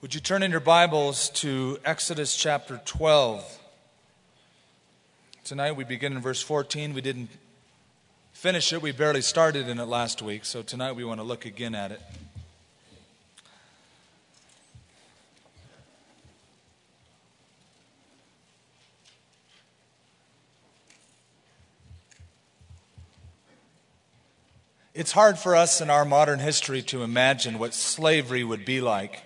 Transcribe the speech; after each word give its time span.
Would 0.00 0.14
you 0.14 0.20
turn 0.20 0.44
in 0.44 0.52
your 0.52 0.60
Bibles 0.60 1.28
to 1.30 1.76
Exodus 1.84 2.36
chapter 2.36 2.80
12? 2.84 3.58
Tonight 5.42 5.72
we 5.72 5.82
begin 5.82 6.12
in 6.12 6.20
verse 6.20 6.40
14. 6.40 6.94
We 6.94 7.00
didn't 7.00 7.30
finish 8.30 8.72
it, 8.72 8.80
we 8.80 8.92
barely 8.92 9.22
started 9.22 9.68
in 9.68 9.80
it 9.80 9.86
last 9.86 10.22
week, 10.22 10.44
so 10.44 10.62
tonight 10.62 10.92
we 10.92 11.02
want 11.02 11.18
to 11.18 11.24
look 11.24 11.46
again 11.46 11.74
at 11.74 11.90
it. 11.90 12.00
It's 24.94 25.10
hard 25.10 25.40
for 25.40 25.56
us 25.56 25.80
in 25.80 25.90
our 25.90 26.04
modern 26.04 26.38
history 26.38 26.82
to 26.82 27.02
imagine 27.02 27.58
what 27.58 27.74
slavery 27.74 28.44
would 28.44 28.64
be 28.64 28.80
like. 28.80 29.24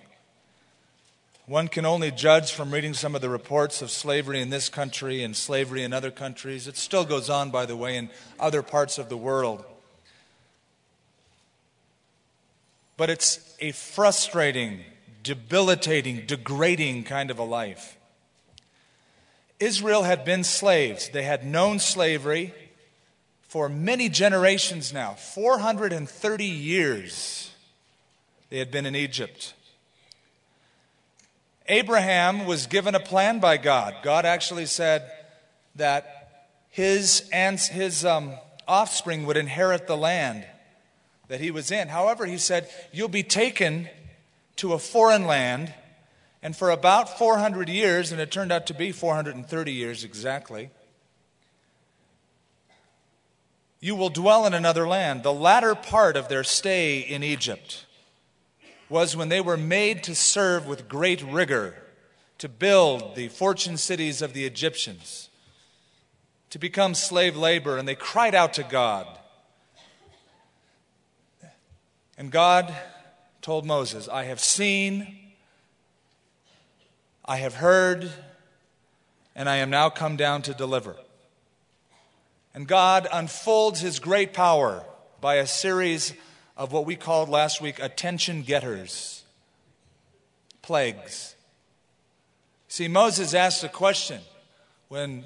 One 1.45 1.67
can 1.67 1.85
only 1.85 2.09
judge 2.09 2.53
from 2.53 2.71
reading 2.71 2.93
some 2.93 3.15
of 3.15 3.21
the 3.21 3.29
reports 3.29 3.81
of 3.81 3.91
slavery 3.91 4.39
in 4.39 4.49
this 4.49 4.69
country 4.69 5.23
and 5.23 5.35
slavery 5.35 5.83
in 5.83 5.91
other 5.91 6.11
countries. 6.11 6.67
It 6.69 6.77
still 6.77 7.03
goes 7.03 7.29
on, 7.29 7.51
by 7.51 7.65
the 7.65 7.75
way, 7.75 7.97
in 7.97 8.09
other 8.39 8.61
parts 8.61 8.97
of 8.97 9.09
the 9.09 9.17
world. 9.17 9.65
But 12.95 13.09
it's 13.09 13.55
a 13.59 13.73
frustrating, 13.73 14.85
debilitating, 15.21 16.25
degrading 16.25 17.03
kind 17.03 17.29
of 17.29 17.39
a 17.39 17.43
life. 17.43 17.97
Israel 19.59 20.03
had 20.03 20.23
been 20.23 20.45
slaves, 20.45 21.09
they 21.09 21.23
had 21.23 21.45
known 21.45 21.79
slavery 21.79 22.53
for 23.41 23.67
many 23.67 24.07
generations 24.07 24.93
now 24.93 25.13
430 25.13 26.45
years 26.45 27.51
they 28.49 28.59
had 28.59 28.71
been 28.71 28.85
in 28.85 28.95
Egypt. 28.95 29.53
Abraham 31.67 32.45
was 32.45 32.67
given 32.67 32.95
a 32.95 32.99
plan 32.99 33.39
by 33.39 33.57
God. 33.57 33.95
God 34.03 34.25
actually 34.25 34.65
said 34.65 35.09
that 35.75 36.51
his, 36.69 37.29
his 37.31 38.05
um, 38.05 38.33
offspring 38.67 39.25
would 39.25 39.37
inherit 39.37 39.87
the 39.87 39.97
land 39.97 40.45
that 41.27 41.39
he 41.39 41.51
was 41.51 41.71
in. 41.71 41.87
However, 41.87 42.25
he 42.25 42.37
said, 42.37 42.69
You'll 42.91 43.07
be 43.07 43.23
taken 43.23 43.89
to 44.57 44.73
a 44.73 44.79
foreign 44.79 45.25
land, 45.25 45.73
and 46.41 46.55
for 46.55 46.69
about 46.69 47.17
400 47.17 47.69
years, 47.69 48.11
and 48.11 48.19
it 48.19 48.31
turned 48.31 48.51
out 48.51 48.67
to 48.67 48.73
be 48.73 48.91
430 48.91 49.71
years 49.71 50.03
exactly 50.03 50.69
you 53.83 53.97
will 53.97 54.09
dwell 54.09 54.45
in 54.45 54.53
another 54.53 54.87
land. 54.87 55.23
The 55.23 55.33
latter 55.33 55.75
part 55.75 56.15
of 56.15 56.29
their 56.29 56.45
stay 56.45 56.99
in 56.99 57.21
Egypt 57.21 57.85
was 58.93 59.15
when 59.15 59.27
they 59.27 59.41
were 59.41 59.57
made 59.57 60.03
to 60.03 60.13
serve 60.13 60.67
with 60.67 60.87
great 60.87 61.19
rigor, 61.23 61.73
to 62.37 62.47
build 62.47 63.15
the 63.15 63.27
fortune 63.27 63.75
cities 63.75 64.21
of 64.21 64.33
the 64.33 64.45
Egyptians, 64.45 65.29
to 66.51 66.59
become 66.59 66.93
slave 66.93 67.35
labor, 67.35 67.79
and 67.79 67.87
they 67.87 67.95
cried 67.95 68.35
out 68.35 68.53
to 68.53 68.61
God. 68.61 69.07
And 72.19 72.29
God 72.29 72.71
told 73.41 73.65
Moses, 73.65 74.07
I 74.07 74.25
have 74.25 74.39
seen, 74.39 75.17
I 77.25 77.37
have 77.37 77.55
heard, 77.55 78.11
and 79.35 79.49
I 79.49 79.55
am 79.55 79.71
now 79.71 79.89
come 79.89 80.17
down 80.17 80.43
to 80.43 80.53
deliver. 80.53 80.95
And 82.53 82.67
God 82.67 83.07
unfolds 83.11 83.79
his 83.79 83.97
great 83.97 84.33
power 84.33 84.85
by 85.19 85.37
a 85.37 85.47
series 85.47 86.13
of 86.55 86.71
what 86.71 86.85
we 86.85 86.95
called 86.95 87.29
last 87.29 87.61
week 87.61 87.79
attention 87.79 88.43
getters, 88.43 89.23
plagues. 90.61 91.35
See, 92.67 92.87
Moses 92.87 93.33
asked 93.33 93.63
a 93.63 93.69
question 93.69 94.21
when 94.87 95.25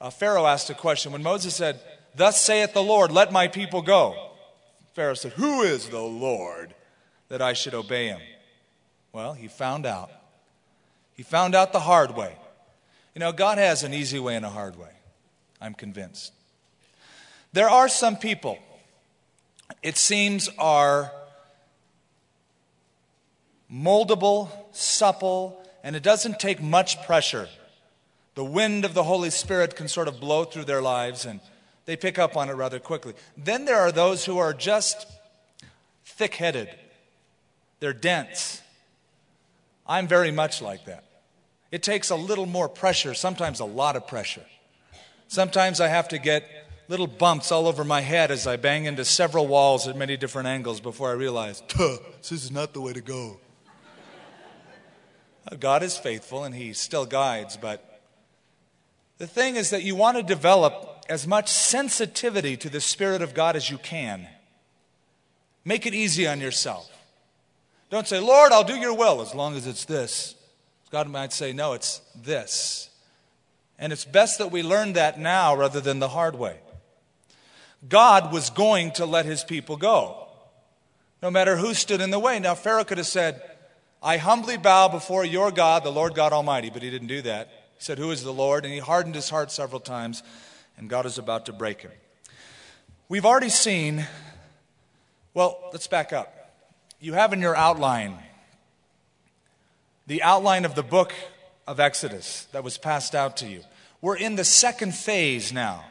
uh, 0.00 0.10
Pharaoh 0.10 0.46
asked 0.46 0.68
a 0.70 0.74
question. 0.74 1.12
When 1.12 1.22
Moses 1.22 1.56
said, 1.56 1.80
Thus 2.14 2.40
saith 2.40 2.74
the 2.74 2.82
Lord, 2.82 3.10
let 3.10 3.32
my 3.32 3.48
people 3.48 3.82
go. 3.82 4.32
Pharaoh 4.92 5.14
said, 5.14 5.32
Who 5.32 5.62
is 5.62 5.88
the 5.88 6.02
Lord 6.02 6.74
that 7.28 7.40
I 7.40 7.54
should 7.54 7.74
obey 7.74 8.08
him? 8.08 8.20
Well, 9.12 9.32
he 9.32 9.48
found 9.48 9.86
out. 9.86 10.10
He 11.14 11.22
found 11.22 11.54
out 11.54 11.72
the 11.72 11.80
hard 11.80 12.14
way. 12.14 12.36
You 13.14 13.20
know, 13.20 13.32
God 13.32 13.58
has 13.58 13.82
an 13.82 13.94
easy 13.94 14.18
way 14.18 14.36
and 14.36 14.44
a 14.44 14.50
hard 14.50 14.76
way. 14.76 14.90
I'm 15.60 15.74
convinced. 15.74 16.32
There 17.52 17.70
are 17.70 17.88
some 17.88 18.16
people, 18.16 18.58
it 19.84 19.98
seems, 19.98 20.48
are 20.58 21.12
moldable, 23.70 24.48
supple, 24.72 25.62
and 25.84 25.94
it 25.94 26.02
doesn't 26.02 26.40
take 26.40 26.62
much 26.62 27.00
pressure. 27.04 27.48
The 28.34 28.44
wind 28.44 28.86
of 28.86 28.94
the 28.94 29.04
Holy 29.04 29.28
Spirit 29.28 29.76
can 29.76 29.86
sort 29.86 30.08
of 30.08 30.18
blow 30.18 30.44
through 30.44 30.64
their 30.64 30.80
lives 30.80 31.26
and 31.26 31.38
they 31.84 31.96
pick 31.96 32.18
up 32.18 32.34
on 32.34 32.48
it 32.48 32.54
rather 32.54 32.80
quickly. 32.80 33.12
Then 33.36 33.66
there 33.66 33.78
are 33.78 33.92
those 33.92 34.24
who 34.24 34.38
are 34.38 34.54
just 34.54 35.06
thick 36.06 36.34
headed, 36.34 36.70
they're 37.80 37.92
dense. 37.92 38.62
I'm 39.86 40.08
very 40.08 40.30
much 40.30 40.62
like 40.62 40.86
that. 40.86 41.04
It 41.70 41.82
takes 41.82 42.08
a 42.08 42.16
little 42.16 42.46
more 42.46 42.70
pressure, 42.70 43.12
sometimes 43.12 43.60
a 43.60 43.66
lot 43.66 43.96
of 43.96 44.06
pressure. 44.06 44.46
Sometimes 45.28 45.78
I 45.78 45.88
have 45.88 46.08
to 46.08 46.18
get 46.18 46.48
little 46.88 47.06
bumps 47.06 47.50
all 47.50 47.66
over 47.66 47.84
my 47.84 48.00
head 48.00 48.30
as 48.30 48.46
I 48.46 48.56
bang 48.56 48.84
into 48.84 49.04
several 49.04 49.46
walls 49.46 49.88
at 49.88 49.96
many 49.96 50.16
different 50.16 50.48
angles 50.48 50.80
before 50.80 51.10
I 51.10 51.14
realize, 51.14 51.62
this 51.76 52.32
is 52.32 52.50
not 52.50 52.72
the 52.72 52.80
way 52.80 52.92
to 52.92 53.00
go. 53.00 53.40
God 55.58 55.82
is 55.82 55.96
faithful 55.96 56.44
and 56.44 56.54
He 56.54 56.72
still 56.72 57.06
guides, 57.06 57.56
but 57.56 58.00
the 59.18 59.26
thing 59.26 59.56
is 59.56 59.70
that 59.70 59.82
you 59.82 59.94
want 59.94 60.16
to 60.16 60.22
develop 60.22 61.04
as 61.08 61.26
much 61.26 61.48
sensitivity 61.48 62.56
to 62.56 62.68
the 62.68 62.80
Spirit 62.80 63.22
of 63.22 63.34
God 63.34 63.56
as 63.56 63.70
you 63.70 63.78
can. 63.78 64.26
Make 65.64 65.86
it 65.86 65.94
easy 65.94 66.26
on 66.26 66.40
yourself. 66.40 66.90
Don't 67.90 68.08
say, 68.08 68.18
Lord, 68.18 68.52
I'll 68.52 68.64
do 68.64 68.76
your 68.76 68.94
will 68.94 69.20
as 69.20 69.34
long 69.34 69.54
as 69.54 69.66
it's 69.66 69.84
this. 69.84 70.34
God 70.90 71.08
might 71.08 71.32
say, 71.32 71.52
no, 71.52 71.74
it's 71.74 72.00
this. 72.14 72.90
And 73.78 73.92
it's 73.92 74.04
best 74.04 74.38
that 74.38 74.50
we 74.50 74.62
learn 74.62 74.94
that 74.94 75.18
now 75.18 75.54
rather 75.54 75.80
than 75.80 75.98
the 75.98 76.08
hard 76.08 76.36
way. 76.36 76.58
God 77.88 78.32
was 78.32 78.50
going 78.50 78.92
to 78.92 79.06
let 79.06 79.26
his 79.26 79.44
people 79.44 79.76
go, 79.76 80.28
no 81.22 81.30
matter 81.30 81.56
who 81.56 81.74
stood 81.74 82.00
in 82.00 82.10
the 82.10 82.18
way. 82.18 82.38
Now, 82.38 82.54
Pharaoh 82.54 82.84
could 82.84 82.98
have 82.98 83.06
said, 83.06 83.42
I 84.02 84.18
humbly 84.18 84.56
bow 84.56 84.88
before 84.88 85.24
your 85.24 85.50
God, 85.50 85.84
the 85.84 85.90
Lord 85.90 86.14
God 86.14 86.32
Almighty, 86.32 86.70
but 86.70 86.82
he 86.82 86.90
didn't 86.90 87.08
do 87.08 87.22
that. 87.22 87.48
He 87.76 87.84
said, 87.84 87.98
Who 87.98 88.10
is 88.10 88.22
the 88.22 88.32
Lord? 88.32 88.64
And 88.64 88.72
he 88.72 88.80
hardened 88.80 89.14
his 89.14 89.30
heart 89.30 89.50
several 89.50 89.80
times, 89.80 90.22
and 90.76 90.90
God 90.90 91.06
is 91.06 91.18
about 91.18 91.46
to 91.46 91.52
break 91.52 91.80
him. 91.80 91.92
We've 93.08 93.26
already 93.26 93.48
seen, 93.48 94.06
well, 95.32 95.70
let's 95.72 95.86
back 95.86 96.12
up. 96.12 96.52
You 97.00 97.14
have 97.14 97.32
in 97.32 97.40
your 97.40 97.56
outline 97.56 98.18
the 100.06 100.22
outline 100.22 100.64
of 100.64 100.74
the 100.74 100.82
book 100.82 101.12
of 101.66 101.80
Exodus 101.80 102.46
that 102.52 102.62
was 102.62 102.76
passed 102.76 103.14
out 103.14 103.38
to 103.38 103.46
you. 103.46 103.62
We're 104.00 104.16
in 104.16 104.36
the 104.36 104.44
second 104.44 104.94
phase 104.94 105.52
now. 105.52 105.84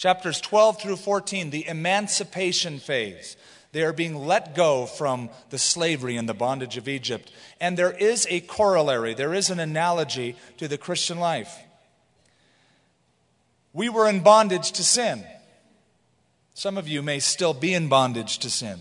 Chapters 0.00 0.40
12 0.40 0.80
through 0.80 0.96
14, 0.96 1.50
the 1.50 1.68
emancipation 1.68 2.78
phase. 2.78 3.36
They 3.72 3.82
are 3.82 3.92
being 3.92 4.14
let 4.14 4.54
go 4.54 4.86
from 4.86 5.28
the 5.50 5.58
slavery 5.58 6.16
and 6.16 6.26
the 6.26 6.32
bondage 6.32 6.78
of 6.78 6.88
Egypt. 6.88 7.30
And 7.60 7.76
there 7.76 7.92
is 7.92 8.26
a 8.30 8.40
corollary, 8.40 9.12
there 9.12 9.34
is 9.34 9.50
an 9.50 9.60
analogy 9.60 10.36
to 10.56 10.68
the 10.68 10.78
Christian 10.78 11.20
life. 11.20 11.54
We 13.74 13.90
were 13.90 14.08
in 14.08 14.20
bondage 14.20 14.72
to 14.72 14.84
sin. 14.84 15.22
Some 16.54 16.78
of 16.78 16.88
you 16.88 17.02
may 17.02 17.18
still 17.18 17.52
be 17.52 17.74
in 17.74 17.88
bondage 17.88 18.38
to 18.38 18.48
sin. 18.48 18.80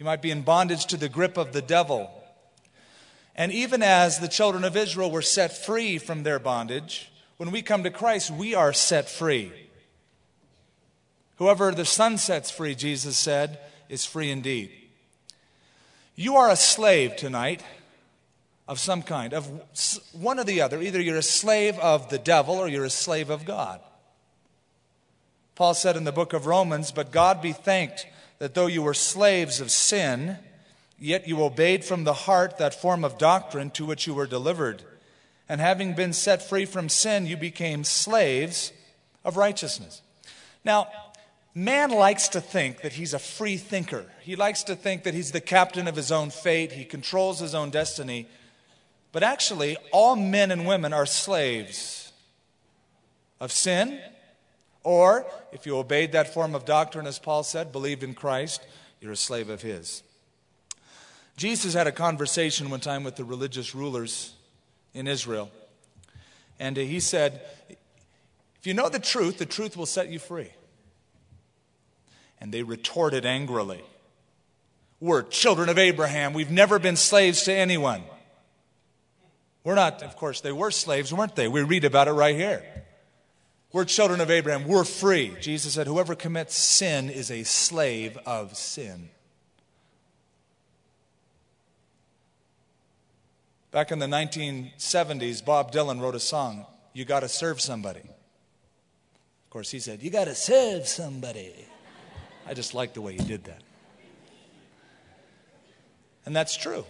You 0.00 0.04
might 0.04 0.20
be 0.20 0.32
in 0.32 0.42
bondage 0.42 0.86
to 0.86 0.96
the 0.96 1.08
grip 1.08 1.36
of 1.36 1.52
the 1.52 1.62
devil. 1.62 2.10
And 3.36 3.52
even 3.52 3.84
as 3.84 4.18
the 4.18 4.26
children 4.26 4.64
of 4.64 4.76
Israel 4.76 5.12
were 5.12 5.22
set 5.22 5.56
free 5.56 5.98
from 5.98 6.24
their 6.24 6.40
bondage, 6.40 7.12
when 7.36 7.52
we 7.52 7.62
come 7.62 7.84
to 7.84 7.90
Christ, 7.90 8.32
we 8.32 8.52
are 8.52 8.72
set 8.72 9.08
free. 9.08 9.52
Whoever 11.36 11.72
the 11.72 11.84
Son 11.84 12.18
sets 12.18 12.50
free, 12.50 12.74
Jesus 12.74 13.16
said, 13.16 13.58
is 13.88 14.04
free 14.04 14.30
indeed. 14.30 14.70
You 16.14 16.36
are 16.36 16.50
a 16.50 16.56
slave 16.56 17.16
tonight 17.16 17.62
of 18.66 18.80
some 18.80 19.02
kind, 19.02 19.32
of 19.32 19.48
one 20.12 20.38
or 20.38 20.44
the 20.44 20.62
other. 20.62 20.80
Either 20.80 21.00
you're 21.00 21.18
a 21.18 21.22
slave 21.22 21.78
of 21.78 22.08
the 22.08 22.18
devil 22.18 22.56
or 22.56 22.68
you're 22.68 22.84
a 22.84 22.90
slave 22.90 23.30
of 23.30 23.44
God. 23.44 23.80
Paul 25.54 25.74
said 25.74 25.96
in 25.96 26.04
the 26.04 26.12
book 26.12 26.32
of 26.32 26.46
Romans, 26.46 26.90
But 26.90 27.12
God 27.12 27.40
be 27.40 27.52
thanked 27.52 28.06
that 28.38 28.54
though 28.54 28.66
you 28.66 28.82
were 28.82 28.94
slaves 28.94 29.60
of 29.60 29.70
sin, 29.70 30.38
yet 30.98 31.28
you 31.28 31.42
obeyed 31.42 31.84
from 31.84 32.04
the 32.04 32.12
heart 32.12 32.58
that 32.58 32.80
form 32.80 33.04
of 33.04 33.18
doctrine 33.18 33.70
to 33.70 33.86
which 33.86 34.06
you 34.06 34.14
were 34.14 34.26
delivered. 34.26 34.82
And 35.48 35.60
having 35.60 35.94
been 35.94 36.12
set 36.12 36.42
free 36.42 36.64
from 36.64 36.88
sin, 36.88 37.26
you 37.26 37.36
became 37.36 37.84
slaves 37.84 38.72
of 39.24 39.36
righteousness. 39.36 40.02
Now, 40.64 40.88
Man 41.58 41.90
likes 41.90 42.28
to 42.28 42.40
think 42.42 42.82
that 42.82 42.92
he's 42.92 43.14
a 43.14 43.18
free 43.18 43.56
thinker. 43.56 44.04
He 44.20 44.36
likes 44.36 44.62
to 44.64 44.76
think 44.76 45.04
that 45.04 45.14
he's 45.14 45.32
the 45.32 45.40
captain 45.40 45.88
of 45.88 45.96
his 45.96 46.12
own 46.12 46.28
fate, 46.28 46.72
he 46.72 46.84
controls 46.84 47.40
his 47.40 47.54
own 47.54 47.70
destiny. 47.70 48.28
But 49.10 49.22
actually, 49.22 49.78
all 49.90 50.16
men 50.16 50.50
and 50.50 50.66
women 50.66 50.92
are 50.92 51.06
slaves 51.06 52.12
of 53.40 53.52
sin, 53.52 53.98
or 54.82 55.24
if 55.50 55.64
you 55.64 55.78
obeyed 55.78 56.12
that 56.12 56.34
form 56.34 56.54
of 56.54 56.66
doctrine, 56.66 57.06
as 57.06 57.18
Paul 57.18 57.42
said, 57.42 57.72
believed 57.72 58.02
in 58.02 58.12
Christ, 58.12 58.60
you're 59.00 59.12
a 59.12 59.16
slave 59.16 59.48
of 59.48 59.62
his. 59.62 60.02
Jesus 61.38 61.72
had 61.72 61.86
a 61.86 61.92
conversation 61.92 62.68
one 62.68 62.80
time 62.80 63.02
with 63.02 63.16
the 63.16 63.24
religious 63.24 63.74
rulers 63.74 64.34
in 64.92 65.06
Israel. 65.06 65.50
And 66.60 66.76
he 66.76 67.00
said, 67.00 67.40
If 67.70 68.66
you 68.66 68.74
know 68.74 68.90
the 68.90 68.98
truth, 68.98 69.38
the 69.38 69.46
truth 69.46 69.74
will 69.74 69.86
set 69.86 70.10
you 70.10 70.18
free. 70.18 70.50
And 72.40 72.52
they 72.52 72.62
retorted 72.62 73.24
angrily 73.24 73.82
We're 75.00 75.22
children 75.22 75.68
of 75.68 75.78
Abraham. 75.78 76.32
We've 76.32 76.50
never 76.50 76.78
been 76.78 76.96
slaves 76.96 77.42
to 77.44 77.52
anyone. 77.52 78.02
We're 79.64 79.74
not, 79.74 80.02
of 80.02 80.16
course, 80.16 80.40
they 80.40 80.52
were 80.52 80.70
slaves, 80.70 81.12
weren't 81.12 81.34
they? 81.34 81.48
We 81.48 81.62
read 81.62 81.84
about 81.84 82.06
it 82.06 82.12
right 82.12 82.36
here. 82.36 82.62
We're 83.72 83.84
children 83.84 84.20
of 84.20 84.30
Abraham. 84.30 84.66
We're 84.66 84.84
free. 84.84 85.34
Jesus 85.40 85.74
said, 85.74 85.86
Whoever 85.86 86.14
commits 86.14 86.56
sin 86.56 87.10
is 87.10 87.30
a 87.30 87.42
slave 87.42 88.16
of 88.24 88.56
sin. 88.56 89.10
Back 93.72 93.90
in 93.92 93.98
the 93.98 94.06
1970s, 94.06 95.44
Bob 95.44 95.72
Dylan 95.72 96.00
wrote 96.00 96.14
a 96.14 96.20
song, 96.20 96.64
You 96.94 97.04
Gotta 97.04 97.28
Serve 97.28 97.60
Somebody. 97.60 98.00
Of 98.00 99.50
course, 99.50 99.70
he 99.70 99.80
said, 99.80 100.02
You 100.02 100.10
gotta 100.10 100.34
serve 100.34 100.86
somebody. 100.86 101.52
I 102.46 102.54
just 102.54 102.74
like 102.74 102.94
the 102.94 103.00
way 103.00 103.14
he 103.14 103.24
did 103.24 103.44
that. 103.44 103.62
And 106.24 106.34
that's 106.34 106.56
true. 106.56 106.84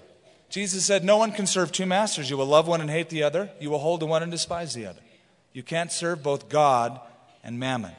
Jesus 0.48 0.84
said, 0.84 1.04
No 1.04 1.16
one 1.16 1.32
can 1.32 1.46
serve 1.46 1.72
two 1.72 1.86
masters. 1.86 2.30
You 2.30 2.36
will 2.36 2.46
love 2.46 2.68
one 2.68 2.80
and 2.80 2.90
hate 2.90 3.08
the 3.08 3.22
other, 3.22 3.50
you 3.60 3.70
will 3.70 3.78
hold 3.78 4.00
the 4.00 4.06
one 4.06 4.22
and 4.22 4.30
despise 4.30 4.74
the 4.74 4.86
other. 4.86 5.00
You 5.52 5.62
can't 5.62 5.90
serve 5.90 6.22
both 6.22 6.48
God 6.48 7.00
and 7.42 7.58
mammon. 7.58 7.92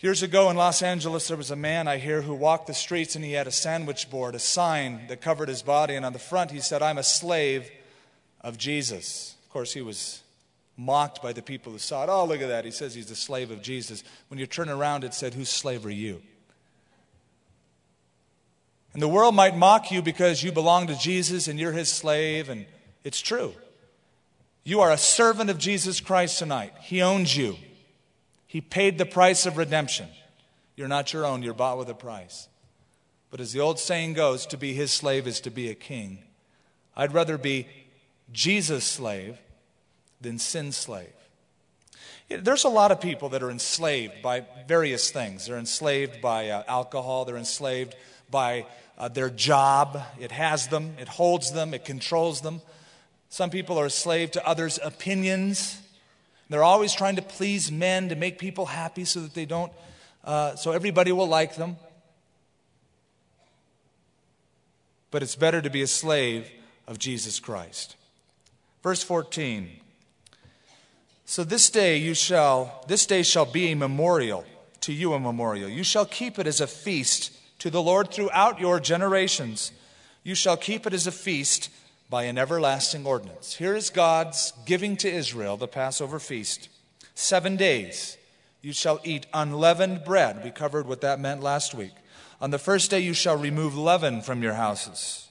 Years 0.00 0.22
ago 0.22 0.48
in 0.48 0.56
Los 0.56 0.80
Angeles, 0.80 1.28
there 1.28 1.36
was 1.36 1.50
a 1.50 1.56
man 1.56 1.86
I 1.86 1.98
hear 1.98 2.22
who 2.22 2.32
walked 2.32 2.66
the 2.66 2.74
streets 2.74 3.16
and 3.16 3.24
he 3.24 3.32
had 3.32 3.46
a 3.46 3.52
sandwich 3.52 4.08
board, 4.08 4.34
a 4.34 4.38
sign 4.38 5.06
that 5.08 5.20
covered 5.20 5.50
his 5.50 5.60
body, 5.60 5.94
and 5.94 6.06
on 6.06 6.14
the 6.14 6.18
front 6.18 6.50
he 6.50 6.60
said, 6.60 6.80
I'm 6.80 6.96
a 6.96 7.02
slave 7.02 7.70
of 8.40 8.56
Jesus. 8.56 9.36
Of 9.44 9.50
course, 9.50 9.74
he 9.74 9.82
was 9.82 10.22
mocked 10.80 11.22
by 11.22 11.32
the 11.32 11.42
people 11.42 11.72
who 11.72 11.78
saw 11.78 12.04
it. 12.04 12.08
Oh, 12.08 12.24
look 12.24 12.40
at 12.40 12.48
that. 12.48 12.64
He 12.64 12.70
says 12.70 12.94
he's 12.94 13.10
a 13.10 13.16
slave 13.16 13.50
of 13.50 13.60
Jesus. 13.60 14.02
When 14.28 14.40
you 14.40 14.46
turn 14.46 14.70
around, 14.70 15.04
it 15.04 15.12
said, 15.12 15.34
Whose 15.34 15.50
slave 15.50 15.84
are 15.84 15.90
you? 15.90 16.22
And 18.94 19.02
the 19.02 19.08
world 19.08 19.34
might 19.34 19.56
mock 19.56 19.92
you 19.92 20.02
because 20.02 20.42
you 20.42 20.50
belong 20.50 20.86
to 20.86 20.98
Jesus 20.98 21.46
and 21.46 21.60
you're 21.60 21.72
his 21.72 21.90
slave, 21.90 22.48
and 22.48 22.66
it's 23.04 23.20
true. 23.20 23.52
You 24.64 24.80
are 24.80 24.90
a 24.90 24.98
servant 24.98 25.50
of 25.50 25.58
Jesus 25.58 26.00
Christ 26.00 26.38
tonight. 26.38 26.72
He 26.80 27.02
owns 27.02 27.36
you, 27.36 27.56
He 28.46 28.60
paid 28.60 28.98
the 28.98 29.06
price 29.06 29.46
of 29.46 29.58
redemption. 29.58 30.08
You're 30.76 30.88
not 30.88 31.12
your 31.12 31.26
own, 31.26 31.42
you're 31.42 31.52
bought 31.52 31.78
with 31.78 31.90
a 31.90 31.94
price. 31.94 32.48
But 33.30 33.40
as 33.40 33.52
the 33.52 33.60
old 33.60 33.78
saying 33.78 34.14
goes, 34.14 34.46
to 34.46 34.56
be 34.56 34.72
his 34.72 34.90
slave 34.90 35.26
is 35.26 35.40
to 35.42 35.50
be 35.50 35.68
a 35.68 35.74
king. 35.74 36.18
I'd 36.96 37.12
rather 37.12 37.38
be 37.38 37.68
Jesus' 38.32 38.84
slave 38.84 39.38
than 40.20 40.38
sin 40.38 40.72
slave. 40.72 41.12
There's 42.28 42.64
a 42.64 42.68
lot 42.68 42.92
of 42.92 43.00
people 43.00 43.30
that 43.30 43.42
are 43.42 43.50
enslaved 43.50 44.22
by 44.22 44.44
various 44.68 45.10
things. 45.10 45.46
They're 45.46 45.58
enslaved 45.58 46.20
by 46.20 46.50
uh, 46.50 46.62
alcohol, 46.68 47.24
they're 47.24 47.36
enslaved 47.36 47.96
by 48.30 48.66
uh, 48.96 49.08
their 49.08 49.30
job. 49.30 50.00
It 50.20 50.30
has 50.30 50.68
them, 50.68 50.94
it 51.00 51.08
holds 51.08 51.52
them, 51.52 51.74
it 51.74 51.84
controls 51.84 52.40
them. 52.42 52.60
Some 53.30 53.50
people 53.50 53.78
are 53.78 53.86
a 53.86 53.90
slave 53.90 54.30
to 54.32 54.46
others' 54.46 54.78
opinions. 54.82 55.80
They're 56.48 56.64
always 56.64 56.92
trying 56.92 57.16
to 57.16 57.22
please 57.22 57.70
men 57.70 58.08
to 58.08 58.16
make 58.16 58.38
people 58.38 58.66
happy 58.66 59.04
so 59.04 59.20
that 59.20 59.34
they 59.34 59.44
don't, 59.44 59.72
uh, 60.24 60.56
so 60.56 60.72
everybody 60.72 61.12
will 61.12 61.28
like 61.28 61.56
them. 61.56 61.76
But 65.10 65.22
it's 65.22 65.36
better 65.36 65.60
to 65.62 65.70
be 65.70 65.82
a 65.82 65.86
slave 65.86 66.50
of 66.86 66.98
Jesus 66.98 67.40
Christ. 67.40 67.96
Verse 68.82 69.02
14 69.02 69.80
so 71.30 71.44
this 71.44 71.70
day 71.70 71.96
you 71.96 72.12
shall, 72.12 72.84
this 72.88 73.06
day 73.06 73.22
shall 73.22 73.46
be 73.46 73.70
a 73.70 73.76
memorial, 73.76 74.44
to 74.80 74.92
you 74.92 75.12
a 75.12 75.20
memorial. 75.20 75.68
You 75.68 75.84
shall 75.84 76.04
keep 76.04 76.40
it 76.40 76.48
as 76.48 76.60
a 76.60 76.66
feast 76.66 77.32
to 77.60 77.70
the 77.70 77.80
Lord 77.80 78.10
throughout 78.10 78.58
your 78.58 78.80
generations. 78.80 79.70
You 80.24 80.34
shall 80.34 80.56
keep 80.56 80.88
it 80.88 80.92
as 80.92 81.06
a 81.06 81.12
feast 81.12 81.70
by 82.10 82.24
an 82.24 82.36
everlasting 82.36 83.06
ordinance. 83.06 83.54
Here 83.54 83.76
is 83.76 83.90
God's 83.90 84.52
giving 84.66 84.96
to 84.96 85.08
Israel 85.08 85.56
the 85.56 85.68
Passover 85.68 86.18
feast. 86.18 86.68
Seven 87.14 87.56
days 87.56 88.18
you 88.60 88.72
shall 88.72 88.98
eat 89.04 89.26
unleavened 89.32 90.02
bread. 90.02 90.42
We 90.42 90.50
covered 90.50 90.88
what 90.88 91.00
that 91.02 91.20
meant 91.20 91.44
last 91.44 91.74
week. 91.74 91.94
On 92.40 92.50
the 92.50 92.58
first 92.58 92.90
day 92.90 92.98
you 92.98 93.14
shall 93.14 93.36
remove 93.36 93.78
leaven 93.78 94.20
from 94.20 94.42
your 94.42 94.54
houses. 94.54 95.28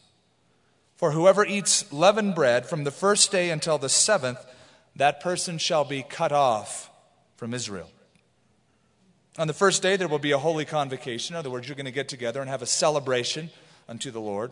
For 0.95 1.11
whoever 1.11 1.45
eats 1.45 1.91
leavened 1.91 2.35
bread 2.35 2.65
from 2.65 2.85
the 2.85 2.89
first 2.89 3.33
day 3.33 3.49
until 3.49 3.77
the 3.77 3.89
seventh, 3.89 4.39
that 4.95 5.21
person 5.21 5.57
shall 5.57 5.85
be 5.85 6.03
cut 6.03 6.31
off 6.31 6.89
from 7.37 7.53
Israel. 7.53 7.89
On 9.37 9.47
the 9.47 9.53
first 9.53 9.81
day, 9.81 9.95
there 9.95 10.07
will 10.07 10.19
be 10.19 10.31
a 10.31 10.37
holy 10.37 10.65
convocation. 10.65 11.35
In 11.35 11.39
other 11.39 11.49
words, 11.49 11.67
you're 11.67 11.75
going 11.75 11.85
to 11.85 11.91
get 11.91 12.09
together 12.09 12.41
and 12.41 12.49
have 12.49 12.61
a 12.61 12.65
celebration 12.65 13.49
unto 13.87 14.11
the 14.11 14.19
Lord. 14.19 14.51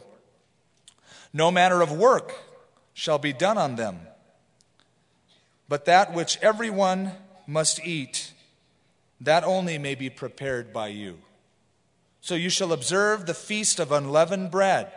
No 1.33 1.51
manner 1.51 1.81
of 1.81 1.91
work 1.91 2.33
shall 2.93 3.17
be 3.17 3.33
done 3.33 3.57
on 3.57 3.75
them, 3.75 3.99
but 5.67 5.85
that 5.85 6.13
which 6.13 6.37
everyone 6.41 7.11
must 7.45 7.85
eat, 7.85 8.31
that 9.19 9.43
only 9.43 9.77
may 9.77 9.93
be 9.93 10.09
prepared 10.09 10.71
by 10.71 10.87
you. 10.87 11.17
So 12.21 12.35
you 12.35 12.49
shall 12.49 12.73
observe 12.73 13.25
the 13.25 13.33
feast 13.33 13.79
of 13.79 13.91
unleavened 13.91 14.51
bread, 14.51 14.91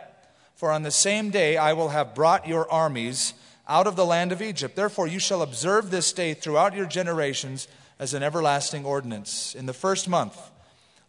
for 0.55 0.71
on 0.71 0.83
the 0.83 0.91
same 0.91 1.29
day 1.29 1.57
I 1.57 1.73
will 1.73 1.89
have 1.89 2.15
brought 2.15 2.47
your 2.47 2.69
armies 2.71 3.33
out 3.71 3.87
of 3.87 3.95
the 3.95 4.05
land 4.05 4.33
of 4.33 4.41
Egypt. 4.41 4.75
Therefore, 4.75 5.07
you 5.07 5.17
shall 5.17 5.41
observe 5.41 5.89
this 5.89 6.11
day 6.11 6.33
throughout 6.33 6.75
your 6.75 6.85
generations 6.85 7.69
as 7.99 8.13
an 8.13 8.21
everlasting 8.21 8.83
ordinance. 8.83 9.55
In 9.55 9.65
the 9.65 9.73
first 9.73 10.09
month, 10.09 10.37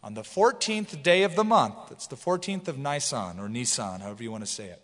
on 0.00 0.14
the 0.14 0.22
14th 0.22 1.02
day 1.02 1.24
of 1.24 1.34
the 1.34 1.42
month, 1.42 1.74
it's 1.90 2.06
the 2.06 2.16
14th 2.16 2.68
of 2.68 2.78
Nisan 2.78 3.40
or 3.40 3.48
Nisan, 3.48 4.00
however 4.00 4.22
you 4.22 4.30
want 4.30 4.44
to 4.44 4.50
say 4.50 4.66
it, 4.66 4.80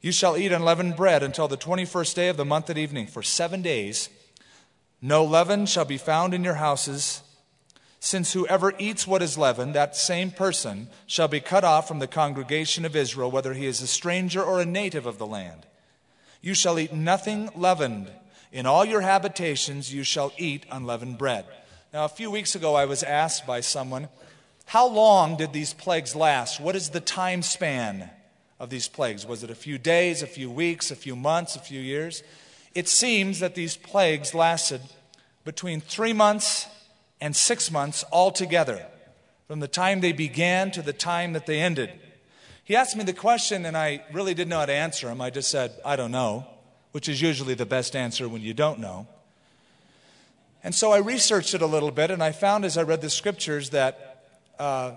you 0.00 0.12
shall 0.12 0.36
eat 0.36 0.52
unleavened 0.52 0.94
bread 0.94 1.24
until 1.24 1.48
the 1.48 1.56
21st 1.56 2.14
day 2.14 2.28
of 2.28 2.36
the 2.36 2.44
month 2.44 2.70
at 2.70 2.78
evening. 2.78 3.08
For 3.08 3.24
seven 3.24 3.60
days, 3.60 4.08
no 5.02 5.24
leaven 5.24 5.66
shall 5.66 5.84
be 5.84 5.98
found 5.98 6.32
in 6.32 6.44
your 6.44 6.54
houses. 6.54 7.22
Since 7.98 8.34
whoever 8.34 8.72
eats 8.78 9.04
what 9.04 9.22
is 9.22 9.36
leavened, 9.36 9.74
that 9.74 9.96
same 9.96 10.30
person 10.30 10.88
shall 11.08 11.26
be 11.26 11.40
cut 11.40 11.64
off 11.64 11.88
from 11.88 11.98
the 11.98 12.06
congregation 12.06 12.84
of 12.84 12.94
Israel, 12.94 13.32
whether 13.32 13.54
he 13.54 13.66
is 13.66 13.82
a 13.82 13.88
stranger 13.88 14.40
or 14.40 14.60
a 14.60 14.64
native 14.64 15.06
of 15.06 15.18
the 15.18 15.26
land. 15.26 15.66
You 16.40 16.54
shall 16.54 16.78
eat 16.78 16.92
nothing 16.92 17.50
leavened. 17.54 18.10
In 18.52 18.66
all 18.66 18.84
your 18.84 19.00
habitations 19.00 19.92
you 19.92 20.02
shall 20.04 20.32
eat 20.38 20.64
unleavened 20.70 21.18
bread. 21.18 21.44
Now, 21.92 22.04
a 22.04 22.08
few 22.08 22.30
weeks 22.30 22.54
ago, 22.54 22.74
I 22.74 22.84
was 22.84 23.02
asked 23.02 23.46
by 23.46 23.60
someone, 23.60 24.08
How 24.66 24.86
long 24.86 25.36
did 25.36 25.52
these 25.52 25.74
plagues 25.74 26.14
last? 26.14 26.60
What 26.60 26.76
is 26.76 26.90
the 26.90 27.00
time 27.00 27.42
span 27.42 28.10
of 28.60 28.70
these 28.70 28.88
plagues? 28.88 29.26
Was 29.26 29.42
it 29.42 29.50
a 29.50 29.54
few 29.54 29.78
days, 29.78 30.22
a 30.22 30.26
few 30.26 30.50
weeks, 30.50 30.90
a 30.90 30.96
few 30.96 31.16
months, 31.16 31.56
a 31.56 31.60
few 31.60 31.80
years? 31.80 32.22
It 32.74 32.88
seems 32.88 33.40
that 33.40 33.54
these 33.54 33.76
plagues 33.76 34.34
lasted 34.34 34.82
between 35.44 35.80
three 35.80 36.12
months 36.12 36.66
and 37.20 37.34
six 37.34 37.70
months 37.70 38.04
altogether, 38.12 38.86
from 39.46 39.60
the 39.60 39.68
time 39.68 40.00
they 40.00 40.12
began 40.12 40.70
to 40.72 40.82
the 40.82 40.92
time 40.92 41.32
that 41.32 41.46
they 41.46 41.60
ended. 41.60 41.90
He 42.68 42.76
asked 42.76 42.96
me 42.96 43.02
the 43.02 43.14
question, 43.14 43.64
and 43.64 43.74
I 43.74 44.04
really 44.12 44.34
didn't 44.34 44.50
know 44.50 44.58
how 44.58 44.66
to 44.66 44.74
answer 44.74 45.08
him. 45.08 45.22
I 45.22 45.30
just 45.30 45.50
said, 45.50 45.72
I 45.86 45.96
don't 45.96 46.10
know, 46.10 46.46
which 46.92 47.08
is 47.08 47.22
usually 47.22 47.54
the 47.54 47.64
best 47.64 47.96
answer 47.96 48.28
when 48.28 48.42
you 48.42 48.52
don't 48.52 48.78
know. 48.78 49.06
And 50.62 50.74
so 50.74 50.92
I 50.92 50.98
researched 50.98 51.54
it 51.54 51.62
a 51.62 51.66
little 51.66 51.90
bit, 51.90 52.10
and 52.10 52.22
I 52.22 52.32
found 52.32 52.66
as 52.66 52.76
I 52.76 52.82
read 52.82 53.00
the 53.00 53.08
scriptures 53.08 53.70
that 53.70 54.26
uh, 54.58 54.96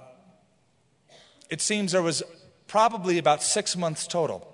it 1.49 1.61
seems 1.61 1.93
there 1.93 2.01
was 2.01 2.21
probably 2.67 3.17
about 3.17 3.41
six 3.41 3.77
months 3.77 4.05
total. 4.05 4.45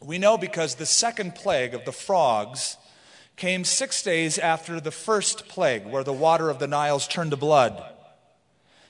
We 0.00 0.18
know 0.18 0.38
because 0.38 0.76
the 0.76 0.86
second 0.86 1.34
plague 1.34 1.74
of 1.74 1.84
the 1.84 1.90
frogs 1.90 2.76
came 3.34 3.64
six 3.64 4.00
days 4.00 4.38
after 4.38 4.78
the 4.78 4.92
first 4.92 5.48
plague, 5.48 5.86
where 5.86 6.04
the 6.04 6.12
water 6.12 6.50
of 6.50 6.60
the 6.60 6.68
Niles 6.68 7.08
turned 7.08 7.32
to 7.32 7.36
blood. 7.36 7.82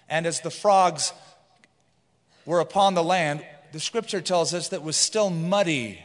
And 0.06 0.26
as 0.26 0.42
the 0.42 0.50
frogs 0.50 1.14
were 2.48 2.60
upon 2.60 2.94
the 2.94 3.04
land, 3.04 3.44
the 3.72 3.78
scripture 3.78 4.22
tells 4.22 4.54
us 4.54 4.70
that 4.70 4.82
was 4.82 4.96
still 4.96 5.28
muddy. 5.28 6.00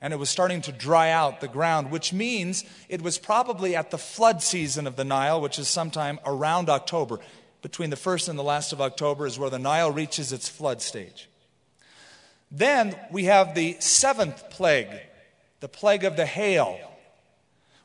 and 0.00 0.12
it 0.12 0.18
was 0.18 0.30
starting 0.30 0.60
to 0.60 0.70
dry 0.70 1.10
out 1.10 1.40
the 1.40 1.48
ground, 1.48 1.90
which 1.90 2.12
means 2.12 2.64
it 2.88 3.02
was 3.02 3.18
probably 3.18 3.74
at 3.74 3.90
the 3.90 3.98
flood 3.98 4.40
season 4.40 4.86
of 4.86 4.94
the 4.94 5.04
Nile, 5.04 5.40
which 5.40 5.58
is 5.58 5.66
sometime 5.66 6.20
around 6.24 6.68
October. 6.68 7.18
Between 7.60 7.90
the 7.90 7.96
first 7.96 8.28
and 8.28 8.38
the 8.38 8.44
last 8.44 8.72
of 8.72 8.80
October 8.80 9.26
is 9.26 9.36
where 9.36 9.50
the 9.50 9.58
Nile 9.58 9.90
reaches 9.90 10.32
its 10.32 10.48
flood 10.48 10.80
stage. 10.80 11.28
Then 12.52 12.94
we 13.10 13.24
have 13.24 13.56
the 13.56 13.76
seventh 13.80 14.48
plague, 14.50 15.00
the 15.58 15.68
plague 15.68 16.04
of 16.04 16.14
the 16.14 16.26
hail, 16.26 16.78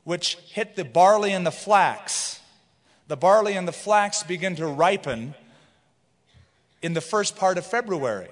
which 0.04 0.36
hit 0.52 0.76
the 0.76 0.84
barley 0.84 1.32
and 1.32 1.44
the 1.44 1.50
flax. 1.50 2.38
The 3.08 3.16
barley 3.16 3.56
and 3.56 3.66
the 3.66 3.72
flax 3.72 4.22
begin 4.22 4.54
to 4.56 4.66
ripen 4.66 5.34
in 6.82 6.94
the 6.94 7.00
first 7.00 7.36
part 7.36 7.58
of 7.58 7.64
February. 7.64 8.28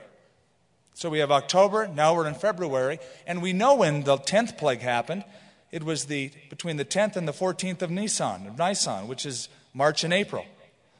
So 0.94 1.08
we 1.08 1.20
have 1.20 1.30
October, 1.30 1.88
now 1.88 2.14
we're 2.14 2.26
in 2.26 2.34
February, 2.34 2.98
and 3.26 3.40
we 3.40 3.52
know 3.52 3.76
when 3.76 4.02
the 4.02 4.18
10th 4.18 4.58
plague 4.58 4.80
happened. 4.80 5.24
It 5.70 5.84
was 5.84 6.06
the, 6.06 6.30
between 6.50 6.76
the 6.76 6.84
10th 6.84 7.16
and 7.16 7.26
the 7.26 7.32
14th 7.32 7.80
of 7.80 7.90
Nisan, 7.90 8.46
of 8.46 8.58
Nisan, 8.58 9.08
which 9.08 9.24
is 9.24 9.48
March 9.72 10.04
and 10.04 10.12
April. 10.12 10.44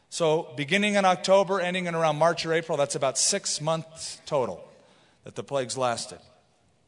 So 0.08 0.52
beginning 0.56 0.94
in 0.94 1.04
October, 1.04 1.60
ending 1.60 1.86
in 1.86 1.94
around 1.94 2.16
March 2.16 2.46
or 2.46 2.52
April, 2.52 2.78
that's 2.78 2.94
about 2.94 3.18
six 3.18 3.60
months 3.60 4.20
total 4.26 4.66
that 5.24 5.34
the 5.34 5.42
plagues 5.42 5.76
lasted. 5.76 6.18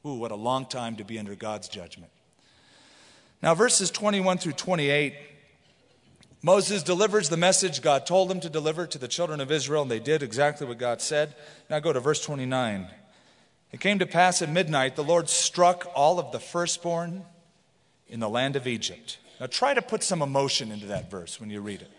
Ooh, 0.07 0.15
what 0.15 0.31
a 0.31 0.37
long 0.37 0.67
time 0.67 0.97
to 0.97 1.05
be 1.05 1.19
under 1.19 1.35
God's 1.35 1.69
judgment. 1.69 2.11
Now, 3.43 3.55
verses 3.55 3.91
21 3.91 4.39
through 4.39 4.53
28 4.53 5.15
Moses 6.45 6.83
delivers 6.83 7.29
the 7.29 7.37
message 7.37 7.83
God 7.83 8.05
told 8.05 8.29
him 8.29 8.41
to 8.41 8.51
deliver 8.51 8.87
to 8.89 8.99
the 8.99 9.07
children 9.07 9.41
of 9.41 9.53
Israel, 9.53 9.83
and 9.83 9.91
they 9.91 10.01
did 10.01 10.25
exactly 10.25 10.67
what 10.67 10.79
God 10.79 11.01
said. 11.01 11.37
Now 11.71 11.79
go 11.79 11.93
to 11.93 12.01
verse 12.01 12.21
29. 12.21 12.89
It 13.71 13.81
came 13.81 14.01
to 14.01 14.07
pass 14.07 14.43
at 14.43 14.51
midnight, 14.51 14.97
the 14.97 15.05
Lord 15.05 15.29
struck 15.29 15.91
all 15.95 16.19
of 16.19 16.33
the 16.33 16.41
firstborn 16.41 17.25
in 18.09 18.19
the 18.19 18.29
land 18.29 18.57
of 18.57 18.67
Egypt. 18.67 19.19
Now 19.41 19.47
try 19.47 19.73
to 19.73 19.81
put 19.81 20.03
some 20.03 20.21
emotion 20.21 20.73
into 20.73 20.87
that 20.87 21.11
verse 21.11 21.41
when 21.41 21.49
you 21.49 21.61
read 21.61 21.81
it. 21.81 21.91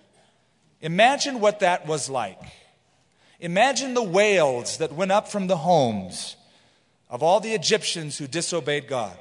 Imagine 0.82 1.40
what 1.40 1.62
that 1.62 1.88
was 1.88 2.10
like. 2.10 2.40
Imagine 3.40 3.94
the 3.94 4.04
wails 4.04 4.78
that 4.78 4.94
went 4.94 5.12
up 5.12 5.30
from 5.30 5.48
the 5.48 5.58
homes 5.58 6.36
of 7.10 7.24
all 7.24 7.40
the 7.40 7.54
Egyptians 7.54 8.18
who 8.18 8.28
disobeyed 8.28 8.88
God. 8.88 9.18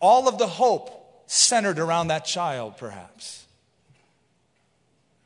All 0.00 0.28
of 0.28 0.38
the 0.38 0.46
hope 0.46 0.97
centered 1.28 1.78
around 1.78 2.08
that 2.08 2.24
child, 2.24 2.78
perhaps. 2.78 3.46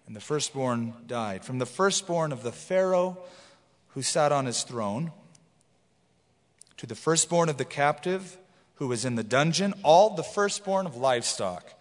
And 0.06 0.16
the 0.16 0.20
firstborn 0.20 0.94
died. 1.06 1.44
From 1.44 1.58
the 1.58 1.66
firstborn 1.66 2.32
of 2.32 2.42
the 2.42 2.52
Pharaoh 2.52 3.16
who 3.90 4.02
sat 4.02 4.32
on 4.32 4.46
his 4.46 4.64
throne 4.64 5.12
to 6.76 6.86
the 6.86 6.96
firstborn 6.96 7.48
of 7.48 7.56
the 7.56 7.64
captive 7.64 8.36
who 8.74 8.88
was 8.88 9.04
in 9.04 9.14
the 9.14 9.22
dungeon, 9.22 9.72
all 9.84 10.16
the 10.16 10.24
firstborn 10.24 10.86
of 10.86 10.96
livestock. 10.96 11.72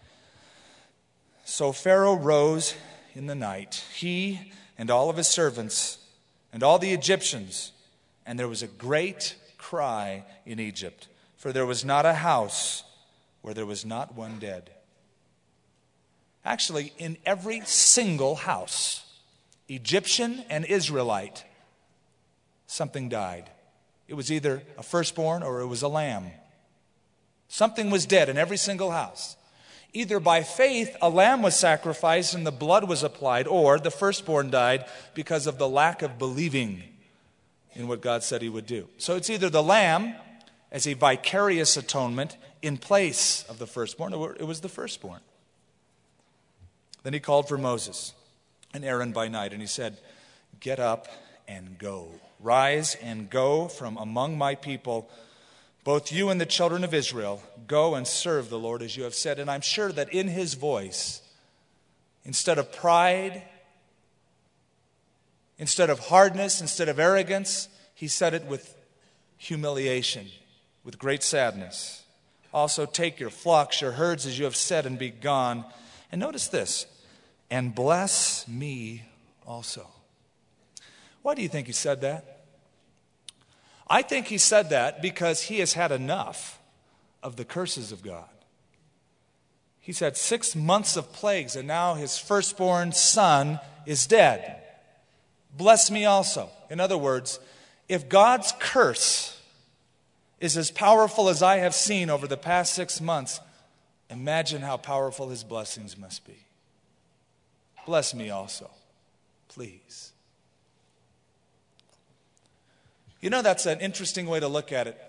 So 1.43 1.71
Pharaoh 1.71 2.13
rose 2.13 2.75
in 3.15 3.25
the 3.25 3.35
night, 3.35 3.83
he 3.93 4.51
and 4.77 4.91
all 4.91 5.09
of 5.09 5.17
his 5.17 5.27
servants 5.27 5.97
and 6.53 6.61
all 6.61 6.77
the 6.77 6.93
Egyptians, 6.93 7.71
and 8.25 8.37
there 8.37 8.47
was 8.47 8.61
a 8.61 8.67
great 8.67 9.35
cry 9.57 10.23
in 10.45 10.59
Egypt, 10.59 11.07
for 11.37 11.51
there 11.51 11.65
was 11.65 11.83
not 11.83 12.05
a 12.05 12.13
house 12.13 12.83
where 13.41 13.53
there 13.53 13.65
was 13.65 13.85
not 13.85 14.15
one 14.15 14.39
dead. 14.39 14.71
Actually, 16.43 16.93
in 16.97 17.17
every 17.25 17.61
single 17.61 18.35
house, 18.35 19.05
Egyptian 19.67 20.43
and 20.49 20.65
Israelite, 20.65 21.45
something 22.67 23.09
died. 23.09 23.49
It 24.07 24.15
was 24.15 24.31
either 24.31 24.63
a 24.77 24.83
firstborn 24.83 25.43
or 25.43 25.61
it 25.61 25.67
was 25.67 25.81
a 25.81 25.87
lamb. 25.87 26.31
Something 27.47 27.89
was 27.89 28.05
dead 28.05 28.29
in 28.29 28.37
every 28.37 28.57
single 28.57 28.91
house. 28.91 29.35
Either 29.93 30.19
by 30.19 30.41
faith, 30.41 30.95
a 31.01 31.09
lamb 31.09 31.41
was 31.41 31.55
sacrificed 31.55 32.33
and 32.33 32.47
the 32.47 32.51
blood 32.51 32.87
was 32.87 33.03
applied, 33.03 33.45
or 33.45 33.77
the 33.77 33.91
firstborn 33.91 34.49
died 34.49 34.85
because 35.13 35.47
of 35.47 35.57
the 35.57 35.67
lack 35.67 36.01
of 36.01 36.17
believing 36.17 36.81
in 37.73 37.87
what 37.87 38.01
God 38.01 38.23
said 38.23 38.41
he 38.41 38.49
would 38.49 38.65
do. 38.65 38.87
So 38.97 39.15
it's 39.15 39.29
either 39.29 39.49
the 39.49 39.63
lamb 39.63 40.15
as 40.71 40.87
a 40.87 40.93
vicarious 40.93 41.75
atonement 41.75 42.37
in 42.61 42.77
place 42.77 43.43
of 43.49 43.59
the 43.59 43.67
firstborn. 43.67 44.13
It 44.13 44.47
was 44.47 44.61
the 44.61 44.69
firstborn. 44.69 45.21
Then 47.03 47.13
he 47.13 47.19
called 47.19 47.47
for 47.47 47.57
Moses 47.57 48.13
and 48.73 48.85
Aaron 48.85 49.11
by 49.11 49.27
night, 49.27 49.53
and 49.53 49.61
he 49.61 49.67
said, 49.67 49.97
Get 50.59 50.79
up 50.79 51.07
and 51.47 51.77
go. 51.77 52.09
Rise 52.39 52.95
and 52.95 53.29
go 53.29 53.67
from 53.67 53.97
among 53.97 54.37
my 54.37 54.55
people, 54.55 55.09
both 55.83 56.11
you 56.11 56.29
and 56.29 56.39
the 56.39 56.45
children 56.45 56.83
of 56.83 56.93
Israel. 56.93 57.41
Go 57.67 57.95
and 57.95 58.07
serve 58.07 58.49
the 58.49 58.59
Lord 58.59 58.81
as 58.81 58.95
you 58.95 59.03
have 59.03 59.15
said. 59.15 59.39
And 59.39 59.49
I'm 59.49 59.61
sure 59.61 59.91
that 59.91 60.13
in 60.13 60.27
his 60.27 60.53
voice, 60.53 61.21
instead 62.23 62.57
of 62.57 62.71
pride, 62.71 63.43
instead 65.57 65.89
of 65.89 65.99
hardness, 65.99 66.61
instead 66.61 66.89
of 66.89 66.99
arrogance, 66.99 67.67
he 67.93 68.07
said 68.07 68.33
it 68.33 68.45
with 68.45 68.75
humiliation, 69.37 70.27
with 70.83 70.99
great 70.99 71.23
sadness. 71.23 72.00
Also, 72.53 72.85
take 72.85 73.19
your 73.19 73.29
flocks, 73.29 73.81
your 73.81 73.91
herds, 73.91 74.25
as 74.25 74.37
you 74.37 74.45
have 74.45 74.55
said, 74.55 74.85
and 74.85 74.99
be 74.99 75.09
gone. 75.09 75.63
And 76.11 76.19
notice 76.19 76.47
this 76.47 76.85
and 77.49 77.75
bless 77.75 78.47
me 78.47 79.03
also. 79.45 79.87
Why 81.21 81.35
do 81.35 81.41
you 81.41 81.49
think 81.49 81.67
he 81.67 81.73
said 81.73 82.01
that? 82.01 82.45
I 83.87 84.01
think 84.01 84.27
he 84.27 84.37
said 84.37 84.69
that 84.69 85.01
because 85.01 85.43
he 85.43 85.59
has 85.59 85.73
had 85.73 85.91
enough 85.91 86.59
of 87.21 87.35
the 87.35 87.45
curses 87.45 87.91
of 87.91 88.01
God. 88.01 88.29
He's 89.79 89.99
had 89.99 90.15
six 90.15 90.55
months 90.55 90.95
of 90.95 91.11
plagues, 91.11 91.55
and 91.55 91.67
now 91.67 91.95
his 91.95 92.17
firstborn 92.17 92.93
son 92.93 93.59
is 93.85 94.07
dead. 94.07 94.61
Bless 95.57 95.91
me 95.91 96.05
also. 96.05 96.49
In 96.69 96.79
other 96.79 96.97
words, 96.97 97.39
if 97.89 98.07
God's 98.07 98.53
curse 98.59 99.40
is 100.41 100.57
as 100.57 100.71
powerful 100.71 101.29
as 101.29 101.41
I 101.41 101.57
have 101.57 101.73
seen 101.73 102.09
over 102.09 102.27
the 102.27 102.35
past 102.35 102.73
six 102.73 102.99
months, 102.99 103.39
imagine 104.09 104.63
how 104.63 104.75
powerful 104.75 105.29
his 105.29 105.43
blessings 105.43 105.97
must 105.97 106.25
be. 106.25 106.39
Bless 107.85 108.13
me 108.13 108.31
also, 108.31 108.69
please. 109.47 110.11
You 113.21 113.29
know, 113.29 113.43
that's 113.43 113.67
an 113.67 113.79
interesting 113.79 114.25
way 114.25 114.39
to 114.39 114.47
look 114.47 114.71
at 114.71 114.87
it. 114.87 114.99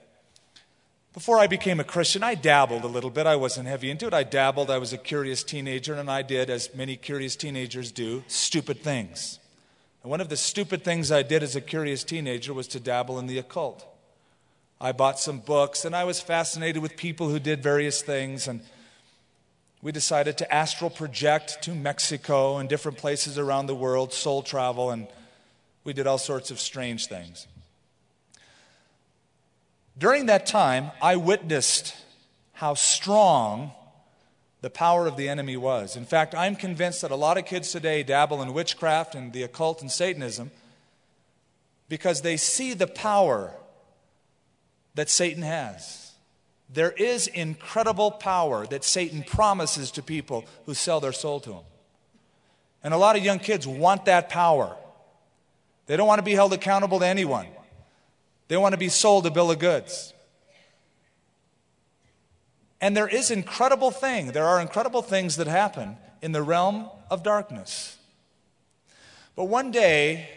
Before 1.14 1.38
I 1.38 1.46
became 1.46 1.80
a 1.80 1.84
Christian, 1.84 2.22
I 2.22 2.34
dabbled 2.34 2.84
a 2.84 2.88
little 2.88 3.10
bit. 3.10 3.26
I 3.26 3.36
wasn't 3.36 3.68
heavy 3.68 3.90
into 3.90 4.06
it. 4.06 4.14
I 4.14 4.22
dabbled. 4.22 4.70
I 4.70 4.78
was 4.78 4.92
a 4.92 4.98
curious 4.98 5.42
teenager, 5.42 5.94
and 5.94 6.10
I 6.10 6.20
did, 6.22 6.50
as 6.50 6.74
many 6.74 6.96
curious 6.96 7.36
teenagers 7.36 7.90
do, 7.90 8.22
stupid 8.28 8.80
things. 8.80 9.38
And 10.02 10.10
one 10.10 10.20
of 10.20 10.28
the 10.28 10.36
stupid 10.36 10.84
things 10.84 11.10
I 11.10 11.22
did 11.22 11.42
as 11.42 11.56
a 11.56 11.60
curious 11.60 12.04
teenager 12.04 12.52
was 12.52 12.68
to 12.68 12.80
dabble 12.80 13.18
in 13.18 13.26
the 13.26 13.38
occult. 13.38 13.86
I 14.84 14.90
bought 14.90 15.20
some 15.20 15.38
books, 15.38 15.84
and 15.84 15.94
I 15.94 16.02
was 16.02 16.20
fascinated 16.20 16.82
with 16.82 16.96
people 16.96 17.28
who 17.28 17.38
did 17.38 17.62
various 17.62 18.02
things. 18.02 18.48
And 18.48 18.62
we 19.80 19.92
decided 19.92 20.36
to 20.38 20.52
astral 20.52 20.90
project 20.90 21.62
to 21.62 21.70
Mexico 21.72 22.56
and 22.56 22.68
different 22.68 22.98
places 22.98 23.38
around 23.38 23.66
the 23.66 23.76
world, 23.76 24.12
soul 24.12 24.42
travel, 24.42 24.90
and 24.90 25.06
we 25.84 25.92
did 25.92 26.08
all 26.08 26.18
sorts 26.18 26.50
of 26.50 26.58
strange 26.58 27.06
things. 27.06 27.46
During 29.96 30.26
that 30.26 30.46
time, 30.46 30.90
I 31.00 31.14
witnessed 31.14 31.94
how 32.54 32.74
strong 32.74 33.70
the 34.62 34.70
power 34.70 35.06
of 35.06 35.16
the 35.16 35.28
enemy 35.28 35.56
was. 35.56 35.94
In 35.94 36.06
fact, 36.06 36.34
I'm 36.34 36.56
convinced 36.56 37.02
that 37.02 37.12
a 37.12 37.16
lot 37.16 37.38
of 37.38 37.44
kids 37.46 37.70
today 37.70 38.02
dabble 38.02 38.42
in 38.42 38.52
witchcraft 38.52 39.14
and 39.14 39.32
the 39.32 39.44
occult 39.44 39.80
and 39.80 39.92
Satanism 39.92 40.50
because 41.88 42.22
they 42.22 42.36
see 42.36 42.74
the 42.74 42.88
power 42.88 43.52
that 44.94 45.08
Satan 45.08 45.42
has. 45.42 46.12
There 46.72 46.90
is 46.90 47.26
incredible 47.26 48.10
power 48.10 48.66
that 48.66 48.84
Satan 48.84 49.22
promises 49.22 49.90
to 49.92 50.02
people 50.02 50.44
who 50.64 50.74
sell 50.74 51.00
their 51.00 51.12
soul 51.12 51.40
to 51.40 51.52
him. 51.52 51.64
And 52.82 52.94
a 52.94 52.96
lot 52.96 53.16
of 53.16 53.24
young 53.24 53.38
kids 53.38 53.66
want 53.66 54.06
that 54.06 54.28
power. 54.28 54.76
They 55.86 55.96
don't 55.96 56.06
want 56.06 56.18
to 56.18 56.24
be 56.24 56.32
held 56.32 56.52
accountable 56.52 57.00
to 57.00 57.06
anyone, 57.06 57.46
they 58.48 58.56
want 58.56 58.72
to 58.72 58.78
be 58.78 58.88
sold 58.88 59.26
a 59.26 59.30
bill 59.30 59.50
of 59.50 59.58
goods. 59.58 60.12
And 62.80 62.96
there 62.96 63.06
is 63.06 63.30
incredible 63.30 63.92
thing. 63.92 64.32
There 64.32 64.44
are 64.44 64.60
incredible 64.60 65.02
things 65.02 65.36
that 65.36 65.46
happen 65.46 65.96
in 66.20 66.32
the 66.32 66.42
realm 66.42 66.88
of 67.10 67.22
darkness. 67.22 67.96
But 69.36 69.44
one 69.44 69.70
day, 69.70 70.28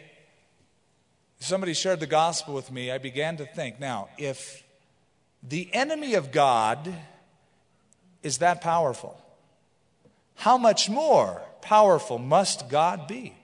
somebody 1.39 1.73
shared 1.73 1.99
the 1.99 2.07
gospel 2.07 2.53
with 2.53 2.71
me, 2.71 2.91
I 2.91 2.97
began 2.97 3.37
to 3.37 3.45
think 3.45 3.79
now, 3.79 4.09
if 4.17 4.63
the 5.43 5.69
enemy 5.73 6.15
of 6.15 6.31
God 6.31 6.93
is 8.23 8.39
that 8.39 8.61
powerful, 8.61 9.19
how 10.35 10.57
much 10.57 10.89
more 10.89 11.41
powerful 11.61 12.17
must 12.17 12.69
God 12.69 13.07
be? 13.07 13.35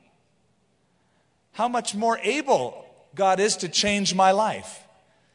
How 1.54 1.68
much 1.68 1.94
more 1.94 2.18
able 2.24 2.86
God 3.14 3.40
is 3.40 3.58
to 3.58 3.70
change 3.70 4.16
my 4.16 4.32
life? 4.32 4.82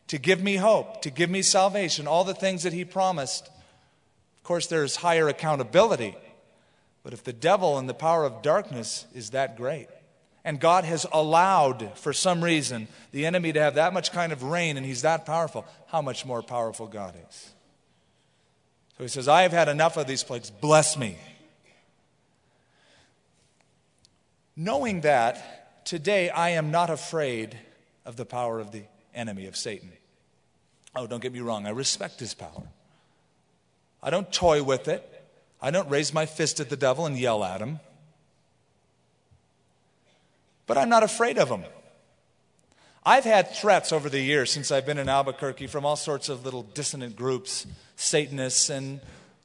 to 0.09 0.19
give 0.19 0.43
me 0.43 0.57
hope, 0.57 1.03
to 1.03 1.11
give 1.11 1.31
me 1.31 1.43
salvation, 1.43 2.07
all 2.07 2.25
the 2.25 2.35
things 2.35 2.63
that 2.63 2.73
he 2.73 2.85
promised. 2.85 3.49
Of 4.37 4.45
course, 4.45 4.67
there's 4.67 4.97
higher 4.97 5.29
accountability. 5.29 6.17
But 7.03 7.13
if 7.13 7.25
the 7.25 7.33
devil 7.33 7.79
and 7.79 7.89
the 7.89 7.95
power 7.95 8.25
of 8.25 8.43
darkness 8.43 9.07
is 9.15 9.31
that 9.31 9.57
great, 9.57 9.89
and 10.47 10.61
God 10.61 10.85
has 10.85 11.05
allowed, 11.13 11.99
for 11.99 12.13
some 12.13 12.43
reason, 12.43 12.87
the 13.11 13.27
enemy 13.27 13.53
to 13.53 13.61
have 13.61 13.75
that 13.75 13.93
much 13.93 14.13
kind 14.13 14.33
of 14.33 14.45
reign 14.45 14.77
and 14.77 14.87
he's 14.87 15.03
that 15.03 15.27
powerful, 15.27 15.67
how 15.89 16.01
much 16.01 16.25
more 16.25 16.41
powerful 16.41 16.87
God 16.87 17.17
is? 17.29 17.51
So 18.97 19.03
he 19.03 19.09
says, 19.09 19.27
I 19.27 19.43
have 19.43 19.51
had 19.51 19.69
enough 19.69 19.97
of 19.97 20.07
these 20.07 20.23
plagues. 20.23 20.49
Bless 20.49 20.97
me. 20.97 21.19
Knowing 24.55 25.01
that, 25.01 25.85
today 25.85 26.31
I 26.31 26.51
am 26.51 26.71
not 26.71 26.91
afraid 26.91 27.59
of 28.05 28.15
the 28.15 28.25
power 28.25 28.61
of 28.61 28.71
the 28.71 28.85
enemy, 29.17 29.47
of 29.47 29.57
Satan. 29.57 29.91
Oh, 30.95 31.09
don't 31.09 31.21
get 31.21 31.33
me 31.33 31.41
wrong, 31.41 31.67
I 31.67 31.71
respect 31.71 32.21
his 32.21 32.35
power. 32.35 32.69
I 34.01 34.11
don't 34.11 34.33
toy 34.33 34.63
with 34.63 34.87
it, 34.87 35.03
I 35.61 35.73
don't 35.73 35.91
raise 35.91 36.15
my 36.15 36.25
fist 36.25 36.61
at 36.61 36.71
the 36.71 36.77
devil 36.77 37.05
and 37.05 37.19
yell 37.19 37.43
at 37.43 37.61
him. 37.61 37.81
But 40.67 40.79
I'm 40.79 40.89
not 40.89 41.03
afraid 41.03 41.39
of 41.39 41.49
them. 41.49 41.65
I've 43.05 43.25
had 43.25 43.55
threats 43.55 43.93
over 43.93 44.09
the 44.09 44.21
years 44.21 44.51
since 44.51 44.73
I've 44.73 44.85
been 44.85 44.99
in 44.99 45.09
Albuquerque 45.09 45.69
from 45.69 45.87
all 45.87 45.95
sorts 45.95 46.29
of 46.29 46.45
little 46.45 46.65
dissonant 46.65 47.15
groups, 47.15 47.65
Satanists 47.95 48.69
and 48.69 49.01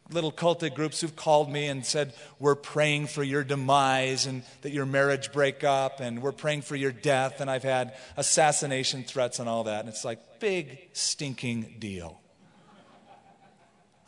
little 0.10 0.32
cultic 0.32 0.74
groups 0.74 1.00
who've 1.02 1.16
called 1.16 1.52
me 1.52 1.68
and 1.68 1.86
said, 1.86 2.14
We're 2.40 2.56
praying 2.56 3.08
for 3.08 3.24
your 3.24 3.44
demise 3.44 4.26
and 4.26 4.44
that 4.62 4.72
your 4.72 4.86
marriage 4.86 5.32
break 5.32 5.64
up, 5.64 6.00
and 6.00 6.22
we're 6.22 6.32
praying 6.32 6.64
for 6.64 6.76
your 6.76 6.92
death. 6.92 7.40
And 7.40 7.50
I've 7.50 7.64
had 7.64 7.94
assassination 8.18 9.04
threats 9.04 9.40
and 9.40 9.48
all 9.48 9.66
that. 9.66 9.82
And 9.82 9.90
it's 9.90 10.04
like, 10.04 10.40
big, 10.40 10.90
stinking 10.94 11.76
deal. 11.80 12.20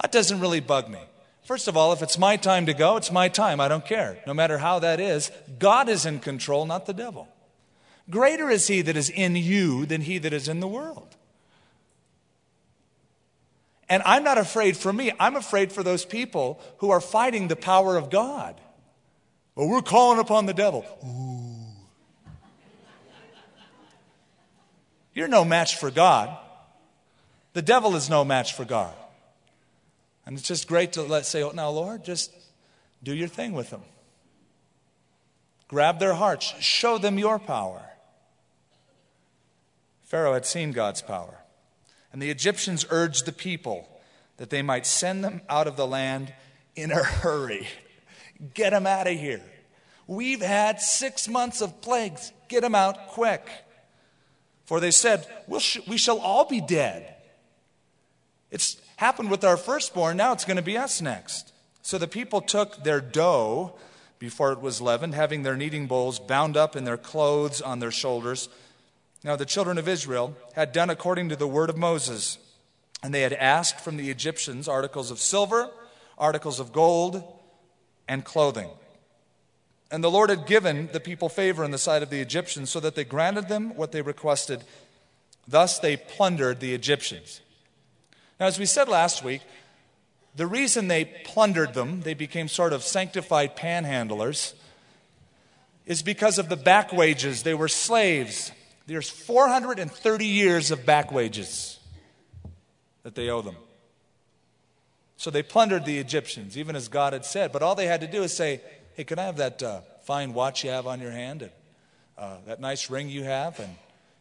That 0.01 0.11
doesn't 0.11 0.39
really 0.39 0.59
bug 0.59 0.89
me. 0.89 0.99
First 1.43 1.67
of 1.67 1.75
all, 1.75 1.91
if 1.91 2.01
it's 2.01 2.17
my 2.17 2.37
time 2.37 2.65
to 2.67 2.73
go, 2.73 2.95
it's 2.95 3.11
my 3.11 3.27
time. 3.27 3.59
I 3.59 3.67
don't 3.67 3.85
care. 3.85 4.17
No 4.25 4.33
matter 4.33 4.57
how 4.57 4.79
that 4.79 4.99
is, 4.99 5.29
God 5.59 5.89
is 5.89 6.05
in 6.05 6.19
control, 6.19 6.65
not 6.65 6.85
the 6.85 6.93
devil. 6.93 7.27
Greater 8.09 8.49
is 8.49 8.67
he 8.67 8.81
that 8.81 8.95
is 8.95 9.09
in 9.09 9.35
you 9.35 9.85
than 9.85 10.01
he 10.01 10.17
that 10.19 10.33
is 10.33 10.47
in 10.47 10.61
the 10.61 10.67
world. 10.67 11.15
And 13.89 14.01
I'm 14.05 14.23
not 14.23 14.37
afraid 14.37 14.77
for 14.77 14.91
me, 14.91 15.11
I'm 15.19 15.35
afraid 15.35 15.71
for 15.71 15.83
those 15.83 16.05
people 16.05 16.61
who 16.77 16.89
are 16.91 17.01
fighting 17.01 17.47
the 17.47 17.55
power 17.55 17.97
of 17.97 18.09
God. 18.09 18.59
Well, 19.55 19.67
we're 19.67 19.81
calling 19.81 20.19
upon 20.19 20.45
the 20.45 20.53
devil. 20.53 20.85
Ooh. 21.05 21.49
You're 25.13 25.27
no 25.27 25.45
match 25.45 25.75
for 25.75 25.91
God. 25.91 26.35
The 27.53 27.61
devil 27.61 27.95
is 27.95 28.09
no 28.09 28.25
match 28.25 28.53
for 28.53 28.65
God. 28.65 28.95
And 30.25 30.37
it's 30.37 30.47
just 30.47 30.67
great 30.67 30.93
to 30.93 31.03
let 31.03 31.25
say, 31.25 31.43
oh, 31.43 31.51
now, 31.51 31.69
Lord, 31.69 32.03
just 32.03 32.31
do 33.01 33.13
your 33.13 33.27
thing 33.27 33.53
with 33.53 33.69
them. 33.69 33.81
Grab 35.67 35.99
their 35.99 36.13
hearts, 36.13 36.53
show 36.59 36.97
them 36.97 37.17
your 37.17 37.39
power. 37.39 37.81
Pharaoh 40.03 40.33
had 40.33 40.45
seen 40.45 40.71
God's 40.71 41.01
power. 41.01 41.39
And 42.11 42.21
the 42.21 42.29
Egyptians 42.29 42.85
urged 42.89 43.25
the 43.25 43.31
people 43.31 43.89
that 44.37 44.51
they 44.51 44.61
might 44.61 44.85
send 44.85 45.23
them 45.23 45.41
out 45.49 45.67
of 45.67 45.75
the 45.75 45.87
land 45.87 46.33
in 46.75 46.91
a 46.91 47.03
hurry. 47.03 47.67
Get 48.53 48.69
them 48.69 48.85
out 48.85 49.07
of 49.07 49.17
here. 49.17 49.41
We've 50.05 50.41
had 50.41 50.79
six 50.79 51.27
months 51.27 51.61
of 51.61 51.81
plagues. 51.81 52.31
Get 52.49 52.61
them 52.61 52.75
out 52.75 53.07
quick. 53.07 53.47
For 54.65 54.79
they 54.79 54.91
said, 54.91 55.25
we'll 55.47 55.59
sh- 55.59 55.79
We 55.87 55.97
shall 55.97 56.19
all 56.19 56.45
be 56.45 56.61
dead. 56.61 57.15
It's 58.51 58.77
happened 58.97 59.31
with 59.31 59.43
our 59.43 59.57
firstborn, 59.57 60.17
now 60.17 60.33
it's 60.33 60.45
going 60.45 60.57
to 60.57 60.63
be 60.63 60.77
us 60.77 61.01
next. 61.01 61.51
So 61.81 61.97
the 61.97 62.07
people 62.07 62.41
took 62.41 62.83
their 62.83 63.01
dough 63.01 63.73
before 64.19 64.53
it 64.53 64.61
was 64.61 64.79
leavened, 64.79 65.13
having 65.13 65.43
their 65.43 65.57
kneading 65.57 65.85
bowls 65.85 66.17
bound 66.17 66.55
up 66.55 66.75
in 66.75 66.85
their 66.85 66.97
clothes 66.97 67.61
on 67.61 67.79
their 67.79 67.91
shoulders. 67.91 68.47
Now 69.23 69.35
the 69.35 69.45
children 69.45 69.77
of 69.77 69.87
Israel 69.87 70.35
had 70.53 70.71
done 70.71 70.89
according 70.89 71.29
to 71.29 71.35
the 71.35 71.47
word 71.47 71.69
of 71.69 71.77
Moses, 71.77 72.37
and 73.03 73.13
they 73.13 73.21
had 73.21 73.33
asked 73.33 73.81
from 73.81 73.97
the 73.97 74.09
Egyptians 74.09 74.67
articles 74.67 75.11
of 75.11 75.19
silver, 75.19 75.69
articles 76.17 76.61
of 76.61 76.71
gold, 76.71 77.21
and 78.07 78.23
clothing. 78.23 78.69
And 79.91 80.03
the 80.03 80.09
Lord 80.11 80.29
had 80.29 80.47
given 80.47 80.89
the 80.93 80.99
people 80.99 81.29
favor 81.29 81.63
in 81.63 81.71
the 81.71 81.77
sight 81.77 82.01
of 82.01 82.09
the 82.09 82.21
Egyptians, 82.21 82.69
so 82.69 82.79
that 82.79 82.95
they 82.95 83.03
granted 83.03 83.49
them 83.49 83.75
what 83.75 83.91
they 83.91 84.01
requested. 84.01 84.63
Thus 85.47 85.79
they 85.79 85.97
plundered 85.97 86.61
the 86.61 86.73
Egyptians. 86.73 87.41
Now, 88.43 88.47
as 88.47 88.59
we 88.59 88.65
said 88.65 88.89
last 88.89 89.23
week, 89.23 89.41
the 90.35 90.45
reason 90.45 90.89
they 90.89 91.05
plundered 91.05 91.73
them, 91.73 92.01
they 92.01 92.13
became 92.13 92.49
sort 92.49 92.73
of 92.73 92.83
sanctified 92.83 93.55
panhandlers, 93.55 94.51
is 95.85 96.03
because 96.03 96.37
of 96.37 96.49
the 96.49 96.57
back 96.57 96.91
wages. 96.91 97.43
They 97.43 97.53
were 97.53 97.69
slaves. 97.69 98.51
There's 98.85 99.09
430 99.09 100.25
years 100.25 100.71
of 100.71 100.85
back 100.85 101.09
wages 101.09 101.79
that 103.03 103.15
they 103.15 103.29
owe 103.29 103.41
them. 103.41 103.55
So 105.15 105.31
they 105.31 105.41
plundered 105.41 105.85
the 105.85 105.97
Egyptians, 105.97 106.57
even 106.57 106.75
as 106.75 106.89
God 106.89 107.13
had 107.13 107.23
said. 107.23 107.53
But 107.53 107.63
all 107.63 107.75
they 107.75 107.87
had 107.87 108.01
to 108.01 108.07
do 108.07 108.23
is 108.23 108.35
say, 108.35 108.59
Hey, 108.95 109.05
can 109.05 109.19
I 109.19 109.23
have 109.23 109.37
that 109.37 109.63
uh, 109.63 109.79
fine 110.03 110.33
watch 110.33 110.65
you 110.65 110.69
have 110.69 110.85
on 110.85 110.99
your 110.99 111.11
hand 111.11 111.43
and 111.43 111.51
uh, 112.17 112.35
that 112.45 112.59
nice 112.59 112.89
ring 112.89 113.07
you 113.07 113.23
have? 113.23 113.57
And 113.61 113.73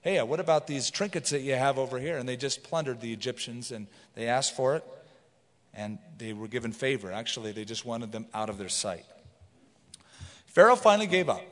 hey, 0.03 0.21
what 0.23 0.41
about 0.41 0.67
these 0.67 0.91
trinkets 0.91 1.31
that 1.31 1.41
you 1.41 1.55
have 1.55 1.79
over 1.79 1.99
here? 1.99 2.19
And 2.19 2.29
they 2.29 2.37
just 2.37 2.63
plundered 2.63 3.01
the 3.01 3.13
Egyptians 3.13 3.71
and 3.71 3.87
they 4.15 4.27
asked 4.27 4.55
for 4.55 4.77
it 4.77 4.85
and 5.73 5.99
they 6.19 6.33
were 6.33 6.49
given 6.49 6.73
favor. 6.73 7.11
Actually, 7.11 7.53
they 7.53 7.65
just 7.65 7.87
wanted 7.87 8.13
them 8.13 8.27
out 8.35 8.51
of 8.51 8.59
their 8.59 8.69
sight. 8.69 9.05
Pharaoh 10.47 10.77
finally 10.77 11.07
gave 11.07 11.29
up. 11.29 11.43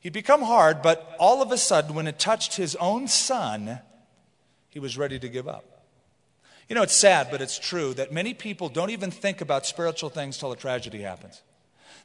He'd 0.00 0.12
become 0.12 0.42
hard, 0.42 0.82
but 0.82 1.16
all 1.18 1.42
of 1.42 1.50
a 1.50 1.58
sudden, 1.58 1.94
when 1.94 2.06
it 2.06 2.18
touched 2.18 2.56
his 2.56 2.76
own 2.76 3.08
son, 3.08 3.80
he 4.68 4.78
was 4.78 4.98
ready 4.98 5.18
to 5.18 5.28
give 5.28 5.48
up. 5.48 5.64
You 6.68 6.74
know, 6.74 6.82
it's 6.82 6.94
sad, 6.94 7.28
but 7.30 7.40
it's 7.40 7.58
true 7.58 7.94
that 7.94 8.12
many 8.12 8.34
people 8.34 8.68
don't 8.68 8.90
even 8.90 9.10
think 9.10 9.40
about 9.40 9.66
spiritual 9.66 10.10
things 10.10 10.36
till 10.36 10.52
a 10.52 10.56
tragedy 10.56 11.00
happens. 11.00 11.42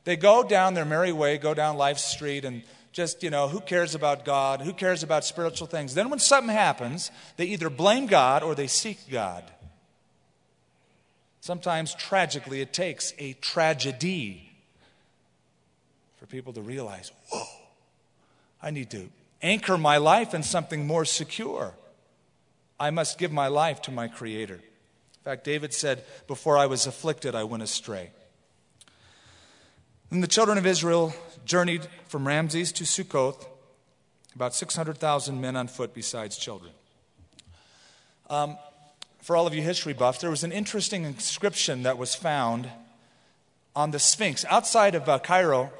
They 0.04 0.16
go 0.16 0.44
down 0.44 0.74
their 0.74 0.86
merry 0.86 1.12
way, 1.12 1.38
go 1.38 1.54
down 1.54 1.78
life's 1.78 2.04
street, 2.04 2.46
and 2.46 2.64
just, 2.92 3.24
you 3.24 3.30
know, 3.30 3.48
who 3.48 3.62
cares 3.62 3.96
about 3.96 4.26
God? 4.26 4.62
Who 4.62 4.74
cares 4.74 5.04
about 5.04 5.24
spiritual 5.24 5.68
things? 5.68 5.94
Then 5.94 6.10
when 6.10 6.20
something 6.20 6.54
happens, 6.54 7.12
they 7.38 7.46
either 7.46 7.70
blame 7.70 8.08
God 8.08 8.44
or 8.44 8.54
they 8.54 8.68
seek 8.68 9.10
God. 9.10 9.44
Sometimes, 11.40 11.96
tragically, 11.96 12.62
it 12.62 12.74
takes 12.74 13.14
a 13.18 13.34
tragedy 13.34 14.52
for 16.18 16.28
people 16.28 16.54
to 16.54 16.62
realize, 16.62 17.12
whoa, 17.32 17.46
I 18.62 18.72
need 18.72 18.92
to 18.92 19.10
anchor 19.42 19.78
my 19.78 19.98
life 19.98 20.34
in 20.34 20.44
something 20.44 20.86
more 20.86 21.06
secure. 21.06 21.74
I 22.80 22.92
must 22.92 23.18
give 23.18 23.32
my 23.32 23.48
life 23.48 23.82
to 23.84 23.92
my 23.92 24.08
Creator. 24.08 24.56
In 24.56 25.24
fact, 25.24 25.44
David 25.44 25.74
said, 25.74 26.04
Before 26.28 26.58
I 26.58 26.66
was 26.66 26.86
afflicted, 26.86 27.36
I 27.36 27.44
went 27.44 27.64
astray. 27.64 28.12
And 30.12 30.22
the 30.22 30.28
children 30.28 30.58
of 30.58 30.66
Israel 30.66 31.14
journeyed 31.46 31.88
from 32.10 32.28
Ramses 32.28 32.74
to 32.74 32.84
Sukkoth, 32.84 33.46
about 34.36 34.54
600,000 34.54 35.40
men 35.40 35.56
on 35.56 35.70
foot 35.70 35.94
besides 35.94 36.38
children. 36.38 36.74
Um, 38.30 38.58
for 39.22 39.38
all 39.38 39.48
of 39.48 39.56
you 39.56 39.62
history 39.62 39.94
buffs, 39.94 40.20
there 40.20 40.30
was 40.30 40.44
an 40.44 40.52
interesting 40.52 41.06
inscription 41.06 41.84
that 41.84 41.98
was 41.98 42.14
found 42.14 42.70
on 43.74 43.92
the 43.92 44.00
Sphinx. 44.00 44.44
Outside 44.50 44.96
of 44.96 45.08
uh, 45.08 45.18
Cairo, 45.20 45.72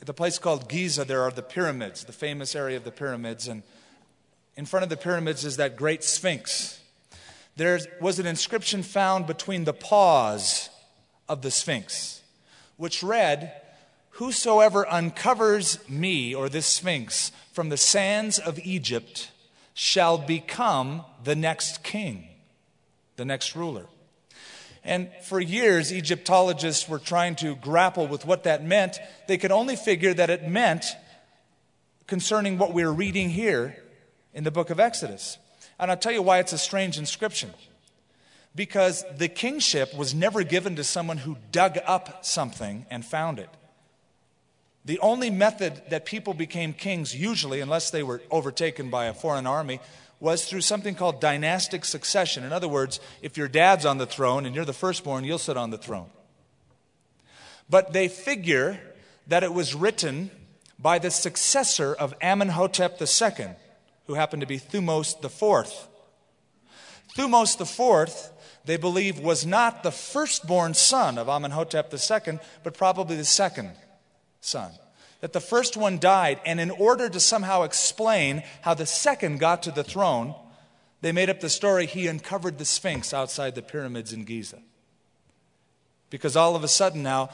at 0.00 0.06
the 0.06 0.14
place 0.14 0.38
called 0.38 0.68
Giza, 0.68 1.04
there 1.04 1.22
are 1.22 1.32
the 1.32 1.42
pyramids, 1.42 2.04
the 2.04 2.12
famous 2.12 2.54
area 2.54 2.76
of 2.76 2.84
the 2.84 2.92
pyramids. 2.92 3.48
And 3.48 3.64
in 4.54 4.66
front 4.66 4.84
of 4.84 4.88
the 4.88 4.96
pyramids 4.96 5.44
is 5.44 5.56
that 5.56 5.74
great 5.74 6.04
Sphinx. 6.04 6.78
There 7.56 7.80
was 8.00 8.20
an 8.20 8.26
inscription 8.26 8.84
found 8.84 9.26
between 9.26 9.64
the 9.64 9.72
paws 9.72 10.70
of 11.28 11.42
the 11.42 11.50
Sphinx, 11.50 12.22
which 12.76 13.02
read, 13.02 13.59
Whosoever 14.20 14.86
uncovers 14.86 15.78
me, 15.88 16.34
or 16.34 16.50
this 16.50 16.66
Sphinx, 16.66 17.32
from 17.52 17.70
the 17.70 17.78
sands 17.78 18.38
of 18.38 18.58
Egypt 18.58 19.30
shall 19.72 20.18
become 20.18 21.06
the 21.24 21.34
next 21.34 21.82
king, 21.82 22.28
the 23.16 23.24
next 23.24 23.56
ruler. 23.56 23.86
And 24.84 25.08
for 25.22 25.40
years, 25.40 25.90
Egyptologists 25.90 26.86
were 26.86 26.98
trying 26.98 27.34
to 27.36 27.54
grapple 27.54 28.06
with 28.08 28.26
what 28.26 28.44
that 28.44 28.62
meant. 28.62 28.98
They 29.26 29.38
could 29.38 29.52
only 29.52 29.74
figure 29.74 30.12
that 30.12 30.28
it 30.28 30.46
meant 30.46 30.84
concerning 32.06 32.58
what 32.58 32.74
we're 32.74 32.92
reading 32.92 33.30
here 33.30 33.74
in 34.34 34.44
the 34.44 34.50
book 34.50 34.68
of 34.68 34.78
Exodus. 34.78 35.38
And 35.78 35.90
I'll 35.90 35.96
tell 35.96 36.12
you 36.12 36.20
why 36.20 36.40
it's 36.40 36.52
a 36.52 36.58
strange 36.58 36.98
inscription. 36.98 37.54
Because 38.54 39.02
the 39.16 39.28
kingship 39.28 39.96
was 39.96 40.14
never 40.14 40.42
given 40.42 40.76
to 40.76 40.84
someone 40.84 41.16
who 41.16 41.38
dug 41.52 41.78
up 41.86 42.22
something 42.26 42.84
and 42.90 43.02
found 43.02 43.38
it. 43.38 43.48
The 44.84 44.98
only 45.00 45.30
method 45.30 45.82
that 45.90 46.06
people 46.06 46.34
became 46.34 46.72
kings, 46.72 47.14
usually, 47.14 47.60
unless 47.60 47.90
they 47.90 48.02
were 48.02 48.22
overtaken 48.30 48.88
by 48.88 49.06
a 49.06 49.14
foreign 49.14 49.46
army, 49.46 49.80
was 50.20 50.44
through 50.44 50.60
something 50.62 50.94
called 50.94 51.20
dynastic 51.20 51.84
succession. 51.84 52.44
In 52.44 52.52
other 52.52 52.68
words, 52.68 53.00
if 53.22 53.36
your 53.36 53.48
dad's 53.48 53.84
on 53.86 53.98
the 53.98 54.06
throne 54.06 54.46
and 54.46 54.54
you're 54.54 54.64
the 54.64 54.72
firstborn, 54.72 55.24
you'll 55.24 55.38
sit 55.38 55.56
on 55.56 55.70
the 55.70 55.78
throne. 55.78 56.10
But 57.68 57.92
they 57.92 58.08
figure 58.08 58.80
that 59.26 59.42
it 59.42 59.52
was 59.52 59.74
written 59.74 60.30
by 60.78 60.98
the 60.98 61.10
successor 61.10 61.94
of 61.94 62.14
Amenhotep 62.20 63.00
II, 63.00 63.48
who 64.06 64.14
happened 64.14 64.40
to 64.40 64.46
be 64.46 64.58
Thutmose 64.58 65.14
IV. 65.22 65.88
Thutmose 67.16 67.60
IV, 67.60 68.30
they 68.64 68.76
believe, 68.76 69.18
was 69.18 69.46
not 69.46 69.82
the 69.82 69.92
firstborn 69.92 70.74
son 70.74 71.18
of 71.18 71.28
Amenhotep 71.28 71.92
II, 71.92 72.38
but 72.62 72.74
probably 72.74 73.16
the 73.16 73.24
second 73.24 73.72
son. 74.40 74.72
That 75.20 75.32
the 75.32 75.40
first 75.40 75.76
one 75.76 75.98
died, 75.98 76.40
and 76.46 76.58
in 76.60 76.70
order 76.70 77.08
to 77.08 77.20
somehow 77.20 77.62
explain 77.62 78.42
how 78.62 78.74
the 78.74 78.86
second 78.86 79.38
got 79.38 79.62
to 79.64 79.70
the 79.70 79.84
throne, 79.84 80.34
they 81.02 81.12
made 81.12 81.30
up 81.30 81.40
the 81.40 81.50
story 81.50 81.86
he 81.86 82.06
uncovered 82.06 82.58
the 82.58 82.64
Sphinx 82.64 83.12
outside 83.12 83.54
the 83.54 83.62
pyramids 83.62 84.12
in 84.12 84.24
Giza. 84.24 84.60
Because 86.08 86.36
all 86.36 86.56
of 86.56 86.64
a 86.64 86.68
sudden 86.68 87.02
now, 87.02 87.30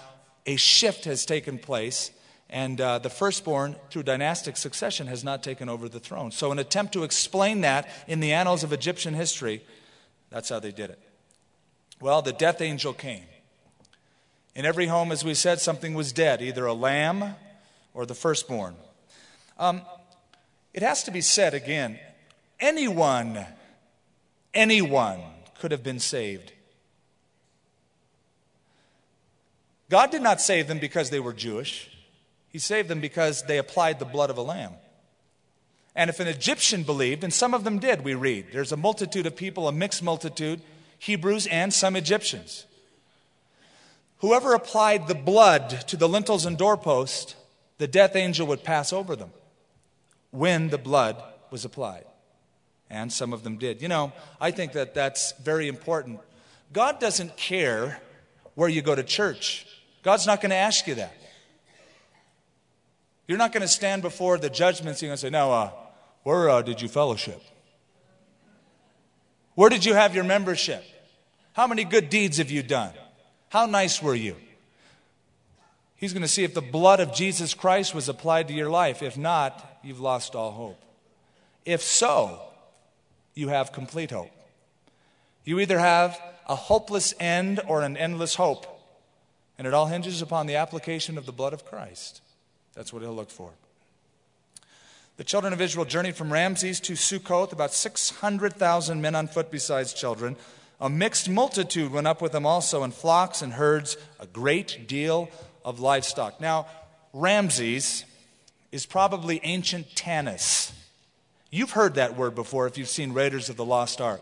a 0.47 0.57
shift 0.57 1.05
has 1.05 1.25
taken 1.25 1.59
place, 1.59 2.11
and 2.49 2.81
uh, 2.81 2.99
the 2.99 3.11
firstborn, 3.11 3.77
through 3.90 4.05
dynastic 4.05 4.57
succession, 4.57 5.07
has 5.07 5.25
not 5.25 5.42
taken 5.42 5.69
over 5.69 5.88
the 5.88 5.99
throne. 5.99 6.31
So, 6.31 6.53
an 6.53 6.59
attempt 6.59 6.92
to 6.92 7.03
explain 7.03 7.62
that 7.62 7.88
in 8.07 8.21
the 8.21 8.33
annals 8.33 8.62
of 8.62 8.73
Egyptian 8.73 9.14
history, 9.14 9.62
that's 10.31 10.49
how 10.49 10.61
they 10.61 10.73
did 10.73 10.90
it. 10.90 11.01
Well, 12.01 12.23
the 12.23 12.33
death 12.33 12.61
angel 12.61 12.92
came. 12.92 13.25
In 14.57 14.64
every 14.64 14.87
home, 14.87 15.12
as 15.12 15.23
we 15.23 15.35
said, 15.35 15.61
something 15.61 15.92
was 15.92 16.14
dead, 16.14 16.40
either 16.40 16.64
a 16.64 16.73
lamb 16.73 17.35
or 17.92 18.07
the 18.07 18.14
firstborn. 18.14 18.75
Um, 19.59 19.83
it 20.73 20.83
has 20.83 21.05
to 21.05 21.11
be 21.11 21.21
said 21.21 21.53
again 21.53 21.99
anyone, 22.59 23.45
anyone 24.55 25.21
could 25.61 25.73
have 25.73 25.83
been 25.83 26.01
saved. 26.01 26.53
God 29.90 30.11
did 30.11 30.23
not 30.23 30.40
save 30.40 30.69
them 30.69 30.79
because 30.79 31.11
they 31.11 31.21
were 31.21 31.35
Jewish. 31.35 31.90
He 32.49 32.59
saved 32.59 32.88
them 32.88 33.01
because 33.01 33.42
they 33.42 33.59
applied 33.59 33.99
the 33.99 34.07
blood 34.07 34.31
of 34.31 34.38
a 34.38 34.42
lamb. 34.42 34.73
And 35.95 36.09
if 36.09 36.19
an 36.19 36.29
Egyptian 36.29 36.83
believed, 36.83 37.23
and 37.25 37.33
some 37.33 37.53
of 37.53 37.62
them 37.64 37.79
did, 37.79 38.05
we 38.05 38.14
read, 38.14 38.47
there's 38.53 38.73
a 38.73 38.77
multitude 38.79 39.27
of 39.27 39.37
people, 39.37 39.69
a 39.69 39.73
mixed 39.73 40.03
multitude, 40.03 40.62
Hebrews 40.99 41.47
and 41.47 41.75
some 41.75 41.95
Egyptians. 41.95 42.64
Whoever 44.18 44.55
applied 44.55 45.09
the 45.09 45.14
blood 45.14 45.70
to 45.88 45.96
the 45.96 46.09
lintels 46.09 46.46
and 46.46 46.57
doorpost, 46.57 47.37
the 47.79 47.87
death 47.87 48.16
angel 48.16 48.46
would 48.46 48.64
pass 48.64 48.92
over 48.92 49.14
them 49.14 49.31
when 50.31 50.68
the 50.68 50.79
blood 50.79 51.22
was 51.50 51.64
applied. 51.64 52.05
And 52.88 53.12
some 53.12 53.33
of 53.33 53.42
them 53.42 53.59
did. 53.59 53.83
You 53.83 53.88
know, 53.88 54.12
I 54.40 54.50
think 54.50 54.72
that 54.72 54.94
that's 54.94 55.33
very 55.42 55.68
important. 55.68 56.20
God 56.72 57.00
doesn't 57.00 57.37
care 57.37 58.00
where 58.55 58.68
you 58.68 58.81
go 58.81 58.94
to 58.94 59.02
church. 59.02 59.66
God's 60.02 60.26
not 60.26 60.40
going 60.40 60.50
to 60.50 60.57
ask 60.57 60.87
you 60.87 60.94
that. 60.94 61.14
You're 63.26 63.38
not 63.38 63.52
going 63.52 63.62
to 63.62 63.68
stand 63.68 64.02
before 64.02 64.38
the 64.38 64.48
judgment 64.48 64.98
seat 64.98 65.09
and 65.09 65.18
say, 65.18 65.31
"Now, 65.31 65.50
uh, 65.50 65.70
where 66.22 66.48
uh, 66.48 66.62
did 66.62 66.81
you 66.81 66.88
fellowship? 66.88 67.42
Where 69.57 69.68
did 69.68 69.85
you 69.85 69.94
have 69.94 70.14
your 70.14 70.24
membership? 70.24 70.85
How 71.55 71.66
many 71.66 71.85
good 71.85 72.09
deeds 72.09 72.37
have 72.38 72.50
you 72.50 72.62
done? 72.62 72.92
How 73.51 73.67
nice 73.67 74.03
were 74.03 74.15
you?" 74.15 74.37
He's 75.97 76.13
going 76.13 76.23
to 76.23 76.29
see 76.29 76.45
if 76.45 76.53
the 76.53 76.61
blood 76.61 77.01
of 77.01 77.15
Jesus 77.15 77.55
Christ 77.55 77.95
was 77.95 78.09
applied 78.09 78.49
to 78.49 78.55
your 78.55 78.69
life. 78.69 79.03
If 79.03 79.17
not, 79.17 79.79
you've 79.83 80.01
lost 80.01 80.35
all 80.35 80.53
hope. 80.53 80.83
If 81.65 81.83
so, 81.83 82.41
you 83.35 83.49
have 83.49 83.73
complete 83.73 84.11
hope. 84.11 84.31
You 85.45 85.59
either 85.59 85.79
have 85.79 86.21
a 86.49 86.55
hopeless 86.55 87.15
end 87.19 87.61
or 87.67 87.83
an 87.83 87.97
endless 87.97 88.35
hope. 88.35 88.67
And 89.59 89.67
it 89.67 89.73
all 89.73 89.87
hinges 89.87 90.21
upon 90.21 90.47
the 90.47 90.57
application 90.57 91.17
of 91.17 91.25
the 91.25 91.33
blood 91.33 91.55
of 91.55 91.65
Christ. 91.65 92.21
That's 92.75 92.93
what 92.93 93.01
he'll 93.01 93.15
look 93.15 93.31
for. 93.31 93.53
The 95.17 95.25
children 95.25 95.55
of 95.55 95.63
Israel 95.63 95.87
journeyed 95.87 96.15
from 96.15 96.31
Ramses 96.31 96.79
to 96.81 96.93
Sukkoth, 96.93 97.53
about 97.53 97.73
600,000 97.73 99.01
men 99.01 99.15
on 99.15 99.29
foot 99.29 99.51
besides 99.51 99.95
children. 99.95 100.37
A 100.81 100.91
mixed 100.91 101.29
multitude 101.29 101.91
went 101.91 102.07
up 102.07 102.21
with 102.21 102.33
them 102.33 102.45
also, 102.45 102.83
and 102.83 102.93
flocks 102.93 103.41
and 103.41 103.55
herds, 103.55 103.97
a 104.21 104.27
great 104.27 104.87
deal 104.87 105.31
of 105.65 105.81
livestock. 105.81 106.41
Now, 106.41 106.67
Ramses 107.12 108.05
is 108.73 108.85
probably 108.85 109.41
ancient 109.43 109.95
Tanis. 109.95 110.73
You've 111.51 111.71
heard 111.71 111.95
that 111.95 112.17
word 112.17 112.35
before 112.35 112.67
if 112.67 112.77
you've 112.77 112.89
seen 112.89 113.12
Raiders 113.12 113.49
of 113.49 113.57
the 113.57 113.65
Lost 113.65 114.01
Ark. 114.01 114.21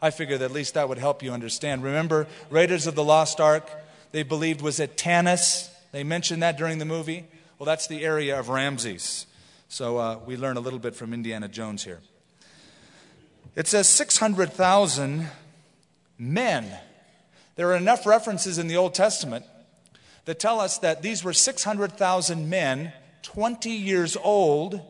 I 0.00 0.10
figured 0.10 0.40
at 0.40 0.50
least 0.50 0.74
that 0.74 0.88
would 0.88 0.96
help 0.96 1.22
you 1.22 1.32
understand. 1.32 1.82
Remember, 1.82 2.26
Raiders 2.48 2.86
of 2.86 2.94
the 2.94 3.04
Lost 3.04 3.38
Ark, 3.38 3.68
they 4.12 4.22
believed 4.22 4.62
was 4.62 4.80
at 4.80 4.96
Tanis. 4.96 5.68
They 5.92 6.04
mentioned 6.04 6.42
that 6.42 6.56
during 6.56 6.78
the 6.78 6.86
movie. 6.86 7.26
Well, 7.58 7.66
that's 7.66 7.86
the 7.86 8.02
area 8.02 8.38
of 8.38 8.48
Ramses. 8.48 9.26
So 9.68 9.98
uh, 9.98 10.18
we 10.24 10.38
learn 10.38 10.56
a 10.56 10.60
little 10.60 10.78
bit 10.78 10.94
from 10.94 11.12
Indiana 11.12 11.48
Jones 11.48 11.84
here. 11.84 12.00
It 13.54 13.66
says 13.66 13.88
600,000 13.88 15.28
men. 16.20 16.70
There 17.56 17.72
are 17.72 17.76
enough 17.76 18.06
references 18.06 18.58
in 18.58 18.68
the 18.68 18.76
Old 18.76 18.94
Testament 18.94 19.44
that 20.26 20.38
tell 20.38 20.60
us 20.60 20.78
that 20.78 21.02
these 21.02 21.24
were 21.24 21.32
600,000 21.32 22.48
men, 22.48 22.92
20 23.22 23.70
years 23.70 24.16
old 24.22 24.80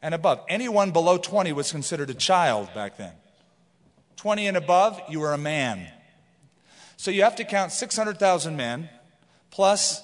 and 0.00 0.14
above. 0.14 0.40
Anyone 0.48 0.92
below 0.92 1.18
20 1.18 1.52
was 1.52 1.72
considered 1.72 2.08
a 2.08 2.14
child 2.14 2.72
back 2.72 2.96
then. 2.96 3.12
20 4.16 4.46
and 4.46 4.56
above, 4.56 5.00
you 5.10 5.20
were 5.20 5.32
a 5.32 5.38
man. 5.38 5.88
So 6.96 7.10
you 7.10 7.24
have 7.24 7.36
to 7.36 7.44
count 7.44 7.72
600,000 7.72 8.56
men 8.56 8.88
plus 9.50 10.02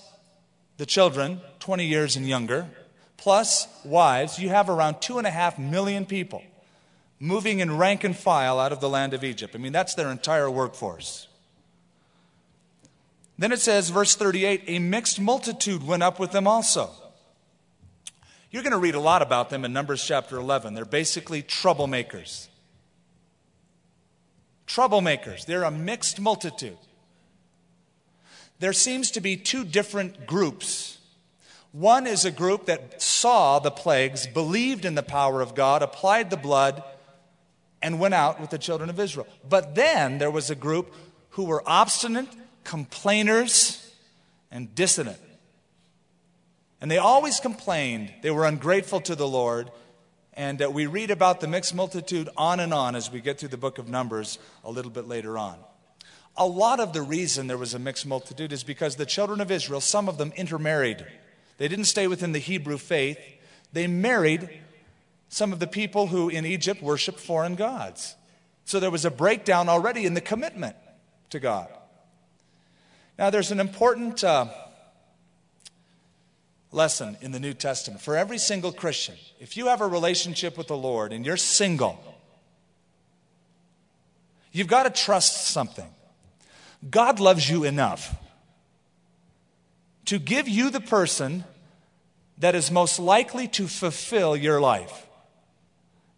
the 0.77 0.87
children, 0.87 1.41
20 1.61 1.87
years 1.87 2.17
and 2.17 2.29
younger, 2.29 2.69
plus 3.17 3.69
wives. 3.85 4.39
You 4.39 4.49
have 4.49 4.69
around 4.69 5.01
two 5.01 5.19
and 5.19 5.27
a 5.27 5.31
half 5.31 5.59
million 5.59 6.07
people 6.07 6.43
moving 7.23 7.61
in 7.61 7.79
rank 7.79 8.03
and 8.03 8.17
file 8.17 8.59
out 8.59 8.73
of 8.73 8.81
the 8.81 8.89
land 8.89 9.15
of 9.15 9.23
Egypt. 9.23 9.55
I 9.55 9.59
mean, 9.59 9.71
that's 9.71 9.95
their 9.95 10.11
entire 10.11 10.51
workforce. 10.51 11.29
Then 13.39 13.53
it 13.53 13.61
says, 13.61 13.91
verse 13.91 14.17
38 14.17 14.65
a 14.67 14.79
mixed 14.81 15.21
multitude 15.21 15.87
went 15.87 16.03
up 16.03 16.19
with 16.19 16.33
them 16.33 16.49
also. 16.49 16.91
You're 18.51 18.65
going 18.65 18.73
to 18.73 18.79
read 18.79 18.97
a 18.97 19.01
lot 19.01 19.23
about 19.23 19.51
them 19.51 19.65
in 19.65 19.73
Numbers 19.73 20.05
chapter 20.05 20.37
11. 20.37 20.75
They're 20.75 20.85
basically 20.85 21.45
troublemakers. 21.45 22.49
Troublemakers. 24.67 25.47
They're 25.47 25.63
a 25.63 25.71
mixed 25.71 26.21
multitude. 26.21 26.77
There 28.59 28.73
seems 28.73 29.13
to 29.13 29.21
be 29.21 29.37
two 29.37 29.65
different 29.65 30.27
groups. 30.27 30.99
One 31.71 32.09
is 32.09 32.25
a 32.25 32.33
group 32.33 32.67
that 32.67 33.01
saw 33.01 33.61
the 33.61 33.71
plagues, 33.71 34.27
believed 34.27 34.85
in 34.85 34.97
the 34.97 35.03
power 35.05 35.41
of 35.41 35.55
God, 35.55 35.83
applied 35.83 36.29
the 36.29 36.37
blood, 36.37 36.83
and 37.83 37.99
went 37.99 38.15
out 38.15 38.41
with 38.41 38.51
the 38.51 38.59
children 38.59 38.89
of 38.89 39.01
Israel. 39.01 39.27
But 39.49 39.75
then 39.75 40.19
there 40.19 40.31
was 40.31 40.51
a 40.51 40.55
group 40.55 40.95
who 41.31 41.45
were 41.45 41.63
obstinate, 41.67 42.29
complainers, 42.65 43.95
and 44.51 44.75
dissonant. 44.75 45.19
And 46.81 46.91
they 46.91 46.99
always 46.99 47.41
complained. 47.41 48.13
They 48.23 48.31
were 48.31 48.45
ungrateful 48.45 49.01
to 49.03 49.15
the 49.15 49.27
Lord. 49.27 49.71
And 50.35 50.63
uh, 50.63 50.71
we 50.71 50.87
read 50.87 51.11
about 51.11 51.41
the 51.41 51.49
mixed 51.49 51.75
multitude 51.75 52.29
on 52.37 52.61
and 52.61 52.73
on 52.73 52.97
as 52.97 53.11
we 53.11 53.21
get 53.21 53.39
through 53.39 53.51
the 53.51 53.57
book 53.57 53.79
of 53.79 53.89
Numbers 53.89 54.39
a 54.65 54.71
little 54.71 54.91
bit 54.91 55.07
later 55.07 55.39
on. 55.39 55.57
A 56.37 56.47
lot 56.47 56.81
of 56.81 56.93
the 56.93 57.03
reason 57.03 57.47
there 57.47 57.59
was 57.59 57.75
a 57.75 57.79
mixed 57.79 58.07
multitude 58.07 58.53
is 58.53 58.65
because 58.65 58.97
the 58.97 59.07
children 59.07 59.41
of 59.41 59.51
Israel, 59.51 59.81
some 59.81 60.09
of 60.09 60.17
them 60.17 60.33
intermarried. 60.35 61.05
They 61.59 61.69
didn't 61.69 61.85
stay 61.85 62.09
within 62.09 62.33
the 62.33 62.39
Hebrew 62.39 62.79
faith, 62.79 63.19
they 63.73 63.87
married 63.87 64.49
some 65.33 65.51
of 65.51 65.59
the 65.59 65.67
people 65.67 66.09
who 66.09 66.29
in 66.29 66.45
Egypt 66.45 66.83
worshiped 66.83 67.19
foreign 67.19 67.55
gods. 67.55 68.17
So 68.67 68.79
there 68.79 68.91
was 68.91 69.07
a 69.07 69.11
breakdown 69.11 69.67
already 69.67 70.05
in 70.05 70.13
the 70.13 70.21
commitment 70.21 70.77
to 71.31 71.41
God. 71.41 71.69
Now, 73.19 73.31
there's 73.31 73.51
an 73.51 73.59
important 73.59 74.23
uh, 74.23 74.49
lesson 76.71 77.17
in 77.23 77.33
the 77.33 77.41
New 77.41 77.55
Testament 77.55 78.03
for 78.03 78.15
every 78.15 78.37
single 78.37 78.73
Christian. 78.73 79.15
If 79.41 79.57
you 79.57 79.69
have 79.69 79.81
a 79.81 79.87
relationship 79.87 80.59
with 80.59 80.67
the 80.67 80.77
Lord 80.77 81.15
and 81.15 81.25
you're 81.25 81.39
single, 81.39 81.99
you've 84.53 84.69
got 84.69 84.83
to 84.83 84.91
trust 84.91 85.47
something. 85.47 85.89
God 86.91 87.21
loves 87.21 87.49
you 87.49 87.65
enough 87.65 88.15
to 90.05 90.19
give 90.19 90.47
you 90.47 90.69
the 90.69 90.81
person 90.81 91.45
that 92.37 92.55
is 92.55 92.71
most 92.71 92.99
likely 92.99 93.49
to 93.49 93.67
fulfill 93.67 94.37
your 94.37 94.61
life. 94.61 95.07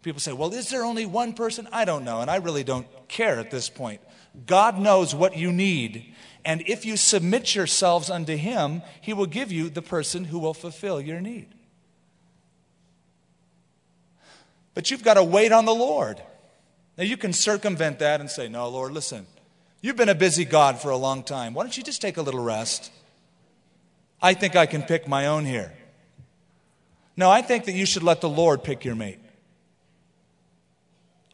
People 0.05 0.19
say, 0.19 0.33
well, 0.33 0.53
is 0.53 0.69
there 0.69 0.85
only 0.85 1.07
one 1.07 1.33
person? 1.33 1.67
I 1.71 1.83
don't 1.83 2.05
know, 2.05 2.21
and 2.21 2.29
I 2.29 2.35
really 2.35 2.63
don't 2.63 2.85
care 3.07 3.39
at 3.39 3.49
this 3.49 3.69
point. 3.69 4.01
God 4.45 4.77
knows 4.77 5.15
what 5.15 5.35
you 5.35 5.51
need, 5.51 6.13
and 6.45 6.61
if 6.67 6.85
you 6.85 6.95
submit 6.95 7.55
yourselves 7.55 8.11
unto 8.11 8.37
Him, 8.37 8.83
He 9.01 9.13
will 9.13 9.25
give 9.25 9.51
you 9.51 9.67
the 9.67 9.81
person 9.81 10.25
who 10.25 10.37
will 10.37 10.53
fulfill 10.53 11.01
your 11.01 11.21
need. 11.21 11.47
But 14.75 14.91
you've 14.91 15.01
got 15.01 15.15
to 15.15 15.23
wait 15.23 15.51
on 15.51 15.65
the 15.65 15.73
Lord. 15.73 16.21
Now, 16.99 17.03
you 17.03 17.17
can 17.17 17.33
circumvent 17.33 17.97
that 17.97 18.19
and 18.19 18.29
say, 18.29 18.47
No, 18.47 18.69
Lord, 18.69 18.91
listen, 18.91 19.25
you've 19.81 19.97
been 19.97 20.07
a 20.07 20.13
busy 20.13 20.45
God 20.45 20.79
for 20.79 20.91
a 20.91 20.97
long 20.97 21.23
time. 21.23 21.55
Why 21.55 21.63
don't 21.63 21.75
you 21.75 21.81
just 21.81 21.99
take 21.99 22.17
a 22.17 22.21
little 22.21 22.43
rest? 22.43 22.91
I 24.21 24.35
think 24.35 24.55
I 24.55 24.67
can 24.67 24.83
pick 24.83 25.07
my 25.07 25.25
own 25.25 25.45
here. 25.45 25.73
No, 27.17 27.31
I 27.31 27.41
think 27.41 27.65
that 27.65 27.73
you 27.73 27.87
should 27.87 28.03
let 28.03 28.21
the 28.21 28.29
Lord 28.29 28.63
pick 28.63 28.85
your 28.85 28.93
mate. 28.93 29.17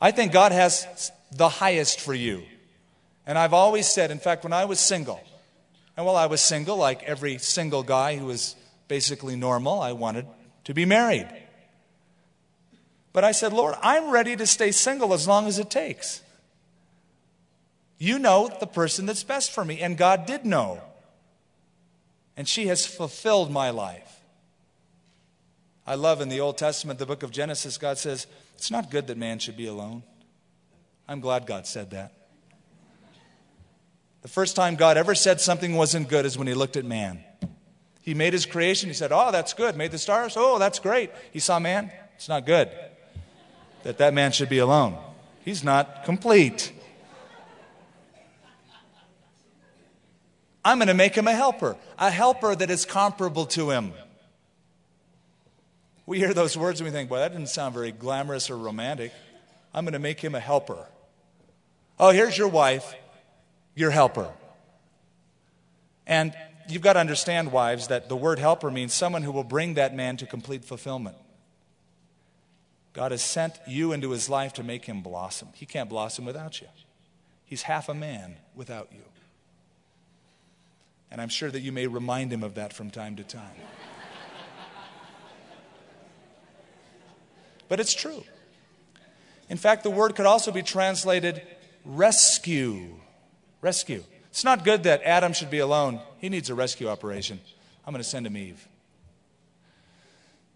I 0.01 0.11
think 0.11 0.31
God 0.31 0.51
has 0.51 1.11
the 1.31 1.47
highest 1.47 2.01
for 2.01 2.13
you. 2.13 2.43
And 3.25 3.37
I've 3.37 3.53
always 3.53 3.87
said, 3.87 4.09
in 4.09 4.17
fact, 4.17 4.43
when 4.43 4.51
I 4.51 4.65
was 4.65 4.79
single, 4.79 5.21
and 5.95 6.05
while 6.05 6.15
I 6.15 6.25
was 6.25 6.41
single, 6.41 6.75
like 6.75 7.03
every 7.03 7.37
single 7.37 7.83
guy 7.83 8.17
who 8.17 8.25
was 8.25 8.55
basically 8.87 9.35
normal, 9.35 9.79
I 9.79 9.91
wanted 9.91 10.25
to 10.63 10.73
be 10.73 10.85
married. 10.85 11.29
But 13.13 13.23
I 13.23 13.31
said, 13.31 13.53
Lord, 13.53 13.75
I'm 13.81 14.09
ready 14.09 14.35
to 14.35 14.47
stay 14.47 14.71
single 14.71 15.13
as 15.13 15.27
long 15.27 15.47
as 15.47 15.59
it 15.59 15.69
takes. 15.69 16.21
You 17.97 18.17
know 18.17 18.49
the 18.59 18.67
person 18.67 19.05
that's 19.05 19.23
best 19.23 19.51
for 19.51 19.63
me. 19.63 19.79
And 19.81 19.97
God 19.97 20.25
did 20.25 20.45
know. 20.45 20.81
And 22.35 22.47
she 22.47 22.67
has 22.67 22.85
fulfilled 22.85 23.51
my 23.51 23.69
life. 23.69 24.21
I 25.85 25.95
love 25.95 26.21
in 26.21 26.29
the 26.29 26.39
Old 26.39 26.57
Testament, 26.57 26.99
the 26.99 27.05
book 27.05 27.21
of 27.21 27.31
Genesis, 27.31 27.77
God 27.77 27.97
says, 27.97 28.27
It's 28.61 28.69
not 28.69 28.91
good 28.91 29.07
that 29.07 29.17
man 29.17 29.39
should 29.39 29.57
be 29.57 29.65
alone. 29.65 30.03
I'm 31.07 31.19
glad 31.19 31.47
God 31.47 31.65
said 31.65 31.89
that. 31.89 32.13
The 34.21 34.27
first 34.27 34.55
time 34.55 34.75
God 34.75 34.97
ever 34.97 35.15
said 35.15 35.41
something 35.41 35.75
wasn't 35.75 36.09
good 36.09 36.27
is 36.27 36.37
when 36.37 36.45
he 36.45 36.53
looked 36.53 36.77
at 36.77 36.85
man. 36.85 37.23
He 38.03 38.13
made 38.13 38.33
his 38.33 38.45
creation. 38.45 38.87
He 38.87 38.93
said, 38.93 39.11
Oh, 39.11 39.31
that's 39.31 39.55
good. 39.55 39.75
Made 39.75 39.89
the 39.89 39.97
stars. 39.97 40.35
Oh, 40.37 40.59
that's 40.59 40.77
great. 40.77 41.09
He 41.33 41.39
saw 41.39 41.57
man. 41.57 41.91
It's 42.13 42.29
not 42.29 42.45
good 42.45 42.69
that 43.81 43.97
that 43.97 44.13
man 44.13 44.31
should 44.31 44.49
be 44.49 44.59
alone. 44.59 44.95
He's 45.43 45.63
not 45.63 46.03
complete. 46.05 46.71
I'm 50.63 50.77
going 50.77 50.87
to 50.87 50.93
make 50.93 51.15
him 51.15 51.27
a 51.27 51.33
helper, 51.33 51.77
a 51.97 52.11
helper 52.11 52.55
that 52.55 52.69
is 52.69 52.85
comparable 52.85 53.47
to 53.47 53.71
him. 53.71 53.93
We 56.05 56.17
hear 56.19 56.33
those 56.33 56.57
words 56.57 56.79
and 56.79 56.87
we 56.87 56.91
think, 56.91 57.09
boy, 57.09 57.19
that 57.19 57.31
didn't 57.31 57.49
sound 57.49 57.73
very 57.73 57.91
glamorous 57.91 58.49
or 58.49 58.57
romantic. 58.57 59.11
I'm 59.73 59.85
going 59.85 59.93
to 59.93 59.99
make 59.99 60.19
him 60.19 60.35
a 60.35 60.39
helper. 60.39 60.87
Oh, 61.99 62.09
here's 62.09 62.37
your 62.37 62.47
wife, 62.47 62.95
your 63.75 63.91
helper. 63.91 64.31
And 66.07 66.35
you've 66.67 66.81
got 66.81 66.93
to 66.93 66.99
understand, 66.99 67.51
wives, 67.51 67.87
that 67.87 68.09
the 68.09 68.15
word 68.15 68.39
helper 68.39 68.71
means 68.71 68.93
someone 68.93 69.23
who 69.23 69.31
will 69.31 69.43
bring 69.43 69.75
that 69.75 69.95
man 69.95 70.17
to 70.17 70.25
complete 70.25 70.65
fulfillment. 70.65 71.15
God 72.93 73.11
has 73.11 73.21
sent 73.21 73.59
you 73.67 73.93
into 73.93 74.09
his 74.09 74.29
life 74.29 74.53
to 74.53 74.63
make 74.63 74.85
him 74.85 75.01
blossom. 75.01 75.49
He 75.53 75.65
can't 75.65 75.89
blossom 75.89 76.25
without 76.25 76.59
you. 76.59 76.67
He's 77.45 77.61
half 77.61 77.87
a 77.87 77.93
man 77.93 78.35
without 78.55 78.89
you. 78.91 79.03
And 81.09 81.21
I'm 81.21 81.29
sure 81.29 81.51
that 81.51 81.61
you 81.61 81.71
may 81.71 81.87
remind 81.87 82.31
him 82.31 82.43
of 82.43 82.55
that 82.55 82.73
from 82.73 82.89
time 82.89 83.15
to 83.17 83.23
time. 83.23 83.55
But 87.71 87.79
it's 87.79 87.93
true. 87.93 88.21
In 89.47 89.55
fact, 89.55 89.83
the 89.83 89.89
word 89.89 90.13
could 90.13 90.25
also 90.25 90.51
be 90.51 90.61
translated 90.61 91.41
rescue. 91.85 92.95
Rescue. 93.61 94.03
It's 94.29 94.43
not 94.43 94.65
good 94.65 94.83
that 94.83 95.01
Adam 95.03 95.31
should 95.31 95.49
be 95.49 95.59
alone. 95.59 96.01
He 96.17 96.27
needs 96.27 96.49
a 96.49 96.53
rescue 96.53 96.89
operation. 96.89 97.39
I'm 97.87 97.93
going 97.93 98.03
to 98.03 98.09
send 98.09 98.27
him 98.27 98.35
Eve. 98.35 98.67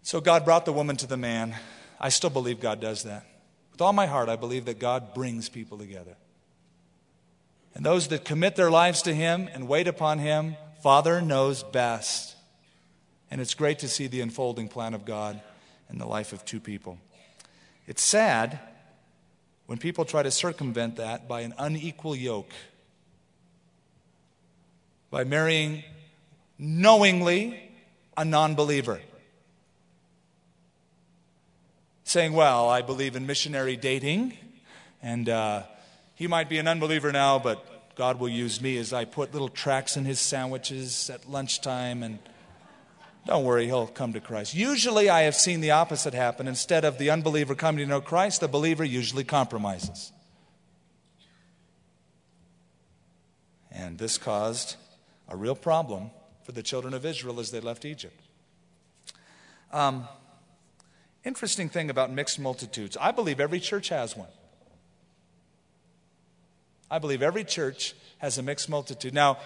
So 0.02 0.20
God 0.20 0.44
brought 0.44 0.66
the 0.66 0.74
woman 0.74 0.98
to 0.98 1.06
the 1.06 1.16
man. 1.16 1.54
I 1.98 2.10
still 2.10 2.28
believe 2.28 2.60
God 2.60 2.82
does 2.82 3.04
that. 3.04 3.24
With 3.72 3.80
all 3.80 3.94
my 3.94 4.04
heart, 4.04 4.28
I 4.28 4.36
believe 4.36 4.66
that 4.66 4.78
God 4.78 5.14
brings 5.14 5.48
people 5.48 5.78
together. 5.78 6.18
And 7.74 7.82
those 7.82 8.08
that 8.08 8.26
commit 8.26 8.56
their 8.56 8.70
lives 8.70 9.00
to 9.02 9.14
Him 9.14 9.48
and 9.54 9.68
wait 9.68 9.88
upon 9.88 10.18
Him, 10.18 10.56
Father 10.82 11.22
knows 11.22 11.62
best. 11.62 12.36
And 13.30 13.40
it's 13.40 13.54
great 13.54 13.78
to 13.78 13.88
see 13.88 14.06
the 14.06 14.20
unfolding 14.20 14.68
plan 14.68 14.92
of 14.92 15.06
God 15.06 15.40
in 15.90 15.96
the 15.96 16.06
life 16.06 16.34
of 16.34 16.44
two 16.44 16.60
people. 16.60 16.98
It's 17.86 18.02
sad 18.02 18.58
when 19.66 19.78
people 19.78 20.04
try 20.04 20.22
to 20.22 20.30
circumvent 20.30 20.96
that 20.96 21.28
by 21.28 21.40
an 21.42 21.54
unequal 21.58 22.16
yoke, 22.16 22.52
by 25.10 25.24
marrying 25.24 25.84
knowingly 26.58 27.60
a 28.16 28.24
non 28.24 28.54
believer 28.54 29.00
saying, 32.06 32.32
Well, 32.32 32.68
I 32.68 32.82
believe 32.82 33.16
in 33.16 33.26
missionary 33.26 33.76
dating, 33.76 34.32
and 35.02 35.28
uh, 35.28 35.64
he 36.14 36.28
might 36.28 36.48
be 36.48 36.58
an 36.58 36.68
unbeliever 36.68 37.12
now, 37.12 37.38
but 37.38 37.94
God 37.96 38.20
will 38.20 38.28
use 38.28 38.60
me 38.60 38.78
as 38.78 38.92
I 38.92 39.04
put 39.04 39.32
little 39.32 39.48
tracks 39.48 39.96
in 39.96 40.04
his 40.04 40.20
sandwiches 40.20 41.10
at 41.10 41.28
lunchtime, 41.28 42.02
and 42.02 42.18
don't 43.26 43.44
worry, 43.44 43.66
he'll 43.66 43.86
come 43.86 44.12
to 44.12 44.20
Christ. 44.20 44.54
Usually, 44.54 45.10
I 45.10 45.22
have 45.22 45.34
seen 45.34 45.60
the 45.60 45.72
opposite 45.72 46.14
happen. 46.14 46.48
Instead 46.48 46.84
of 46.84 46.98
the 46.98 47.10
unbeliever 47.10 47.54
coming 47.54 47.84
to 47.84 47.86
know 47.86 48.00
Christ, 48.00 48.40
the 48.40 48.48
believer 48.48 48.84
usually 48.84 49.24
compromises. 49.24 50.12
And 53.70 53.98
this 53.98 54.16
caused 54.16 54.76
a 55.28 55.36
real 55.36 55.56
problem 55.56 56.10
for 56.44 56.52
the 56.52 56.62
children 56.62 56.94
of 56.94 57.04
Israel 57.04 57.40
as 57.40 57.50
they 57.50 57.60
left 57.60 57.84
Egypt. 57.84 58.20
Um, 59.72 60.08
Interesting 61.26 61.68
thing 61.68 61.90
about 61.90 62.12
mixed 62.12 62.38
multitudes 62.38 62.96
I 62.98 63.10
believe 63.10 63.40
every 63.40 63.58
church 63.58 63.88
has 63.88 64.16
one. 64.16 64.28
I 66.88 67.00
believe 67.00 67.20
every 67.20 67.42
church 67.42 67.94
has 68.18 68.38
a 68.38 68.44
mixed 68.44 68.68
multitude. 68.68 69.12
Now, 69.12 69.38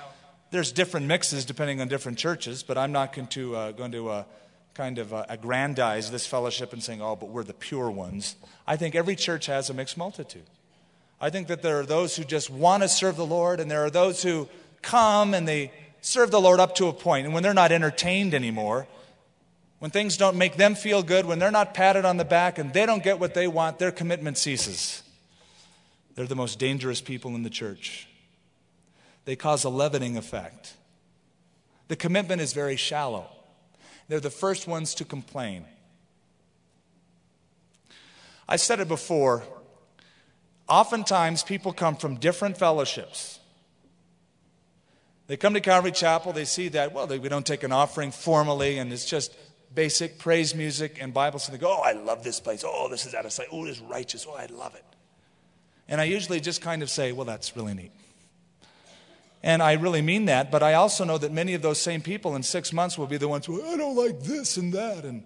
there's 0.50 0.72
different 0.72 1.06
mixes 1.06 1.44
depending 1.44 1.80
on 1.80 1.88
different 1.88 2.18
churches, 2.18 2.62
but 2.62 2.76
I'm 2.76 2.92
not 2.92 3.12
going 3.12 3.28
to, 3.28 3.56
uh, 3.56 3.72
going 3.72 3.92
to 3.92 4.08
uh, 4.08 4.24
kind 4.74 4.98
of 4.98 5.12
uh, 5.12 5.24
aggrandize 5.28 6.10
this 6.10 6.26
fellowship 6.26 6.72
and 6.72 6.82
saying, 6.82 7.00
oh, 7.00 7.16
but 7.16 7.28
we're 7.28 7.44
the 7.44 7.54
pure 7.54 7.90
ones. 7.90 8.36
I 8.66 8.76
think 8.76 8.94
every 8.94 9.16
church 9.16 9.46
has 9.46 9.70
a 9.70 9.74
mixed 9.74 9.96
multitude. 9.96 10.46
I 11.20 11.30
think 11.30 11.48
that 11.48 11.62
there 11.62 11.78
are 11.80 11.86
those 11.86 12.16
who 12.16 12.24
just 12.24 12.50
want 12.50 12.82
to 12.82 12.88
serve 12.88 13.16
the 13.16 13.26
Lord, 13.26 13.60
and 13.60 13.70
there 13.70 13.84
are 13.84 13.90
those 13.90 14.22
who 14.22 14.48
come 14.82 15.34
and 15.34 15.46
they 15.46 15.70
serve 16.00 16.30
the 16.30 16.40
Lord 16.40 16.60
up 16.60 16.74
to 16.76 16.86
a 16.86 16.92
point. 16.92 17.02
point, 17.02 17.24
and 17.26 17.34
when 17.34 17.42
they're 17.42 17.52
not 17.54 17.72
entertained 17.72 18.32
anymore, 18.34 18.86
when 19.80 19.90
things 19.90 20.16
don't 20.16 20.36
make 20.36 20.56
them 20.56 20.74
feel 20.74 21.02
good, 21.02 21.26
when 21.26 21.38
they're 21.38 21.50
not 21.50 21.74
patted 21.74 22.04
on 22.04 22.16
the 22.16 22.24
back 22.24 22.58
and 22.58 22.72
they 22.72 22.86
don't 22.86 23.02
get 23.02 23.18
what 23.18 23.34
they 23.34 23.48
want, 23.48 23.78
their 23.78 23.92
commitment 23.92 24.38
ceases. 24.38 25.02
They're 26.14 26.26
the 26.26 26.36
most 26.36 26.58
dangerous 26.58 27.00
people 27.00 27.34
in 27.34 27.42
the 27.42 27.50
church. 27.50 28.06
They 29.24 29.36
cause 29.36 29.64
a 29.64 29.68
leavening 29.68 30.16
effect. 30.16 30.74
The 31.88 31.96
commitment 31.96 32.40
is 32.40 32.52
very 32.52 32.76
shallow. 32.76 33.26
They're 34.08 34.20
the 34.20 34.30
first 34.30 34.66
ones 34.66 34.94
to 34.94 35.04
complain. 35.04 35.64
I 38.48 38.56
said 38.56 38.80
it 38.80 38.88
before. 38.88 39.44
Oftentimes, 40.68 41.42
people 41.42 41.72
come 41.72 41.96
from 41.96 42.16
different 42.16 42.56
fellowships. 42.56 43.38
They 45.26 45.36
come 45.36 45.54
to 45.54 45.60
Calvary 45.60 45.92
Chapel, 45.92 46.32
they 46.32 46.44
see 46.44 46.68
that, 46.68 46.92
well, 46.92 47.06
we 47.06 47.28
don't 47.28 47.46
take 47.46 47.62
an 47.62 47.70
offering 47.70 48.10
formally, 48.10 48.78
and 48.78 48.92
it's 48.92 49.04
just 49.04 49.36
basic 49.72 50.18
praise 50.18 50.54
music 50.56 50.98
and 51.00 51.14
Bible 51.14 51.38
study. 51.38 51.58
They 51.58 51.62
go, 51.62 51.76
oh, 51.78 51.82
I 51.82 51.92
love 51.92 52.24
this 52.24 52.40
place. 52.40 52.64
Oh, 52.66 52.88
this 52.88 53.06
is 53.06 53.14
out 53.14 53.24
of 53.24 53.32
sight. 53.32 53.46
Oh, 53.52 53.64
this 53.64 53.76
is 53.76 53.82
righteous. 53.82 54.26
Oh, 54.28 54.34
I 54.34 54.46
love 54.46 54.74
it. 54.74 54.84
And 55.88 56.00
I 56.00 56.04
usually 56.04 56.40
just 56.40 56.60
kind 56.62 56.82
of 56.82 56.90
say, 56.90 57.12
well, 57.12 57.26
that's 57.26 57.56
really 57.56 57.74
neat. 57.74 57.92
And 59.42 59.62
I 59.62 59.72
really 59.72 60.02
mean 60.02 60.26
that, 60.26 60.50
but 60.50 60.62
I 60.62 60.74
also 60.74 61.04
know 61.04 61.16
that 61.18 61.32
many 61.32 61.54
of 61.54 61.62
those 61.62 61.80
same 61.80 62.02
people 62.02 62.36
in 62.36 62.42
six 62.42 62.72
months 62.72 62.98
will 62.98 63.06
be 63.06 63.16
the 63.16 63.28
ones 63.28 63.46
who, 63.46 63.62
I 63.62 63.76
don't 63.76 63.96
like 63.96 64.20
this 64.20 64.56
and 64.56 64.72
that. 64.74 65.04
And 65.04 65.24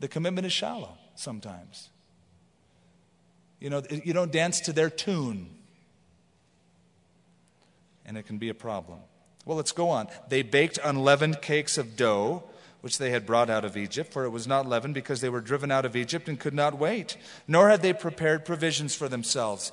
the 0.00 0.08
commitment 0.08 0.46
is 0.46 0.52
shallow 0.52 0.98
sometimes. 1.14 1.88
You 3.60 3.70
know, 3.70 3.82
you 3.90 4.12
don't 4.12 4.32
dance 4.32 4.60
to 4.62 4.72
their 4.72 4.90
tune. 4.90 5.48
And 8.04 8.18
it 8.18 8.26
can 8.26 8.38
be 8.38 8.48
a 8.48 8.54
problem. 8.54 8.98
Well, 9.44 9.56
let's 9.56 9.72
go 9.72 9.88
on. 9.88 10.08
They 10.28 10.42
baked 10.42 10.78
unleavened 10.82 11.40
cakes 11.42 11.78
of 11.78 11.96
dough 11.96 12.42
which 12.82 12.98
they 12.98 13.10
had 13.10 13.24
brought 13.24 13.48
out 13.48 13.64
of 13.64 13.76
Egypt, 13.76 14.12
for 14.12 14.24
it 14.24 14.30
was 14.30 14.46
not 14.46 14.68
leavened 14.68 14.92
because 14.92 15.20
they 15.20 15.28
were 15.28 15.40
driven 15.40 15.70
out 15.70 15.84
of 15.84 15.94
Egypt 15.94 16.28
and 16.28 16.38
could 16.38 16.52
not 16.52 16.76
wait, 16.76 17.16
nor 17.46 17.70
had 17.70 17.80
they 17.80 17.92
prepared 17.92 18.44
provisions 18.44 18.92
for 18.92 19.08
themselves. 19.08 19.70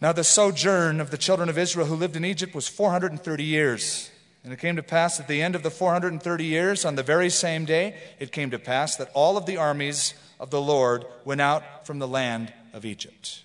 Now, 0.00 0.12
the 0.12 0.24
sojourn 0.24 1.00
of 1.00 1.10
the 1.10 1.18
children 1.18 1.48
of 1.48 1.56
Israel 1.56 1.86
who 1.86 1.94
lived 1.94 2.16
in 2.16 2.24
Egypt 2.24 2.54
was 2.54 2.68
430 2.68 3.44
years. 3.44 4.10
And 4.42 4.52
it 4.52 4.58
came 4.58 4.76
to 4.76 4.82
pass 4.82 5.18
at 5.18 5.26
the 5.26 5.40
end 5.40 5.54
of 5.54 5.62
the 5.62 5.70
430 5.70 6.44
years, 6.44 6.84
on 6.84 6.96
the 6.96 7.02
very 7.02 7.30
same 7.30 7.64
day, 7.64 7.96
it 8.18 8.30
came 8.30 8.50
to 8.50 8.58
pass 8.58 8.96
that 8.96 9.10
all 9.14 9.38
of 9.38 9.46
the 9.46 9.56
armies 9.56 10.12
of 10.38 10.50
the 10.50 10.60
Lord 10.60 11.06
went 11.24 11.40
out 11.40 11.86
from 11.86 11.98
the 11.98 12.08
land 12.08 12.52
of 12.74 12.84
Egypt. 12.84 13.42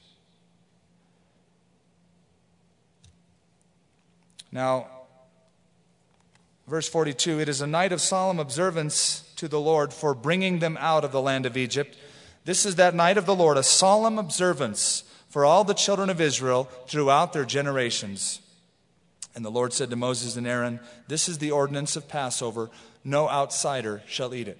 Now, 4.51 4.87
verse 6.67 6.89
42 6.89 7.39
it 7.39 7.47
is 7.47 7.61
a 7.61 7.67
night 7.67 7.93
of 7.93 8.01
solemn 8.01 8.39
observance 8.39 9.31
to 9.37 9.47
the 9.47 9.59
Lord 9.59 9.93
for 9.93 10.13
bringing 10.13 10.59
them 10.59 10.77
out 10.81 11.05
of 11.05 11.11
the 11.13 11.21
land 11.21 11.45
of 11.45 11.55
Egypt. 11.55 11.97
This 12.43 12.65
is 12.65 12.75
that 12.75 12.95
night 12.95 13.17
of 13.17 13.25
the 13.25 13.35
Lord, 13.35 13.57
a 13.57 13.63
solemn 13.63 14.19
observance 14.19 15.03
for 15.29 15.45
all 15.45 15.63
the 15.63 15.73
children 15.73 16.09
of 16.09 16.19
Israel 16.19 16.65
throughout 16.87 17.33
their 17.33 17.45
generations. 17.45 18.41
And 19.35 19.45
the 19.45 19.51
Lord 19.51 19.73
said 19.73 19.89
to 19.91 19.95
Moses 19.95 20.35
and 20.35 20.47
Aaron, 20.47 20.79
This 21.07 21.29
is 21.29 21.37
the 21.37 21.51
ordinance 21.51 21.95
of 21.95 22.09
Passover. 22.09 22.69
No 23.03 23.29
outsider 23.29 24.01
shall 24.07 24.33
eat 24.33 24.47
it. 24.47 24.57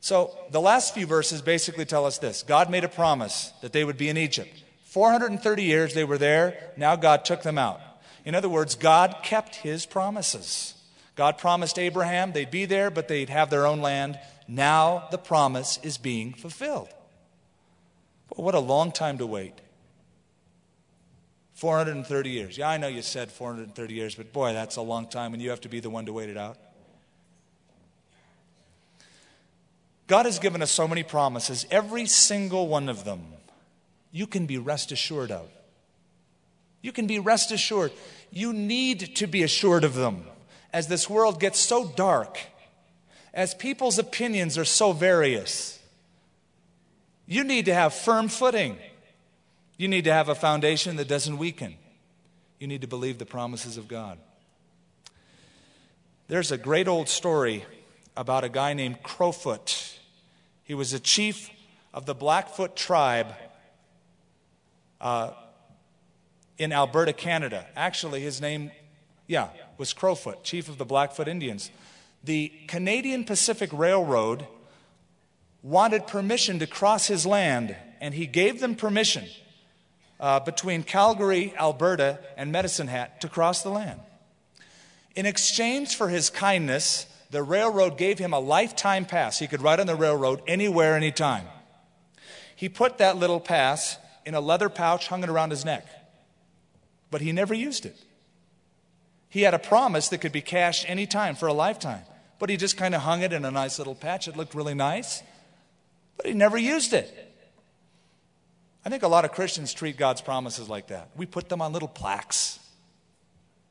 So 0.00 0.36
the 0.50 0.60
last 0.60 0.94
few 0.94 1.06
verses 1.06 1.42
basically 1.42 1.84
tell 1.84 2.06
us 2.06 2.18
this 2.18 2.42
God 2.42 2.70
made 2.70 2.84
a 2.84 2.88
promise 2.88 3.52
that 3.62 3.72
they 3.72 3.84
would 3.84 3.98
be 3.98 4.08
in 4.08 4.16
Egypt. 4.16 4.62
430 4.84 5.62
years 5.62 5.94
they 5.94 6.04
were 6.04 6.18
there. 6.18 6.72
Now 6.76 6.96
God 6.96 7.24
took 7.24 7.42
them 7.42 7.58
out. 7.58 7.80
In 8.24 8.34
other 8.34 8.48
words, 8.48 8.74
God 8.74 9.16
kept 9.22 9.56
his 9.56 9.86
promises. 9.86 10.74
God 11.14 11.36
promised 11.36 11.78
Abraham 11.78 12.32
they'd 12.32 12.50
be 12.50 12.64
there, 12.64 12.90
but 12.90 13.08
they'd 13.08 13.28
have 13.28 13.50
their 13.50 13.66
own 13.66 13.80
land. 13.80 14.18
Now 14.46 15.08
the 15.10 15.18
promise 15.18 15.78
is 15.82 15.98
being 15.98 16.32
fulfilled. 16.32 16.88
But 18.28 18.38
what 18.38 18.54
a 18.54 18.60
long 18.60 18.92
time 18.92 19.18
to 19.18 19.26
wait. 19.26 19.54
430 21.58 22.30
years. 22.30 22.56
Yeah, 22.56 22.68
I 22.68 22.76
know 22.76 22.86
you 22.86 23.02
said 23.02 23.32
430 23.32 23.92
years, 23.92 24.14
but 24.14 24.32
boy, 24.32 24.52
that's 24.52 24.76
a 24.76 24.80
long 24.80 25.08
time, 25.08 25.34
and 25.34 25.42
you 25.42 25.50
have 25.50 25.60
to 25.62 25.68
be 25.68 25.80
the 25.80 25.90
one 25.90 26.06
to 26.06 26.12
wait 26.12 26.30
it 26.30 26.36
out. 26.36 26.56
God 30.06 30.24
has 30.24 30.38
given 30.38 30.62
us 30.62 30.70
so 30.70 30.86
many 30.86 31.02
promises, 31.02 31.66
every 31.68 32.06
single 32.06 32.68
one 32.68 32.88
of 32.88 33.02
them 33.02 33.20
you 34.12 34.28
can 34.28 34.46
be 34.46 34.56
rest 34.56 34.92
assured 34.92 35.32
of. 35.32 35.50
You 36.80 36.92
can 36.92 37.08
be 37.08 37.18
rest 37.18 37.50
assured. 37.50 37.90
You 38.30 38.52
need 38.52 39.16
to 39.16 39.26
be 39.26 39.42
assured 39.42 39.82
of 39.82 39.94
them 39.94 40.22
as 40.72 40.86
this 40.86 41.10
world 41.10 41.40
gets 41.40 41.58
so 41.58 41.88
dark, 41.88 42.38
as 43.34 43.52
people's 43.52 43.98
opinions 43.98 44.56
are 44.56 44.64
so 44.64 44.92
various. 44.92 45.80
You 47.26 47.42
need 47.42 47.64
to 47.64 47.74
have 47.74 47.94
firm 47.94 48.28
footing. 48.28 48.78
You 49.78 49.86
need 49.86 50.04
to 50.04 50.12
have 50.12 50.28
a 50.28 50.34
foundation 50.34 50.96
that 50.96 51.06
doesn't 51.06 51.38
weaken. 51.38 51.76
You 52.58 52.66
need 52.66 52.80
to 52.80 52.88
believe 52.88 53.18
the 53.18 53.24
promises 53.24 53.76
of 53.76 53.86
God. 53.86 54.18
There's 56.26 56.50
a 56.50 56.58
great 56.58 56.88
old 56.88 57.08
story 57.08 57.64
about 58.16 58.42
a 58.42 58.48
guy 58.48 58.74
named 58.74 59.04
Crowfoot. 59.04 59.96
He 60.64 60.74
was 60.74 60.92
a 60.92 60.98
chief 60.98 61.48
of 61.94 62.06
the 62.06 62.14
Blackfoot 62.14 62.74
tribe 62.74 63.28
uh, 65.00 65.30
in 66.58 66.72
Alberta, 66.72 67.12
Canada. 67.12 67.64
Actually, 67.76 68.20
his 68.20 68.40
name, 68.40 68.72
yeah, 69.28 69.48
was 69.78 69.92
Crowfoot, 69.92 70.42
chief 70.42 70.68
of 70.68 70.76
the 70.76 70.84
Blackfoot 70.84 71.28
Indians. 71.28 71.70
The 72.24 72.52
Canadian 72.66 73.24
Pacific 73.24 73.70
Railroad 73.72 74.44
wanted 75.62 76.08
permission 76.08 76.58
to 76.58 76.66
cross 76.66 77.06
his 77.06 77.24
land, 77.24 77.76
and 78.00 78.12
he 78.12 78.26
gave 78.26 78.58
them 78.58 78.74
permission 78.74 79.24
uh, 80.20 80.40
between 80.40 80.82
Calgary, 80.82 81.54
Alberta, 81.58 82.18
and 82.36 82.50
Medicine 82.50 82.88
Hat 82.88 83.20
to 83.20 83.28
cross 83.28 83.62
the 83.62 83.70
land. 83.70 84.00
In 85.14 85.26
exchange 85.26 85.96
for 85.96 86.08
his 86.08 86.30
kindness, 86.30 87.06
the 87.30 87.42
railroad 87.42 87.98
gave 87.98 88.18
him 88.18 88.32
a 88.32 88.38
lifetime 88.38 89.04
pass. 89.04 89.38
He 89.38 89.46
could 89.46 89.62
ride 89.62 89.80
on 89.80 89.86
the 89.86 89.94
railroad 89.94 90.42
anywhere, 90.46 90.96
anytime. 90.96 91.44
He 92.54 92.68
put 92.68 92.98
that 92.98 93.16
little 93.16 93.40
pass 93.40 93.98
in 94.24 94.34
a 94.34 94.40
leather 94.40 94.68
pouch, 94.68 95.08
hung 95.08 95.22
it 95.22 95.28
around 95.28 95.50
his 95.50 95.64
neck, 95.64 95.86
but 97.10 97.20
he 97.20 97.32
never 97.32 97.54
used 97.54 97.86
it. 97.86 97.96
He 99.28 99.42
had 99.42 99.54
a 99.54 99.58
promise 99.58 100.08
that 100.08 100.18
could 100.18 100.32
be 100.32 100.40
cashed 100.40 100.88
anytime 100.88 101.34
for 101.34 101.46
a 101.46 101.52
lifetime, 101.52 102.02
but 102.38 102.48
he 102.48 102.56
just 102.56 102.76
kind 102.76 102.94
of 102.94 103.02
hung 103.02 103.22
it 103.22 103.32
in 103.32 103.44
a 103.44 103.50
nice 103.50 103.78
little 103.78 103.94
patch. 103.94 104.26
It 104.26 104.36
looked 104.36 104.54
really 104.54 104.74
nice, 104.74 105.22
but 106.16 106.26
he 106.26 106.32
never 106.32 106.56
used 106.56 106.92
it. 106.92 107.27
I 108.88 108.90
think 108.90 109.02
a 109.02 109.08
lot 109.08 109.26
of 109.26 109.32
Christians 109.32 109.74
treat 109.74 109.98
God's 109.98 110.22
promises 110.22 110.66
like 110.66 110.86
that. 110.86 111.10
We 111.14 111.26
put 111.26 111.50
them 111.50 111.60
on 111.60 111.74
little 111.74 111.88
plaques. 111.88 112.58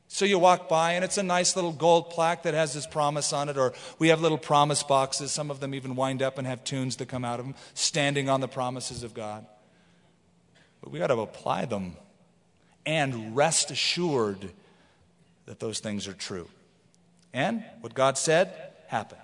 So 0.06 0.24
you 0.24 0.38
walk 0.38 0.68
by 0.68 0.92
and 0.92 1.04
it's 1.04 1.18
a 1.18 1.24
nice 1.24 1.56
little 1.56 1.72
gold 1.72 2.10
plaque 2.10 2.44
that 2.44 2.54
has 2.54 2.72
this 2.72 2.86
promise 2.86 3.32
on 3.32 3.48
it, 3.48 3.58
or 3.58 3.72
we 3.98 4.10
have 4.10 4.20
little 4.20 4.38
promise 4.38 4.84
boxes. 4.84 5.32
Some 5.32 5.50
of 5.50 5.58
them 5.58 5.74
even 5.74 5.96
wind 5.96 6.22
up 6.22 6.38
and 6.38 6.46
have 6.46 6.62
tunes 6.62 6.94
that 6.98 7.08
come 7.08 7.24
out 7.24 7.40
of 7.40 7.46
them, 7.46 7.56
standing 7.74 8.28
on 8.28 8.40
the 8.40 8.46
promises 8.46 9.02
of 9.02 9.12
God. 9.12 9.44
But 10.80 10.92
we 10.92 11.00
got 11.00 11.08
to 11.08 11.18
apply 11.18 11.64
them 11.64 11.96
and 12.86 13.34
rest 13.34 13.72
assured 13.72 14.52
that 15.46 15.58
those 15.58 15.80
things 15.80 16.06
are 16.06 16.12
true. 16.12 16.46
And 17.34 17.64
what 17.80 17.92
God 17.92 18.16
said 18.16 18.52
happened. 18.86 19.20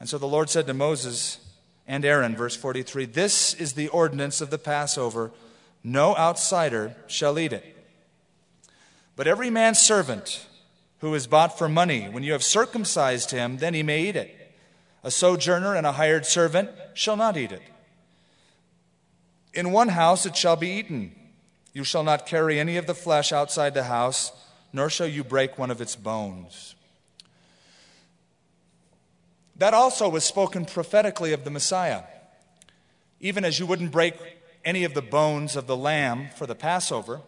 And 0.00 0.08
so 0.08 0.18
the 0.18 0.26
Lord 0.26 0.50
said 0.50 0.66
to 0.66 0.74
Moses, 0.74 1.38
and 1.86 2.04
Aaron, 2.04 2.34
verse 2.34 2.56
43 2.56 3.06
This 3.06 3.54
is 3.54 3.74
the 3.74 3.88
ordinance 3.88 4.40
of 4.40 4.50
the 4.50 4.58
Passover 4.58 5.32
no 5.84 6.16
outsider 6.16 6.96
shall 7.06 7.38
eat 7.38 7.52
it. 7.52 7.76
But 9.16 9.26
every 9.26 9.50
man's 9.50 9.78
servant 9.78 10.46
who 11.00 11.14
is 11.14 11.26
bought 11.26 11.58
for 11.58 11.68
money, 11.68 12.08
when 12.08 12.22
you 12.22 12.32
have 12.32 12.42
circumcised 12.42 13.30
him, 13.30 13.58
then 13.58 13.74
he 13.74 13.82
may 13.82 14.08
eat 14.08 14.16
it. 14.16 14.34
A 15.02 15.10
sojourner 15.10 15.74
and 15.74 15.86
a 15.86 15.92
hired 15.92 16.24
servant 16.24 16.70
shall 16.94 17.16
not 17.16 17.36
eat 17.36 17.52
it. 17.52 17.62
In 19.52 19.70
one 19.70 19.88
house 19.88 20.24
it 20.24 20.34
shall 20.34 20.56
be 20.56 20.70
eaten. 20.70 21.14
You 21.74 21.84
shall 21.84 22.02
not 22.02 22.26
carry 22.26 22.58
any 22.58 22.78
of 22.78 22.86
the 22.86 22.94
flesh 22.94 23.30
outside 23.30 23.74
the 23.74 23.84
house, 23.84 24.32
nor 24.72 24.88
shall 24.88 25.06
you 25.06 25.22
break 25.22 25.58
one 25.58 25.70
of 25.70 25.82
its 25.82 25.94
bones. 25.94 26.73
That 29.56 29.74
also 29.74 30.08
was 30.08 30.24
spoken 30.24 30.64
prophetically 30.64 31.32
of 31.32 31.44
the 31.44 31.50
Messiah. 31.50 32.02
Even 33.20 33.44
as 33.44 33.58
you 33.58 33.66
wouldn't 33.66 33.92
break 33.92 34.14
any 34.64 34.84
of 34.84 34.94
the 34.94 35.02
bones 35.02 35.56
of 35.56 35.66
the 35.66 35.76
lamb 35.76 36.28
for 36.36 36.46
the 36.46 36.54
Passover, 36.54 37.20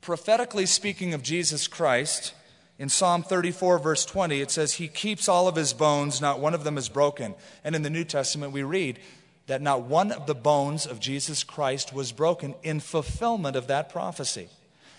prophetically 0.00 0.66
speaking 0.66 1.12
of 1.14 1.22
Jesus 1.22 1.68
Christ, 1.68 2.32
in 2.78 2.88
Psalm 2.90 3.22
34, 3.22 3.78
verse 3.78 4.04
20, 4.04 4.40
it 4.40 4.50
says, 4.50 4.74
He 4.74 4.88
keeps 4.88 5.28
all 5.28 5.48
of 5.48 5.56
his 5.56 5.72
bones, 5.72 6.20
not 6.20 6.40
one 6.40 6.52
of 6.52 6.64
them 6.64 6.76
is 6.76 6.90
broken. 6.90 7.34
And 7.64 7.74
in 7.74 7.82
the 7.82 7.90
New 7.90 8.04
Testament, 8.04 8.52
we 8.52 8.62
read 8.62 8.98
that 9.46 9.62
not 9.62 9.82
one 9.82 10.12
of 10.12 10.26
the 10.26 10.34
bones 10.34 10.86
of 10.86 11.00
Jesus 11.00 11.42
Christ 11.42 11.94
was 11.94 12.12
broken 12.12 12.54
in 12.62 12.80
fulfillment 12.80 13.56
of 13.56 13.68
that 13.68 13.88
prophecy. 13.88 14.48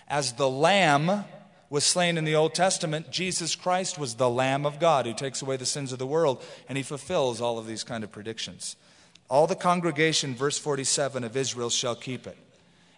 As 0.08 0.32
the 0.32 0.48
lamb 0.48 1.24
was 1.70 1.84
slain 1.84 2.16
in 2.16 2.24
the 2.24 2.34
Old 2.34 2.54
Testament, 2.54 3.10
Jesus 3.10 3.54
Christ 3.54 3.98
was 3.98 4.14
the 4.14 4.30
Lamb 4.30 4.64
of 4.64 4.80
God 4.80 5.04
who 5.04 5.12
takes 5.12 5.42
away 5.42 5.56
the 5.56 5.66
sins 5.66 5.92
of 5.92 5.98
the 5.98 6.06
world, 6.06 6.42
and 6.68 6.78
he 6.78 6.82
fulfills 6.82 7.40
all 7.40 7.58
of 7.58 7.66
these 7.66 7.84
kind 7.84 8.02
of 8.02 8.10
predictions. 8.10 8.76
All 9.28 9.46
the 9.46 9.54
congregation, 9.54 10.34
verse 10.34 10.56
47 10.58 11.24
of 11.24 11.36
Israel, 11.36 11.68
shall 11.68 11.94
keep 11.94 12.26
it. 12.26 12.38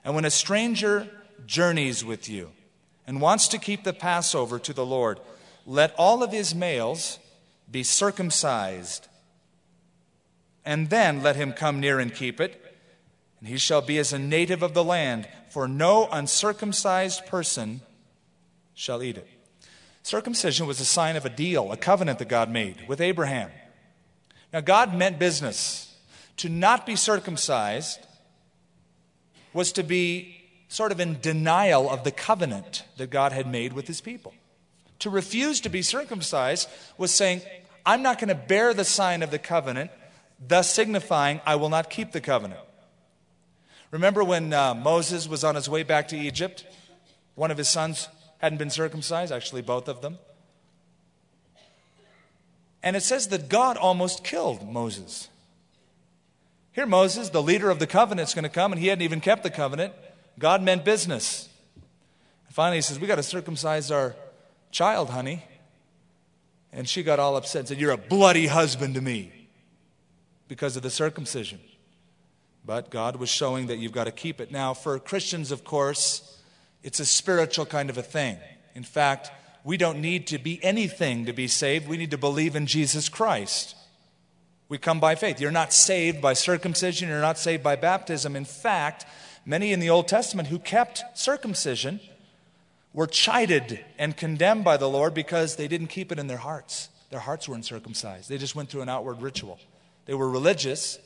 And 0.05 0.15
when 0.15 0.25
a 0.25 0.31
stranger 0.31 1.09
journeys 1.47 2.05
with 2.05 2.29
you 2.29 2.51
and 3.07 3.21
wants 3.21 3.49
to 3.49 3.59
keep 3.59 3.83
the 3.83 3.93
Passover 3.93 4.61
to 4.61 4.73
the 4.73 4.87
Lord, 4.87 5.19
let 5.67 5.93
all 5.99 6.23
of 6.23 6.31
his 6.31 6.55
males 6.55 7.19
be 7.71 7.83
circumcised, 7.83 9.09
and 10.65 10.91
then 10.91 11.23
let 11.23 11.37
him 11.37 11.53
come 11.53 11.81
near 11.81 11.99
and 11.99 12.15
keep 12.15 12.41
it. 12.41 12.77
And 13.41 13.49
he 13.49 13.59
shall 13.59 13.81
be 13.81 13.99
as 13.99 14.13
a 14.13 14.19
native 14.19 14.63
of 14.63 14.75
the 14.75 14.85
land, 14.85 15.29
for 15.49 15.67
no 15.67 16.09
uncircumcised 16.13 17.27
person 17.27 17.81
shall 18.81 19.03
eat 19.03 19.19
it. 19.19 19.29
Circumcision 20.03 20.67
was 20.67 20.81
a 20.81 20.87
sign 20.87 21.15
of 21.17 21.27
a 21.27 21.29
deal, 21.29 21.71
a 21.71 21.77
covenant 21.77 22.19
that 22.19 22.29
God 22.29 22.51
made 22.51 22.89
with 22.89 22.99
Abraham. 22.99 23.51
Now, 24.55 24.61
God 24.63 24.95
meant 24.95 25.19
business. 25.19 25.95
To 26.39 26.49
not 26.49 26.87
be 26.87 26.97
circumcised 26.97 28.01
was 29.53 29.73
to 29.73 29.83
be 29.83 30.41
sort 30.69 30.93
of 30.93 31.01
in 31.01 31.21
denial 31.21 31.91
of 31.91 32.05
the 32.05 32.11
covenant 32.11 32.85
that 32.97 33.11
God 33.11 33.33
had 33.33 33.47
made 33.47 33.75
with 33.75 33.87
his 33.87 34.01
people. 34.01 34.33
To 35.01 35.11
refuse 35.11 35.61
to 35.61 35.69
be 35.69 35.83
circumcised 35.83 36.67
was 36.97 37.13
saying, 37.13 37.43
I'm 37.85 38.03
not 38.03 38.19
going 38.19 38.29
to 38.29 38.35
bear 38.35 38.73
the 38.73 38.85
sign 38.85 39.23
of 39.23 39.31
the 39.31 39.39
covenant, 39.39 39.91
thus 40.49 40.73
signifying 40.73 41.43
I 41.45 41.57
will 41.57 41.69
not 41.69 41.91
keep 41.91 42.13
the 42.13 42.21
covenant. 42.23 42.61
Remember 43.91 44.25
when 44.25 44.55
uh, 44.55 44.73
Moses 44.73 45.29
was 45.29 45.45
on 45.45 45.55
his 45.55 45.69
way 45.69 45.83
back 45.83 46.09
to 46.09 46.17
Egypt? 46.17 46.65
One 47.35 47.51
of 47.51 47.59
his 47.59 47.69
sons 47.69 48.09
hadn't 48.41 48.59
been 48.59 48.71
circumcised, 48.71 49.33
actually, 49.33 49.63
both 49.63 49.89
of 49.89 50.01
them. 50.01 50.19
And 52.83 52.97
it 52.97 53.03
says 53.03 53.29
that 53.29 53.49
God 53.49 53.77
almost 53.77 54.25
killed 54.25 54.71
Moses. 54.71 55.29
Here, 56.73 56.87
Moses, 56.87 57.29
the 57.29 57.43
leader 57.43 57.69
of 57.69 57.79
the 57.79 57.87
covenant, 57.87 58.29
is 58.29 58.35
going 58.35 58.45
to 58.45 58.49
come, 58.49 58.73
and 58.73 58.81
he 58.81 58.89
hadn't 58.89 59.03
even 59.03 59.21
kept 59.21 59.43
the 59.43 59.51
covenant. 59.51 59.93
God 60.39 60.63
meant 60.63 60.85
business. 60.85 61.49
And 62.47 62.55
finally, 62.55 62.79
he 62.79 62.83
says, 62.83 62.99
We 62.99 63.07
got 63.07 63.17
to 63.17 63.23
circumcise 63.23 63.91
our 63.91 64.17
child, 64.71 65.11
honey. 65.11 65.45
And 66.73 66.89
she 66.89 67.03
got 67.03 67.19
all 67.19 67.37
upset 67.37 67.61
and 67.61 67.69
said, 67.69 67.79
You're 67.79 67.91
a 67.91 67.99
bloody 67.99 68.47
husband 68.47 68.95
to 68.95 69.01
me. 69.01 69.33
because 70.49 70.77
of 70.77 70.83
the 70.83 70.91
circumcision. 70.91 71.61
But 72.65 72.91
God 72.91 73.17
was 73.17 73.29
showing 73.29 73.69
that 73.69 73.77
you've 73.77 73.93
got 73.93 74.05
to 74.05 74.13
keep 74.13 74.41
it. 74.41 74.51
Now, 74.51 74.75
for 74.75 74.99
Christians, 74.99 75.53
of 75.53 75.65
course, 75.65 76.40
it's 76.83 77.01
a 77.01 77.07
spiritual 77.07 77.67
kind 77.67 77.91
of 77.91 77.99
a 77.99 78.03
thing. 78.03 78.39
In 78.75 78.85
fact, 78.85 79.31
we 79.65 79.77
don't 79.77 80.01
need 80.01 80.27
to 80.29 80.39
be 80.39 80.63
anything 80.63 81.27
to 81.27 81.33
be 81.33 81.49
saved. 81.49 81.89
We 81.89 81.97
need 81.97 82.13
to 82.13 82.19
believe 82.19 82.57
in 82.57 82.67
Jesus 82.67 83.09
Christ. 83.09 83.77
We 84.69 84.79
come 84.79 85.01
by 85.01 85.17
faith. 85.17 85.41
You're 85.41 85.51
not 85.51 85.73
saved 85.73 86.23
by 86.23 86.33
circumcision, 86.33 87.09
you're 87.09 87.21
not 87.21 87.39
saved 87.39 87.63
by 87.63 87.77
baptism. 87.77 88.37
In 88.37 88.45
fact, 88.45 89.05
many 89.45 89.73
in 89.73 89.81
the 89.81 89.91
Old 89.91 90.07
Testament 90.07 90.49
who 90.49 90.59
kept 90.59 91.03
circumcision 91.15 92.01
were 92.93 93.09
chided 93.09 93.85
and 93.99 94.17
condemned 94.17 94.65
by 94.65 94.77
the 94.77 94.89
Lord 94.89 95.13
because 95.13 95.57
they 95.57 95.69
didn't 95.69 95.89
keep 95.89 96.13
it 96.13 96.19
in 96.19 96.29
their 96.29 96.39
hearts. 96.39 96.89
Their 97.11 97.21
hearts 97.21 97.49
weren't 97.49 97.65
circumcised, 97.65 98.29
they 98.29 98.39
just 98.39 98.55
went 98.55 98.71
through 98.71 98.83
an 98.83 98.89
outward 98.89 99.21
ritual. 99.21 99.59
They 100.07 100.15
were 100.15 100.31
religious, 100.31 100.99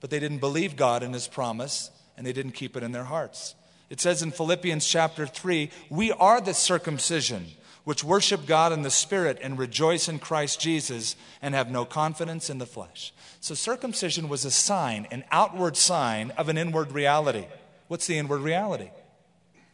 but 0.00 0.10
they 0.10 0.20
didn't 0.20 0.38
believe 0.38 0.76
God 0.76 1.02
and 1.02 1.14
His 1.14 1.26
promise, 1.26 1.90
and 2.16 2.26
they 2.26 2.32
didn't 2.32 2.52
keep 2.52 2.76
it 2.76 2.82
in 2.82 2.92
their 2.92 3.04
hearts. 3.04 3.54
It 3.92 4.00
says 4.00 4.22
in 4.22 4.30
Philippians 4.30 4.86
chapter 4.88 5.26
3 5.26 5.70
We 5.90 6.12
are 6.12 6.40
the 6.40 6.54
circumcision 6.54 7.48
which 7.84 8.02
worship 8.02 8.46
God 8.46 8.72
in 8.72 8.80
the 8.80 8.90
Spirit 8.90 9.38
and 9.42 9.58
rejoice 9.58 10.08
in 10.08 10.18
Christ 10.18 10.58
Jesus 10.58 11.14
and 11.42 11.54
have 11.54 11.70
no 11.70 11.84
confidence 11.84 12.48
in 12.48 12.56
the 12.56 12.64
flesh. 12.64 13.12
So 13.40 13.54
circumcision 13.54 14.30
was 14.30 14.46
a 14.46 14.50
sign, 14.50 15.06
an 15.10 15.24
outward 15.30 15.76
sign 15.76 16.30
of 16.38 16.48
an 16.48 16.56
inward 16.56 16.92
reality. 16.92 17.44
What's 17.88 18.06
the 18.06 18.16
inward 18.16 18.40
reality? 18.40 18.88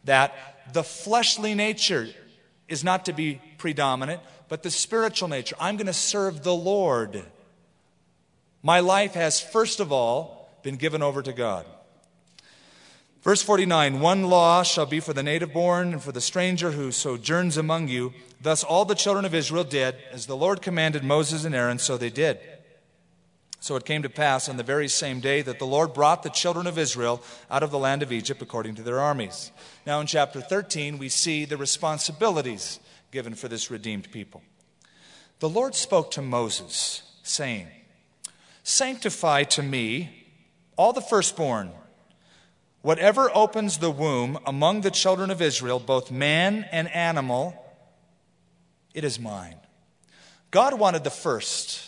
That 0.03 0.35
the 0.73 0.83
fleshly 0.83 1.55
nature 1.55 2.09
is 2.67 2.83
not 2.83 3.05
to 3.05 3.13
be 3.13 3.39
predominant, 3.57 4.21
but 4.49 4.63
the 4.63 4.71
spiritual 4.71 5.29
nature. 5.29 5.55
I'm 5.61 5.77
going 5.77 5.87
to 5.87 5.93
serve 5.93 6.43
the 6.43 6.53
Lord. 6.53 7.23
My 8.63 8.81
life 8.81 9.13
has, 9.13 9.39
first 9.39 9.79
of 9.79 9.93
all, 9.93 10.59
been 10.61 10.75
given 10.75 11.01
over 11.01 11.21
to 11.21 11.31
God. 11.31 11.65
Verse 13.21 13.41
49 13.41 13.99
One 13.99 14.23
law 14.23 14.63
shall 14.63 14.85
be 14.85 14.99
for 14.99 15.13
the 15.13 15.23
native 15.23 15.53
born 15.53 15.93
and 15.93 16.01
for 16.01 16.11
the 16.11 16.21
stranger 16.21 16.71
who 16.71 16.91
sojourns 16.91 17.57
among 17.57 17.87
you. 17.87 18.13
Thus 18.41 18.63
all 18.63 18.85
the 18.85 18.95
children 18.95 19.25
of 19.25 19.35
Israel 19.35 19.63
did, 19.63 19.95
as 20.11 20.25
the 20.25 20.37
Lord 20.37 20.61
commanded 20.61 21.03
Moses 21.03 21.43
and 21.43 21.53
Aaron, 21.53 21.79
so 21.79 21.97
they 21.97 22.09
did. 22.09 22.39
So 23.61 23.75
it 23.75 23.83
came 23.83 24.03
to 24.03 24.09
pass 24.09 24.47
on 24.47 24.55
the 24.55 24.63
very 24.63 24.87
same 24.87 25.19
day 25.19 25.41
that 25.41 25.59
the 25.59 25.65
Lord 25.65 25.93
brought 25.93 26.23
the 26.23 26.29
children 26.29 26.65
of 26.65 26.77
Israel 26.77 27.21
out 27.51 27.61
of 27.61 27.71
the 27.71 27.77
land 27.77 28.01
of 28.01 28.13
Egypt 28.13 28.41
according 28.41 28.75
to 28.75 28.83
their 28.83 29.01
armies. 29.01 29.51
Now 29.85 29.99
in 29.99 30.07
chapter 30.07 30.39
13, 30.39 30.97
we 30.97 31.09
see 31.09 31.43
the 31.43 31.57
responsibilities 31.57 32.79
given 33.11 33.35
for 33.35 33.49
this 33.49 33.69
redeemed 33.69 34.11
people. 34.11 34.41
The 35.39 35.49
Lord 35.49 35.75
spoke 35.75 36.11
to 36.11 36.21
Moses, 36.21 37.03
saying, 37.23 37.67
Sanctify 38.63 39.43
to 39.43 39.63
me 39.63 40.27
all 40.77 40.93
the 40.93 41.01
firstborn 41.01 41.71
Whatever 42.81 43.29
opens 43.35 43.79
the 43.79 43.91
womb 43.91 44.39
among 44.45 44.81
the 44.81 44.91
children 44.91 45.31
of 45.31 45.41
Israel, 45.41 45.79
both 45.79 46.11
man 46.11 46.65
and 46.71 46.87
animal, 46.95 47.53
it 48.93 49.03
is 49.03 49.19
mine. 49.19 49.57
God 50.51 50.79
wanted 50.79 51.03
the 51.03 51.09
first. 51.09 51.85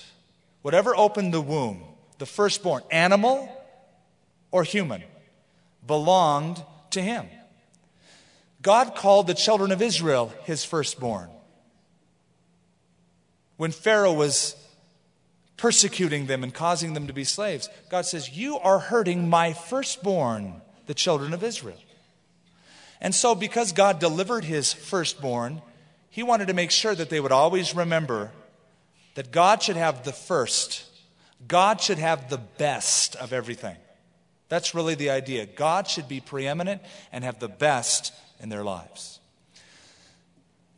Whatever 0.61 0.95
opened 0.95 1.33
the 1.33 1.41
womb, 1.41 1.83
the 2.17 2.25
firstborn, 2.25 2.83
animal 2.91 3.49
or 4.51 4.63
human, 4.63 5.03
belonged 5.87 6.63
to 6.91 7.01
him. 7.01 7.25
God 8.61 8.93
called 8.95 9.27
the 9.27 9.33
children 9.33 9.71
of 9.71 9.81
Israel 9.81 10.31
his 10.43 10.63
firstborn. 10.63 11.29
When 13.57 13.71
Pharaoh 13.71 14.13
was 14.13 14.55
persecuting 15.57 16.25
them 16.25 16.43
and 16.43 16.53
causing 16.53 16.93
them 16.93 17.07
to 17.07 17.13
be 17.13 17.23
slaves, 17.23 17.69
God 17.89 18.05
says, 18.05 18.37
You 18.37 18.57
are 18.57 18.79
hurting 18.79 19.29
my 19.29 19.53
firstborn 19.53 20.61
the 20.91 20.95
children 20.95 21.33
of 21.33 21.41
Israel. 21.41 21.79
And 22.99 23.15
so, 23.15 23.33
because 23.33 23.71
God 23.71 23.97
delivered 23.97 24.43
his 24.43 24.73
firstborn, 24.73 25.61
he 26.09 26.21
wanted 26.21 26.49
to 26.49 26.53
make 26.53 26.69
sure 26.69 26.93
that 26.93 27.09
they 27.09 27.21
would 27.21 27.31
always 27.31 27.73
remember 27.73 28.31
that 29.15 29.31
God 29.31 29.63
should 29.63 29.77
have 29.77 30.03
the 30.03 30.11
first. 30.11 30.83
God 31.47 31.79
should 31.79 31.97
have 31.97 32.29
the 32.29 32.39
best 32.39 33.15
of 33.15 33.31
everything. 33.31 33.77
That's 34.49 34.75
really 34.75 34.95
the 34.95 35.11
idea. 35.11 35.45
God 35.45 35.87
should 35.87 36.09
be 36.09 36.19
preeminent 36.19 36.81
and 37.13 37.23
have 37.23 37.39
the 37.39 37.47
best 37.47 38.11
in 38.41 38.49
their 38.49 38.65
lives. 38.65 39.21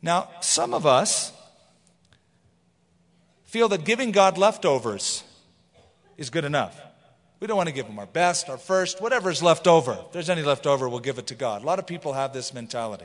Now, 0.00 0.28
some 0.40 0.74
of 0.74 0.86
us 0.86 1.32
feel 3.46 3.68
that 3.70 3.84
giving 3.84 4.12
God 4.12 4.38
leftovers 4.38 5.24
is 6.16 6.30
good 6.30 6.44
enough. 6.44 6.83
We 7.44 7.48
don't 7.48 7.58
want 7.58 7.68
to 7.68 7.74
give 7.74 7.84
Him 7.84 7.98
our 7.98 8.06
best, 8.06 8.48
our 8.48 8.56
first, 8.56 9.02
whatever's 9.02 9.42
left 9.42 9.66
over. 9.66 9.92
If 9.92 10.12
there's 10.12 10.30
any 10.30 10.40
left 10.40 10.66
over, 10.66 10.88
we'll 10.88 11.00
give 11.00 11.18
it 11.18 11.26
to 11.26 11.34
God. 11.34 11.62
A 11.62 11.66
lot 11.66 11.78
of 11.78 11.86
people 11.86 12.14
have 12.14 12.32
this 12.32 12.54
mentality. 12.54 13.04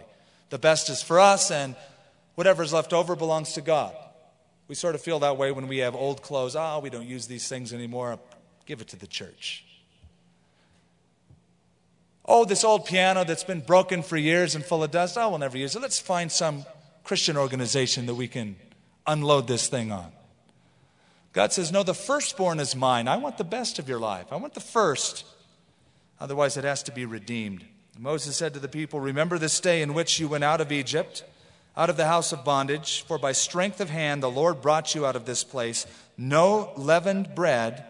The 0.50 0.58
best 0.58 0.90
is 0.90 1.02
for 1.02 1.20
us, 1.20 1.52
and 1.52 1.76
whatever's 2.36 2.72
left 2.72 2.94
over 2.94 3.18
belongs 3.18 3.52
to 3.56 3.62
God. 3.62 3.94
We 4.70 4.76
sort 4.76 4.96
of 4.96 5.02
feel 5.02 5.20
that 5.20 5.36
way 5.36 5.52
when 5.52 5.68
we 5.68 5.80
have 5.80 5.94
old 5.94 6.22
clothes. 6.22 6.56
Oh, 6.56 6.80
we 6.82 6.90
don't 6.90 7.06
use 7.06 7.28
these 7.28 7.50
things 7.50 7.74
anymore. 7.74 8.18
Give 8.66 8.80
it 8.80 8.88
to 8.88 8.96
the 8.96 9.08
church. 9.08 9.66
Oh, 12.24 12.46
this 12.46 12.64
old 12.64 12.86
piano 12.86 13.26
that's 13.26 13.44
been 13.44 13.60
broken 13.60 14.04
for 14.04 14.16
years 14.16 14.56
and 14.56 14.64
full 14.64 14.86
of 14.86 14.92
dust. 14.92 15.18
Oh, 15.18 15.32
we'll 15.32 15.40
never 15.40 15.58
use 15.58 15.76
it. 15.76 15.82
Let's 15.82 16.00
find 16.00 16.32
some 16.32 16.66
Christian 17.04 17.36
organization 17.36 18.06
that 18.06 18.16
we 18.16 18.30
can 18.30 18.56
unload 19.06 19.50
this 19.50 19.68
thing 19.68 19.92
on. 19.92 20.14
God 21.34 21.54
says, 21.54 21.72
No, 21.72 21.84
the 21.84 21.94
firstborn 21.94 22.60
is 22.60 22.76
mine. 22.76 23.08
I 23.08 23.18
want 23.18 23.38
the 23.38 23.44
best 23.44 23.80
of 23.80 23.88
your 23.88 24.00
life. 24.00 24.32
I 24.32 24.38
want 24.38 24.54
the 24.54 24.60
first. 24.60 25.26
Otherwise, 26.20 26.58
it 26.58 26.64
has 26.64 26.84
to 26.84 26.92
be 26.92 27.06
redeemed. 27.06 27.64
Moses 27.98 28.38
said 28.38 28.54
to 28.54 28.60
the 28.60 28.68
people, 28.68 29.00
Remember 29.00 29.38
this 29.38 29.60
day 29.60 29.82
in 29.82 29.94
which 29.94 30.20
you 30.20 30.28
went 30.28 30.44
out 30.44 30.62
of 30.62 30.72
Egypt, 30.72 31.24
out 31.76 31.90
of 31.90 31.98
the 31.98 32.08
house 32.08 32.32
of 32.32 32.46
bondage, 32.46 33.04
for 33.04 33.18
by 33.18 33.34
strength 33.34 33.82
of 33.82 33.90
hand 33.90 34.24
the 34.24 34.32
Lord 34.32 34.62
brought 34.62 34.96
you 34.96 35.06
out 35.06 35.16
of 35.16 35.26
this 35.26 35.44
place. 35.44 35.86
No 36.18 36.72
leavened 36.78 37.36
bread 37.36 37.86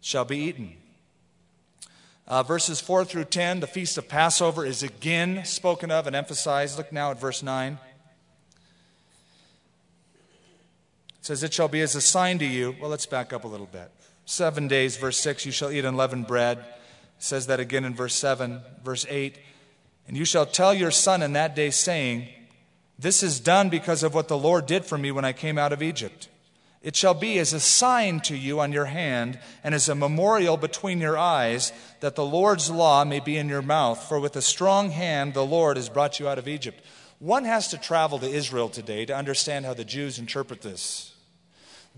shall 0.00 0.24
be 0.24 0.38
eaten. 0.38 0.76
Uh, 2.28 2.42
verses 2.42 2.80
4 2.80 3.04
through 3.04 3.24
10, 3.24 3.60
the 3.60 3.66
feast 3.66 3.98
of 3.98 4.08
Passover 4.08 4.64
is 4.64 4.82
again 4.82 5.44
spoken 5.44 5.90
of 5.90 6.06
and 6.06 6.16
emphasized. 6.16 6.76
Look 6.76 6.92
now 6.92 7.10
at 7.10 7.20
verse 7.20 7.42
9. 7.42 7.78
Says, 11.26 11.42
It 11.42 11.52
shall 11.52 11.68
be 11.68 11.80
as 11.80 11.96
a 11.96 12.00
sign 12.00 12.38
to 12.38 12.46
you. 12.46 12.76
Well, 12.80 12.88
let's 12.88 13.04
back 13.04 13.32
up 13.32 13.44
a 13.44 13.48
little 13.48 13.66
bit. 13.66 13.90
Seven 14.24 14.68
days, 14.68 14.96
verse 14.96 15.18
6, 15.18 15.44
you 15.44 15.52
shall 15.52 15.72
eat 15.72 15.84
unleavened 15.84 16.28
bread. 16.28 16.58
It 16.58 16.64
says 17.18 17.48
that 17.48 17.60
again 17.60 17.84
in 17.84 17.94
verse 17.94 18.14
7. 18.14 18.60
Verse 18.84 19.04
8, 19.08 19.38
and 20.06 20.16
you 20.16 20.24
shall 20.24 20.46
tell 20.46 20.72
your 20.72 20.92
son 20.92 21.22
in 21.22 21.32
that 21.32 21.56
day, 21.56 21.70
saying, 21.70 22.28
This 22.96 23.24
is 23.24 23.40
done 23.40 23.68
because 23.68 24.04
of 24.04 24.14
what 24.14 24.28
the 24.28 24.38
Lord 24.38 24.66
did 24.66 24.84
for 24.84 24.96
me 24.96 25.10
when 25.10 25.24
I 25.24 25.32
came 25.32 25.58
out 25.58 25.72
of 25.72 25.82
Egypt. 25.82 26.28
It 26.80 26.94
shall 26.94 27.14
be 27.14 27.40
as 27.40 27.52
a 27.52 27.58
sign 27.58 28.20
to 28.20 28.36
you 28.36 28.60
on 28.60 28.70
your 28.70 28.84
hand, 28.84 29.40
and 29.64 29.74
as 29.74 29.88
a 29.88 29.96
memorial 29.96 30.56
between 30.56 31.00
your 31.00 31.18
eyes, 31.18 31.72
that 31.98 32.14
the 32.14 32.24
Lord's 32.24 32.70
law 32.70 33.04
may 33.04 33.18
be 33.18 33.36
in 33.36 33.48
your 33.48 33.62
mouth. 33.62 34.08
For 34.08 34.20
with 34.20 34.36
a 34.36 34.42
strong 34.42 34.90
hand 34.90 35.34
the 35.34 35.44
Lord 35.44 35.76
has 35.76 35.88
brought 35.88 36.20
you 36.20 36.28
out 36.28 36.38
of 36.38 36.46
Egypt. 36.46 36.84
One 37.18 37.44
has 37.44 37.66
to 37.68 37.78
travel 37.78 38.20
to 38.20 38.28
Israel 38.28 38.68
today 38.68 39.04
to 39.06 39.16
understand 39.16 39.64
how 39.64 39.74
the 39.74 39.84
Jews 39.84 40.20
interpret 40.20 40.62
this. 40.62 41.15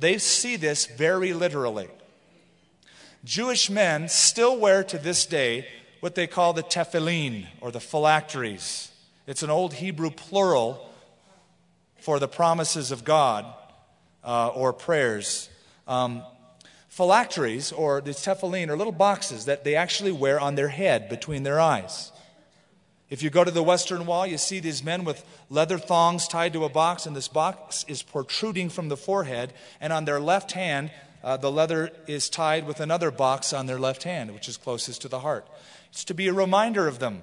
They 0.01 0.18
see 0.18 0.57
this 0.57 0.86
very 0.86 1.32
literally. 1.32 1.88
Jewish 3.24 3.68
men 3.68 4.09
still 4.09 4.59
wear 4.59 4.84
to 4.84 4.99
this 4.99 5.26
day 5.26 5.66
what 6.01 6.14
they 6.14 6.26
call 6.26 6.53
the 6.53 6.62
tefillin 6.62 7.46
or 7.61 7.70
the 7.70 7.80
phylacteries. 7.80 8.92
It's 9.26 9.42
an 9.42 9.51
old 9.51 9.74
Hebrew 9.74 10.11
plural 10.11 10.88
for 12.01 12.18
the 12.18 12.28
promises 12.28 12.92
of 12.92 13.05
God 13.05 13.44
uh, 14.24 14.49
or 14.49 14.72
prayers. 14.72 15.51
Um, 15.86 16.22
phylacteries 16.88 17.72
or 17.72 18.01
the 18.01 18.12
tefillin 18.12 18.68
are 18.68 18.76
little 18.76 18.92
boxes 18.92 19.46
that 19.46 19.64
they 19.64 19.74
actually 19.74 20.12
wear 20.12 20.38
on 20.38 20.55
their 20.55 20.68
head 20.68 21.09
between 21.09 21.42
their 21.42 21.61
eyes. 21.61 22.12
If 23.11 23.22
you 23.22 23.30
go 23.30 23.42
to 23.42 23.50
the 23.50 23.62
western 23.62 24.04
wall, 24.04 24.26
you 24.26 24.36
see 24.36 24.61
these 24.61 24.84
men 24.84 25.04
with 25.04 25.24
leather 25.48 25.78
thongs 25.78 26.28
tied 26.28 26.52
to 26.52 26.64
a 26.64 26.68
box, 26.68 27.06
and 27.06 27.16
this 27.16 27.28
box 27.28 27.84
is 27.88 28.02
protruding 28.02 28.68
from 28.68 28.88
the 28.88 28.98
forehead. 28.98 29.54
And 29.80 29.92
on 29.92 30.04
their 30.04 30.20
left 30.20 30.52
hand, 30.52 30.90
uh, 31.24 31.38
the 31.38 31.50
leather 31.50 31.90
is 32.06 32.28
tied 32.28 32.66
with 32.66 32.80
another 32.80 33.11
box 33.11 33.52
on 33.54 33.66
their 33.66 33.78
left 33.78 34.02
hand, 34.02 34.34
which 34.34 34.48
is 34.48 34.59
closest 34.59 35.02
to 35.02 35.09
the 35.09 35.20
heart. 35.20 35.48
It's 35.90 36.04
to 36.04 36.14
be 36.14 36.28
a 36.28 36.34
reminder 36.34 36.86
of 36.86 36.98
them 36.98 37.22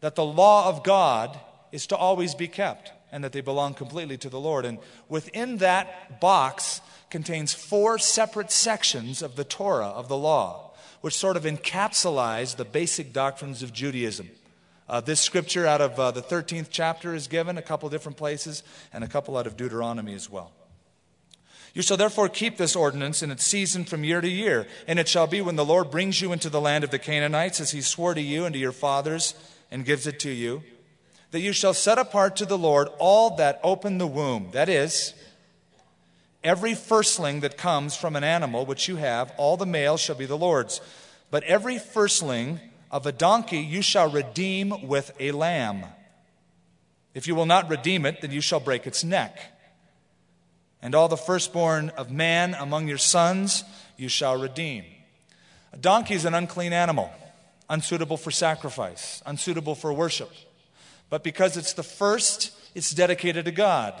that 0.00 0.14
the 0.14 0.24
law 0.24 0.68
of 0.68 0.84
God 0.84 1.40
is 1.72 1.86
to 1.86 1.96
always 1.96 2.34
be 2.34 2.48
kept 2.48 2.92
and 3.10 3.24
that 3.24 3.32
they 3.32 3.40
belong 3.40 3.72
completely 3.72 4.18
to 4.18 4.28
the 4.28 4.38
Lord. 4.38 4.66
And 4.66 4.78
within 5.08 5.56
that 5.58 6.20
box 6.20 6.82
contains 7.08 7.54
four 7.54 7.98
separate 7.98 8.52
sections 8.52 9.22
of 9.22 9.36
the 9.36 9.44
Torah, 9.44 9.88
of 9.88 10.08
the 10.08 10.16
law 10.16 10.67
which 11.00 11.14
sort 11.14 11.36
of 11.36 11.44
encapsulize 11.44 12.56
the 12.56 12.64
basic 12.64 13.12
doctrines 13.12 13.62
of 13.62 13.72
Judaism. 13.72 14.28
Uh, 14.88 15.00
this 15.00 15.20
scripture 15.20 15.66
out 15.66 15.80
of 15.80 15.98
uh, 16.00 16.10
the 16.10 16.22
13th 16.22 16.68
chapter 16.70 17.14
is 17.14 17.28
given 17.28 17.58
a 17.58 17.62
couple 17.62 17.88
different 17.88 18.16
places, 18.16 18.62
and 18.92 19.04
a 19.04 19.08
couple 19.08 19.36
out 19.36 19.46
of 19.46 19.56
Deuteronomy 19.56 20.14
as 20.14 20.30
well. 20.30 20.52
You 21.74 21.82
shall 21.82 21.96
therefore 21.96 22.28
keep 22.28 22.56
this 22.56 22.74
ordinance 22.74 23.22
in 23.22 23.30
its 23.30 23.44
season 23.44 23.84
from 23.84 24.02
year 24.02 24.20
to 24.20 24.28
year. 24.28 24.66
And 24.86 24.98
it 24.98 25.06
shall 25.06 25.26
be 25.26 25.40
when 25.40 25.56
the 25.56 25.64
Lord 25.64 25.90
brings 25.90 26.20
you 26.20 26.32
into 26.32 26.48
the 26.48 26.60
land 26.60 26.84
of 26.84 26.90
the 26.90 26.98
Canaanites, 26.98 27.60
as 27.60 27.70
he 27.70 27.82
swore 27.82 28.14
to 28.14 28.20
you 28.20 28.44
and 28.46 28.52
to 28.54 28.58
your 28.58 28.72
fathers, 28.72 29.34
and 29.70 29.84
gives 29.84 30.06
it 30.06 30.18
to 30.20 30.30
you, 30.30 30.62
that 31.30 31.40
you 31.40 31.52
shall 31.52 31.74
set 31.74 31.98
apart 31.98 32.36
to 32.36 32.46
the 32.46 32.58
Lord 32.58 32.88
all 32.98 33.36
that 33.36 33.60
open 33.62 33.98
the 33.98 34.06
womb. 34.06 34.48
That 34.52 34.68
is, 34.68 35.12
every 36.48 36.74
firstling 36.74 37.40
that 37.40 37.58
comes 37.58 37.94
from 37.94 38.16
an 38.16 38.24
animal 38.24 38.64
which 38.64 38.88
you 38.88 38.96
have, 38.96 39.32
all 39.36 39.56
the 39.56 39.66
males 39.66 40.00
shall 40.00 40.16
be 40.16 40.26
the 40.26 40.36
Lord's. 40.36 40.80
But 41.30 41.44
every 41.44 41.78
firstling 41.78 42.60
of 42.90 43.06
a 43.06 43.12
donkey 43.12 43.58
you 43.58 43.82
shall 43.82 44.10
redeem 44.10 44.88
with 44.88 45.12
a 45.20 45.32
lamb. 45.32 45.84
If 47.14 47.26
you 47.26 47.34
will 47.34 47.46
not 47.46 47.68
redeem 47.68 48.06
it, 48.06 48.20
then 48.22 48.30
you 48.30 48.40
shall 48.40 48.60
break 48.60 48.86
its 48.86 49.04
neck. 49.04 49.38
And 50.80 50.94
all 50.94 51.08
the 51.08 51.16
firstborn 51.16 51.90
of 51.90 52.10
man 52.10 52.54
among 52.54 52.88
your 52.88 52.98
sons 52.98 53.64
you 53.96 54.08
shall 54.08 54.40
redeem. 54.40 54.84
A 55.72 55.76
donkey 55.76 56.14
is 56.14 56.24
an 56.24 56.34
unclean 56.34 56.72
animal, 56.72 57.10
unsuitable 57.68 58.16
for 58.16 58.30
sacrifice, 58.30 59.22
unsuitable 59.26 59.74
for 59.74 59.92
worship. 59.92 60.30
But 61.10 61.24
because 61.24 61.56
it's 61.56 61.72
the 61.74 61.82
first, 61.82 62.52
it's 62.74 62.92
dedicated 62.92 63.44
to 63.44 63.52
God. 63.52 63.94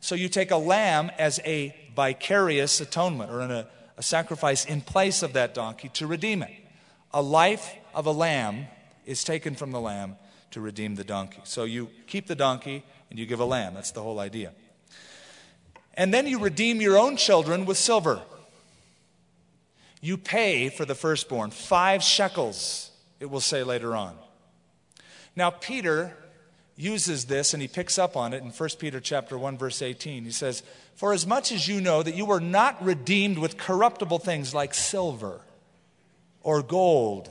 So 0.00 0.14
you 0.14 0.28
take 0.28 0.50
a 0.50 0.56
lamb 0.56 1.10
as 1.18 1.40
a 1.44 1.74
vicarious 1.94 2.80
atonement 2.80 3.30
or 3.30 3.40
a, 3.40 3.66
a 3.96 4.02
sacrifice 4.02 4.64
in 4.64 4.80
place 4.80 5.22
of 5.22 5.32
that 5.32 5.54
donkey 5.54 5.88
to 5.94 6.06
redeem 6.06 6.42
it. 6.42 6.52
A 7.12 7.22
life 7.22 7.74
of 7.94 8.06
a 8.06 8.12
lamb 8.12 8.66
is 9.06 9.24
taken 9.24 9.54
from 9.54 9.72
the 9.72 9.80
lamb 9.80 10.16
to 10.52 10.60
redeem 10.60 10.94
the 10.94 11.04
donkey. 11.04 11.40
So 11.44 11.64
you 11.64 11.90
keep 12.06 12.26
the 12.26 12.34
donkey 12.34 12.84
and 13.10 13.18
you 13.18 13.26
give 13.26 13.40
a 13.40 13.44
lamb. 13.44 13.74
That's 13.74 13.90
the 13.90 14.02
whole 14.02 14.20
idea. 14.20 14.52
And 15.94 16.14
then 16.14 16.26
you 16.26 16.38
redeem 16.38 16.80
your 16.80 16.96
own 16.96 17.16
children 17.16 17.66
with 17.66 17.76
silver. 17.76 18.22
You 20.00 20.16
pay 20.16 20.68
for 20.68 20.84
the 20.84 20.94
firstborn, 20.94 21.50
five 21.50 22.04
shekels, 22.04 22.92
it 23.18 23.26
will 23.26 23.40
say 23.40 23.64
later 23.64 23.96
on. 23.96 24.14
Now, 25.34 25.50
Peter 25.50 26.16
uses 26.78 27.26
this 27.26 27.52
and 27.52 27.60
he 27.60 27.68
picks 27.68 27.98
up 27.98 28.16
on 28.16 28.32
it 28.32 28.42
in 28.42 28.50
1 28.50 28.68
Peter 28.78 29.00
chapter 29.00 29.36
1 29.36 29.58
verse 29.58 29.82
18. 29.82 30.24
He 30.24 30.30
says, 30.30 30.62
"For 30.94 31.12
as 31.12 31.26
much 31.26 31.52
as 31.52 31.68
you 31.68 31.80
know 31.80 32.02
that 32.02 32.14
you 32.14 32.24
were 32.24 32.40
not 32.40 32.82
redeemed 32.82 33.38
with 33.38 33.58
corruptible 33.58 34.20
things 34.20 34.54
like 34.54 34.72
silver 34.72 35.40
or 36.42 36.62
gold 36.62 37.30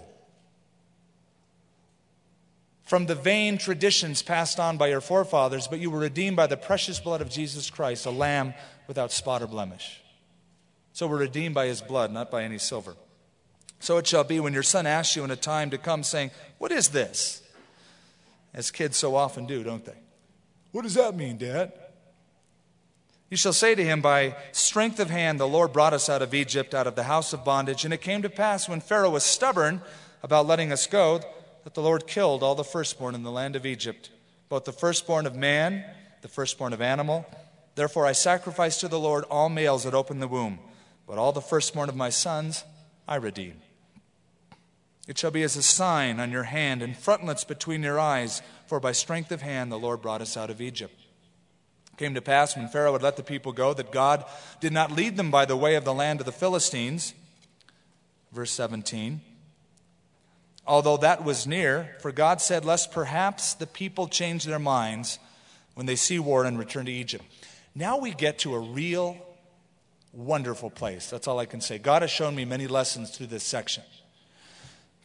from 2.87 3.05
the 3.05 3.15
vain 3.15 3.57
traditions 3.57 4.21
passed 4.21 4.61
on 4.61 4.77
by 4.77 4.87
your 4.87 5.01
forefathers, 5.01 5.67
but 5.67 5.79
you 5.79 5.91
were 5.91 5.99
redeemed 5.99 6.37
by 6.37 6.47
the 6.47 6.55
precious 6.55 7.01
blood 7.01 7.19
of 7.19 7.29
Jesus 7.29 7.69
Christ, 7.69 8.05
a 8.05 8.11
lamb 8.11 8.53
without 8.87 9.11
spot 9.11 9.41
or 9.41 9.47
blemish. 9.47 10.01
So 10.93 11.05
we're 11.05 11.17
redeemed 11.17 11.53
by 11.53 11.67
his 11.67 11.81
blood, 11.81 12.13
not 12.13 12.31
by 12.31 12.43
any 12.43 12.57
silver. 12.57 12.95
So 13.81 13.97
it 13.97 14.07
shall 14.07 14.23
be 14.23 14.39
when 14.39 14.53
your 14.53 14.63
son 14.63 14.87
asks 14.87 15.17
you 15.17 15.25
in 15.25 15.31
a 15.31 15.35
time 15.35 15.69
to 15.71 15.77
come, 15.77 16.01
saying, 16.01 16.31
What 16.59 16.71
is 16.71 16.87
this? 16.87 17.43
As 18.53 18.71
kids 18.71 18.97
so 18.97 19.15
often 19.15 19.45
do, 19.45 19.63
don't 19.63 19.85
they? 19.85 19.97
What 20.71 20.83
does 20.83 20.95
that 20.95 21.15
mean, 21.15 21.37
Dad? 21.37 21.71
You 23.29 23.37
shall 23.37 23.53
say 23.53 23.75
to 23.75 23.83
him, 23.83 24.01
By 24.01 24.35
strength 24.51 24.99
of 24.99 25.09
hand, 25.09 25.39
the 25.39 25.47
Lord 25.47 25.73
brought 25.73 25.93
us 25.93 26.09
out 26.09 26.21
of 26.21 26.33
Egypt, 26.33 26.73
out 26.73 26.87
of 26.87 26.95
the 26.95 27.03
house 27.03 27.33
of 27.33 27.43
bondage. 27.43 27.83
And 27.83 27.93
it 27.93 28.01
came 28.01 28.21
to 28.21 28.29
pass 28.29 28.69
when 28.69 28.79
Pharaoh 28.79 29.09
was 29.09 29.23
stubborn 29.23 29.81
about 30.23 30.47
letting 30.47 30.71
us 30.71 30.87
go 30.87 31.21
that 31.63 31.73
the 31.73 31.81
Lord 31.81 32.07
killed 32.07 32.43
all 32.43 32.55
the 32.55 32.63
firstborn 32.63 33.15
in 33.15 33.23
the 33.23 33.31
land 33.31 33.55
of 33.55 33.65
Egypt, 33.65 34.09
both 34.47 34.63
the 34.63 34.71
firstborn 34.71 35.25
of 35.25 35.35
man, 35.35 35.83
the 36.21 36.29
firstborn 36.29 36.71
of 36.71 36.81
animal. 36.81 37.25
Therefore 37.75 38.05
I 38.05 38.13
sacrifice 38.13 38.79
to 38.79 38.87
the 38.87 38.99
Lord 38.99 39.25
all 39.25 39.49
males 39.49 39.83
that 39.83 39.93
open 39.93 40.19
the 40.19 40.27
womb, 40.27 40.59
but 41.05 41.17
all 41.17 41.33
the 41.33 41.41
firstborn 41.41 41.89
of 41.89 41.95
my 41.95 42.09
sons 42.09 42.63
I 43.07 43.17
redeem. 43.17 43.61
It 45.07 45.17
shall 45.17 45.31
be 45.31 45.43
as 45.43 45.55
a 45.55 45.63
sign 45.63 46.19
on 46.19 46.31
your 46.31 46.43
hand 46.43 46.81
and 46.81 46.95
frontlets 46.95 47.43
between 47.43 47.81
your 47.81 47.99
eyes, 47.99 48.41
for 48.65 48.79
by 48.79 48.91
strength 48.91 49.31
of 49.31 49.41
hand 49.41 49.71
the 49.71 49.79
Lord 49.79 50.01
brought 50.01 50.21
us 50.21 50.35
out 50.35 50.49
of 50.49 50.61
Egypt. 50.61 50.93
It 51.93 51.97
came 51.97 52.13
to 52.13 52.21
pass 52.21 52.55
when 52.55 52.67
Pharaoh 52.67 52.93
had 52.93 53.01
let 53.01 53.15
the 53.15 53.23
people 53.23 53.53
go 53.53 53.73
that 53.73 53.91
God 53.91 54.25
did 54.59 54.73
not 54.73 54.91
lead 54.91 55.15
them 55.15 55.31
by 55.31 55.45
the 55.45 55.55
way 55.55 55.75
of 55.75 55.85
the 55.85 55.93
land 55.93 56.19
of 56.19 56.25
the 56.25 56.31
Philistines. 56.31 57.13
Verse 58.31 58.51
17 58.51 59.21
although 60.67 60.97
that 60.97 61.23
was 61.23 61.47
near, 61.47 61.95
for 62.01 62.11
God 62.11 62.41
said, 62.41 62.65
Lest 62.65 62.91
perhaps 62.91 63.53
the 63.53 63.65
people 63.65 64.07
change 64.07 64.43
their 64.43 64.59
minds 64.59 65.17
when 65.73 65.85
they 65.85 65.95
see 65.95 66.19
war 66.19 66.43
and 66.43 66.59
return 66.59 66.85
to 66.85 66.91
Egypt. 66.91 67.23
Now 67.73 67.97
we 67.97 68.11
get 68.11 68.39
to 68.39 68.53
a 68.53 68.59
real 68.59 69.17
wonderful 70.11 70.69
place. 70.69 71.09
That's 71.09 71.27
all 71.27 71.39
I 71.39 71.45
can 71.45 71.61
say. 71.61 71.77
God 71.77 72.01
has 72.01 72.11
shown 72.11 72.35
me 72.35 72.45
many 72.45 72.67
lessons 72.67 73.11
through 73.11 73.27
this 73.27 73.43
section. 73.43 73.83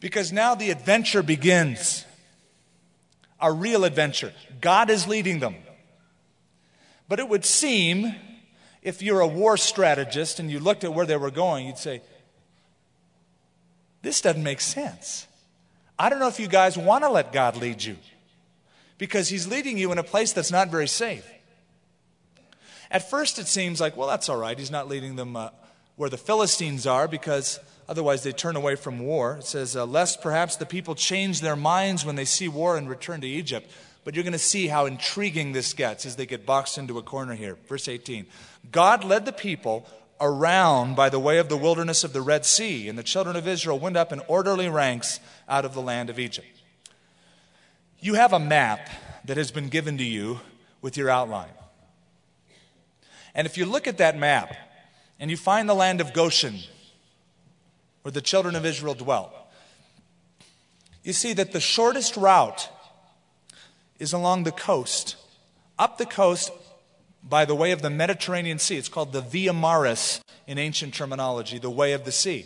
Because 0.03 0.33
now 0.33 0.53
the 0.53 0.69
adventure 0.69 1.23
begins. 1.23 2.05
A 3.39 3.53
real 3.53 3.85
adventure. 3.85 4.33
God 4.59 4.89
is 4.89 5.07
leading 5.07 5.39
them. 5.39 5.55
But 7.07 7.19
it 7.19 7.29
would 7.29 7.45
seem, 7.45 8.13
if 8.81 9.01
you're 9.01 9.21
a 9.21 9.27
war 9.27 9.55
strategist 9.55 10.41
and 10.41 10.51
you 10.51 10.59
looked 10.59 10.83
at 10.83 10.93
where 10.93 11.05
they 11.05 11.15
were 11.15 11.31
going, 11.31 11.67
you'd 11.67 11.77
say, 11.77 12.01
this 14.01 14.19
doesn't 14.19 14.43
make 14.43 14.59
sense. 14.59 15.25
I 15.97 16.09
don't 16.09 16.19
know 16.19 16.27
if 16.27 16.37
you 16.37 16.49
guys 16.49 16.77
want 16.77 17.05
to 17.05 17.09
let 17.09 17.31
God 17.31 17.55
lead 17.55 17.81
you 17.81 17.95
because 18.97 19.29
He's 19.29 19.47
leading 19.47 19.77
you 19.77 19.93
in 19.93 19.99
a 19.99 20.03
place 20.03 20.33
that's 20.33 20.51
not 20.51 20.67
very 20.67 20.89
safe. 20.89 21.25
At 22.91 23.09
first, 23.09 23.39
it 23.39 23.47
seems 23.47 23.79
like, 23.79 23.95
well, 23.95 24.09
that's 24.09 24.27
all 24.27 24.35
right. 24.35 24.59
He's 24.59 24.69
not 24.69 24.89
leading 24.89 25.15
them 25.15 25.37
uh, 25.37 25.51
where 25.95 26.09
the 26.09 26.17
Philistines 26.17 26.85
are 26.85 27.07
because 27.07 27.57
otherwise 27.87 28.23
they 28.23 28.31
turn 28.31 28.55
away 28.55 28.75
from 28.75 28.99
war. 28.99 29.37
It 29.39 29.45
says, 29.45 29.75
uh, 29.75 29.85
lest 29.85 30.21
perhaps 30.21 30.55
the 30.55 30.65
people 30.65 30.95
change 30.95 31.41
their 31.41 31.55
minds 31.55 32.05
when 32.05 32.15
they 32.15 32.25
see 32.25 32.47
war 32.47 32.77
and 32.77 32.89
return 32.89 33.21
to 33.21 33.27
Egypt. 33.27 33.69
But 34.03 34.15
you're 34.15 34.23
going 34.23 34.33
to 34.33 34.39
see 34.39 34.67
how 34.67 34.85
intriguing 34.85 35.53
this 35.53 35.73
gets 35.73 36.05
as 36.05 36.15
they 36.15 36.25
get 36.25 36.45
boxed 36.45 36.77
into 36.77 36.97
a 36.97 37.03
corner 37.03 37.35
here. 37.35 37.57
Verse 37.67 37.87
18 37.87 38.25
God 38.71 39.03
led 39.03 39.25
the 39.25 39.31
people 39.31 39.85
around 40.19 40.95
by 40.95 41.09
the 41.09 41.19
way 41.19 41.37
of 41.37 41.49
the 41.49 41.57
wilderness 41.57 42.03
of 42.03 42.13
the 42.13 42.21
Red 42.21 42.45
Sea, 42.45 42.87
and 42.87 42.97
the 42.97 43.03
children 43.03 43.35
of 43.35 43.47
Israel 43.47 43.79
went 43.79 43.97
up 43.97 44.11
in 44.11 44.21
orderly 44.27 44.69
ranks 44.69 45.19
out 45.49 45.65
of 45.65 45.73
the 45.73 45.81
land 45.81 46.09
of 46.09 46.19
Egypt. 46.19 46.47
You 47.99 48.15
have 48.15 48.33
a 48.33 48.39
map 48.39 48.89
that 49.25 49.37
has 49.37 49.51
been 49.51 49.69
given 49.69 49.97
to 49.97 50.03
you 50.03 50.39
with 50.81 50.97
your 50.97 51.09
outline. 51.09 51.49
And 53.35 53.47
if 53.47 53.57
you 53.57 53.65
look 53.65 53.87
at 53.87 53.97
that 53.97 54.17
map 54.17 54.55
and 55.19 55.31
you 55.31 55.37
find 55.37 55.67
the 55.67 55.73
land 55.73 56.01
of 56.01 56.13
Goshen, 56.13 56.59
where 58.03 58.11
the 58.11 58.21
children 58.21 58.55
of 58.55 58.65
Israel 58.65 58.93
dwelt, 58.93 59.33
you 61.03 61.13
see 61.13 61.33
that 61.33 61.51
the 61.51 61.59
shortest 61.59 62.15
route 62.15 62.69
is 63.99 64.13
along 64.13 64.43
the 64.43 64.51
coast, 64.51 65.15
up 65.77 65.97
the 65.97 66.05
coast 66.05 66.51
by 67.23 67.45
the 67.45 67.55
way 67.55 67.71
of 67.71 67.81
the 67.81 67.89
Mediterranean 67.89 68.59
Sea. 68.59 68.77
It's 68.77 68.89
called 68.89 69.13
the 69.13 69.21
Via 69.21 69.53
Maris 69.53 70.21
in 70.47 70.57
ancient 70.57 70.93
terminology, 70.93 71.57
the 71.57 71.69
way 71.69 71.93
of 71.93 72.05
the 72.05 72.11
sea. 72.11 72.45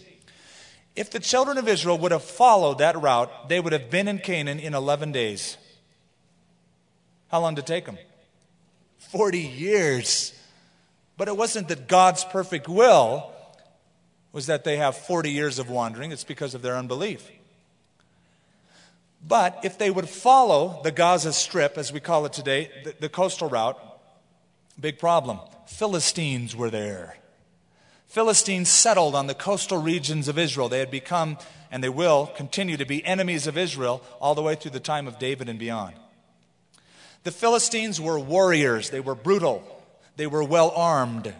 If 0.96 1.12
the 1.12 1.20
children 1.20 1.58
of 1.58 1.68
Israel 1.68 1.98
would 2.00 2.12
have 2.12 2.24
followed 2.24 2.80
that 2.80 3.00
route, 3.00 3.50
they 3.50 3.60
would 3.60 3.74
have 3.74 3.90
been 3.90 4.08
in 4.08 4.20
Canaan 4.20 4.60
in 4.60 4.74
11 4.74 5.12
days. 5.12 5.58
How 7.30 7.40
long 7.40 7.56
did 7.56 7.66
it 7.66 7.68
take 7.68 7.86
them? 7.86 7.98
40 9.12 9.40
years. 9.40 10.34
But 11.18 11.28
it 11.28 11.38
wasn't 11.38 11.68
that 11.68 11.88
God's 11.88 12.24
perfect 12.24 12.68
will 12.68 13.32
was 14.32 14.48
that 14.48 14.64
they 14.64 14.78
have 14.78 14.98
40 14.98 15.32
years 15.32 15.60
of 15.60 15.70
wandering, 15.70 16.12
it's 16.12 16.24
because 16.24 16.54
of 16.54 16.62
their 16.62 16.76
unbelief. 16.76 17.30
But 19.28 19.60
if 19.64 19.78
they 19.78 19.90
would 19.90 20.08
follow 20.08 20.80
the 20.84 20.92
Gaza 20.92 21.34
Strip, 21.34 21.78
as 21.78 21.92
we 21.92 22.00
call 22.00 22.26
it 22.26 22.34
today, 22.34 22.70
the, 22.84 22.94
the 23.00 23.10
coastal 23.10 23.50
route, 23.50 23.78
Big 24.80 25.00
problem. 25.00 25.40
Philistines 25.66 26.56
were 26.56 26.70
there. 26.70 27.18
Philistines 28.08 28.70
settled 28.70 29.16
on 29.16 29.28
the 29.28 29.34
coastal 29.34 29.82
regions 29.82 30.28
of 30.28 30.38
Israel. 30.38 30.70
They 30.70 30.80
had 30.80 30.92
become, 30.92 31.38
and 31.72 31.84
they 31.84 31.90
will 31.90 32.28
continue 32.28 32.78
to 32.78 32.86
be, 32.86 33.04
enemies 33.04 33.48
of 33.48 33.58
Israel 33.58 34.04
all 34.22 34.36
the 34.36 34.42
way 34.42 34.56
through 34.56 34.72
the 34.72 34.80
time 34.80 35.08
of 35.08 35.20
David 35.20 35.50
and 35.50 35.58
beyond. 35.58 35.96
The 37.24 37.32
Philistines 37.32 38.00
were 38.00 38.20
warriors. 38.20 38.92
They 38.92 39.00
were 39.00 39.16
brutal. 39.16 39.64
They 40.16 40.28
were 40.28 40.44
well 40.44 40.72
armed. 40.76 41.34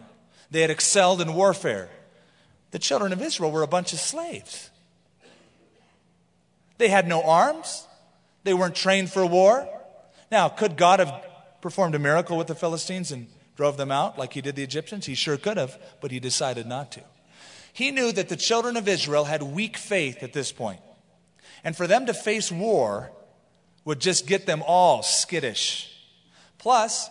They 0.50 0.62
had 0.62 0.72
excelled 0.72 1.22
in 1.22 1.34
warfare. 1.36 1.90
The 2.72 2.80
children 2.80 3.14
of 3.14 3.22
Israel 3.22 3.52
were 3.52 3.64
a 3.64 3.68
bunch 3.68 3.94
of 3.94 4.00
slaves. 4.00 4.70
They 6.78 6.90
had 6.90 7.08
no 7.08 7.24
arms. 7.24 7.88
They 8.44 8.54
weren't 8.54 8.76
trained 8.76 9.12
for 9.12 9.26
war. 9.26 9.68
Now, 10.32 10.50
could 10.50 10.78
God 10.78 11.00
have 11.00 11.26
performed 11.62 11.96
a 11.96 12.00
miracle 12.00 12.38
with 12.38 12.48
the 12.48 12.56
Philistines 12.56 13.12
and 13.12 13.28
drove 13.56 13.78
them 13.78 13.92
out 13.92 14.18
like 14.18 14.34
he 14.34 14.42
did 14.42 14.56
the 14.56 14.64
Egyptians? 14.64 15.06
He 15.06 15.16
sure 15.16 15.38
could 15.38 15.58
have, 15.58 15.80
but 16.02 16.12
he 16.12 16.20
decided 16.20 16.68
not 16.68 16.92
to. 16.94 17.02
He 17.74 17.92
knew 17.92 18.12
that 18.12 18.30
the 18.30 18.36
children 18.36 18.76
of 18.76 18.88
Israel 18.88 19.26
had 19.26 19.44
weak 19.44 19.78
faith 19.78 20.24
at 20.24 20.34
this 20.34 20.52
point. 20.52 20.82
And 21.64 21.76
for 21.76 21.88
them 21.88 22.06
to 22.06 22.14
face 22.14 22.52
war 22.52 23.12
would 23.86 24.00
just 24.00 24.28
get 24.28 24.46
them 24.46 24.64
all 24.66 25.04
skittish. 25.04 25.94
Plus, 26.58 27.10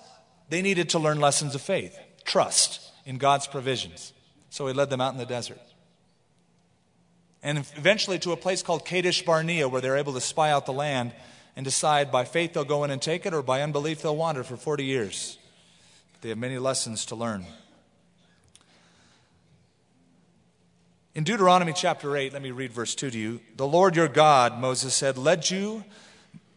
they 0.49 0.63
needed 0.63 0.91
to 0.91 0.99
learn 0.99 1.21
lessons 1.21 1.55
of 1.55 1.63
faith, 1.63 1.99
trust, 2.25 2.81
in 3.05 3.19
God's 3.19 3.47
provisions. 3.47 4.13
So 4.57 4.67
he 4.67 4.73
led 4.73 4.89
them 4.89 5.03
out 5.03 5.13
in 5.13 5.19
the 5.19 5.27
desert. 5.27 5.61
And 7.43 7.59
eventually 7.59 8.19
to 8.21 8.33
a 8.33 8.39
place 8.39 8.63
called 8.63 8.87
Kadesh 8.87 9.21
Barnea, 9.21 9.69
where 9.69 9.83
they're 9.83 9.99
able 9.99 10.15
to 10.15 10.21
spy 10.23 10.51
out 10.51 10.65
the 10.65 10.73
land 10.73 11.13
and 11.57 11.63
decide 11.63 12.11
by 12.11 12.25
faith 12.25 12.55
they'll 12.55 12.65
go 12.65 12.83
in 12.83 12.91
and 12.91 13.03
take 13.03 13.27
it, 13.27 13.35
or 13.35 13.43
by 13.43 13.61
unbelief 13.61 14.01
they'll 14.01 14.17
wander 14.17 14.43
for 14.43 14.57
40 14.57 14.83
years. 14.83 15.37
They 16.23 16.31
have 16.31 16.39
many 16.39 16.57
lessons 16.57 17.05
to 17.07 17.15
learn. 17.15 17.45
In 21.15 21.25
Deuteronomy 21.25 21.75
chapter 21.75 22.17
8, 22.17 22.33
let 22.33 22.41
me 22.41 22.51
read 22.51 22.73
verse 22.73 22.95
2 22.95 23.11
to 23.11 23.19
you. 23.19 23.41
The 23.59 23.67
Lord 23.67 23.95
your 23.95 24.09
God, 24.09 24.59
Moses 24.59 24.95
said, 24.95 25.19
led 25.19 25.51
you 25.51 25.85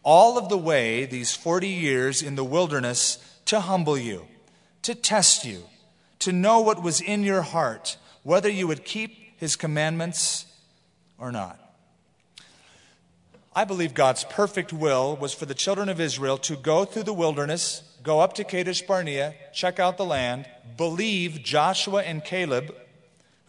all 0.03 0.37
of 0.37 0.47
the 0.47 0.57
way 0.57 1.03
these 1.03 1.35
40 1.35 1.67
years 1.67 2.21
in 2.21 2.35
the 2.35 2.45
wilderness 2.45 3.17
to 3.47 3.59
humble 3.59 3.97
you, 3.97 4.25
to 4.83 4.95
test 4.95 5.43
you, 5.43 5.63
to 6.19 6.31
know 6.31 6.59
what 6.59 6.83
was 6.83 7.01
in 7.01 7.23
your 7.23 7.41
heart, 7.41 7.97
whether 8.23 8.49
you 8.49 8.67
would 8.67 8.85
keep 8.85 9.37
his 9.37 9.55
commandments 9.55 10.45
or 11.17 11.31
not. 11.31 11.59
I 13.55 13.65
believe 13.65 13.93
God's 13.93 14.23
perfect 14.25 14.71
will 14.71 15.15
was 15.15 15.33
for 15.33 15.45
the 15.45 15.53
children 15.53 15.89
of 15.89 15.99
Israel 15.99 16.37
to 16.39 16.55
go 16.55 16.85
through 16.85 17.03
the 17.03 17.13
wilderness, 17.13 17.83
go 18.03 18.19
up 18.19 18.33
to 18.33 18.43
Kadesh 18.43 18.81
Barnea, 18.81 19.33
check 19.53 19.79
out 19.79 19.97
the 19.97 20.05
land, 20.05 20.47
believe 20.77 21.43
Joshua 21.43 22.03
and 22.03 22.23
Caleb 22.23 22.75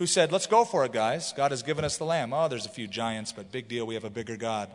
who 0.01 0.07
said, 0.07 0.33
Let's 0.33 0.47
go 0.47 0.64
for 0.64 0.87
it, 0.87 0.93
guys. 0.93 1.35
God 1.37 1.51
has 1.51 1.62
given 1.62 1.85
us 1.85 1.99
the 1.99 2.07
lamb. 2.07 2.33
Oh, 2.33 2.49
there's 2.49 2.64
a 2.64 2.71
few 2.71 2.89
giants, 2.89 3.33
but 3.33 3.53
big 3.53 3.68
deal, 3.68 3.87
we 3.87 3.95
have 3.95 4.05
a 4.05 4.11
bigger 4.11 4.35
God. 4.35 4.71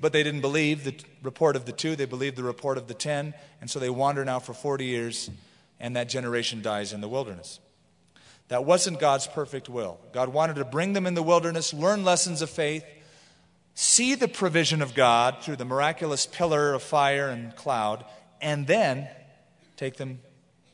But 0.00 0.14
they 0.14 0.22
didn't 0.22 0.40
believe 0.40 0.84
the 0.84 0.94
report 1.22 1.54
of 1.54 1.66
the 1.66 1.72
two, 1.72 1.94
they 1.94 2.06
believed 2.06 2.36
the 2.36 2.42
report 2.42 2.78
of 2.78 2.88
the 2.88 2.94
ten, 2.94 3.34
and 3.60 3.70
so 3.70 3.78
they 3.78 3.90
wander 3.90 4.24
now 4.24 4.38
for 4.38 4.54
40 4.54 4.86
years, 4.86 5.30
and 5.82 5.94
that 5.96 6.08
generation 6.08 6.62
dies 6.62 6.94
in 6.94 7.02
the 7.02 7.08
wilderness. 7.08 7.60
That 8.48 8.64
wasn't 8.64 8.98
God's 8.98 9.26
perfect 9.26 9.68
will. 9.68 10.00
God 10.12 10.30
wanted 10.30 10.56
to 10.56 10.64
bring 10.64 10.94
them 10.94 11.06
in 11.06 11.12
the 11.12 11.22
wilderness, 11.22 11.74
learn 11.74 12.04
lessons 12.04 12.40
of 12.40 12.48
faith, 12.48 12.84
see 13.74 14.14
the 14.14 14.28
provision 14.28 14.80
of 14.80 14.94
God 14.94 15.42
through 15.42 15.56
the 15.56 15.66
miraculous 15.66 16.24
pillar 16.24 16.72
of 16.72 16.82
fire 16.82 17.28
and 17.28 17.54
cloud, 17.54 18.06
and 18.40 18.66
then 18.66 19.08
take 19.76 19.96
them 19.96 20.20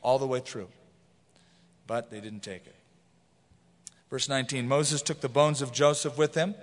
all 0.01 0.17
the 0.17 0.27
way 0.27 0.39
through 0.39 0.69
but 1.89 2.11
they 2.11 2.21
didn't 2.21 2.43
take 2.43 2.67
it. 2.67 2.75
Verse 4.11 4.29
19 4.29 4.67
Moses 4.67 5.01
took 5.01 5.21
the 5.21 5.27
bones 5.27 5.59
of 5.59 5.73
Joseph 5.73 6.19
with 6.19 6.35
him, 6.35 6.53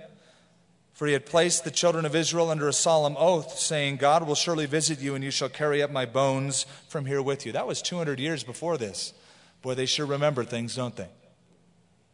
for 0.97 1.05
he 1.05 1.13
had 1.13 1.27
placed 1.27 1.63
the 1.63 1.69
children 1.69 2.05
of 2.05 2.15
Israel 2.15 2.49
under 2.49 2.67
a 2.67 2.73
solemn 2.73 3.15
oath, 3.19 3.59
saying, 3.59 3.97
God 3.97 4.25
will 4.25 4.33
surely 4.33 4.65
visit 4.65 4.99
you, 4.99 5.13
and 5.13 5.23
you 5.23 5.29
shall 5.29 5.47
carry 5.47 5.83
up 5.83 5.91
my 5.91 6.07
bones 6.07 6.65
from 6.87 7.05
here 7.05 7.21
with 7.21 7.45
you. 7.45 7.51
That 7.51 7.67
was 7.67 7.83
200 7.83 8.19
years 8.19 8.43
before 8.43 8.79
this. 8.79 9.13
Boy, 9.61 9.75
they 9.75 9.85
sure 9.85 10.07
remember 10.07 10.43
things, 10.43 10.75
don't 10.75 10.95
they? 10.95 11.09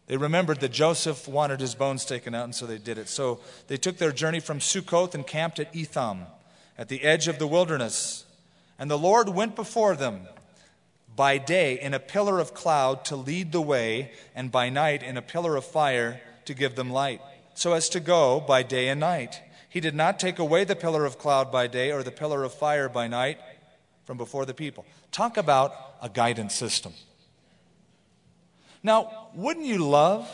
They 0.07 0.17
remembered 0.17 0.59
that 0.59 0.73
Joseph 0.73 1.29
wanted 1.29 1.61
his 1.61 1.75
bones 1.75 2.03
taken 2.03 2.35
out, 2.35 2.43
and 2.43 2.53
so 2.53 2.65
they 2.65 2.77
did 2.77 2.97
it. 2.97 3.07
So 3.07 3.39
they 3.69 3.77
took 3.77 3.99
their 3.99 4.11
journey 4.11 4.41
from 4.41 4.59
Sukkoth 4.59 5.15
and 5.15 5.25
camped 5.25 5.61
at 5.61 5.73
Etham, 5.73 6.25
at 6.77 6.89
the 6.89 7.03
edge 7.03 7.29
of 7.29 7.39
the 7.39 7.47
wilderness. 7.47 8.25
And 8.77 8.91
the 8.91 8.97
Lord 8.97 9.29
went 9.29 9.55
before 9.55 9.95
them 9.95 10.27
by 11.15 11.37
day 11.37 11.79
in 11.79 11.93
a 11.93 11.99
pillar 11.99 12.37
of 12.37 12.53
cloud 12.53 13.05
to 13.05 13.15
lead 13.15 13.53
the 13.53 13.61
way, 13.61 14.11
and 14.35 14.51
by 14.51 14.67
night 14.67 15.03
in 15.03 15.15
a 15.15 15.21
pillar 15.21 15.55
of 15.55 15.63
fire 15.63 16.19
to 16.43 16.53
give 16.53 16.75
them 16.75 16.89
light, 16.89 17.21
so 17.53 17.73
as 17.73 17.89
to 17.89 17.99
go 17.99 18.39
by 18.39 18.63
day 18.63 18.89
and 18.89 18.99
night. 18.99 19.41
He 19.69 19.79
did 19.79 19.95
not 19.95 20.19
take 20.19 20.39
away 20.39 20.63
the 20.63 20.75
pillar 20.75 21.05
of 21.05 21.17
cloud 21.17 21.51
by 21.51 21.67
day 21.67 21.91
or 21.91 22.03
the 22.03 22.11
pillar 22.11 22.43
of 22.43 22.53
fire 22.53 22.89
by 22.89 23.07
night 23.07 23.39
from 24.05 24.17
before 24.17 24.45
the 24.45 24.53
people. 24.53 24.85
Talk 25.11 25.37
about 25.37 25.73
a 26.01 26.09
guidance 26.09 26.53
system. 26.53 26.93
Now, 28.83 29.29
wouldn't 29.33 29.65
you 29.65 29.77
love 29.77 30.29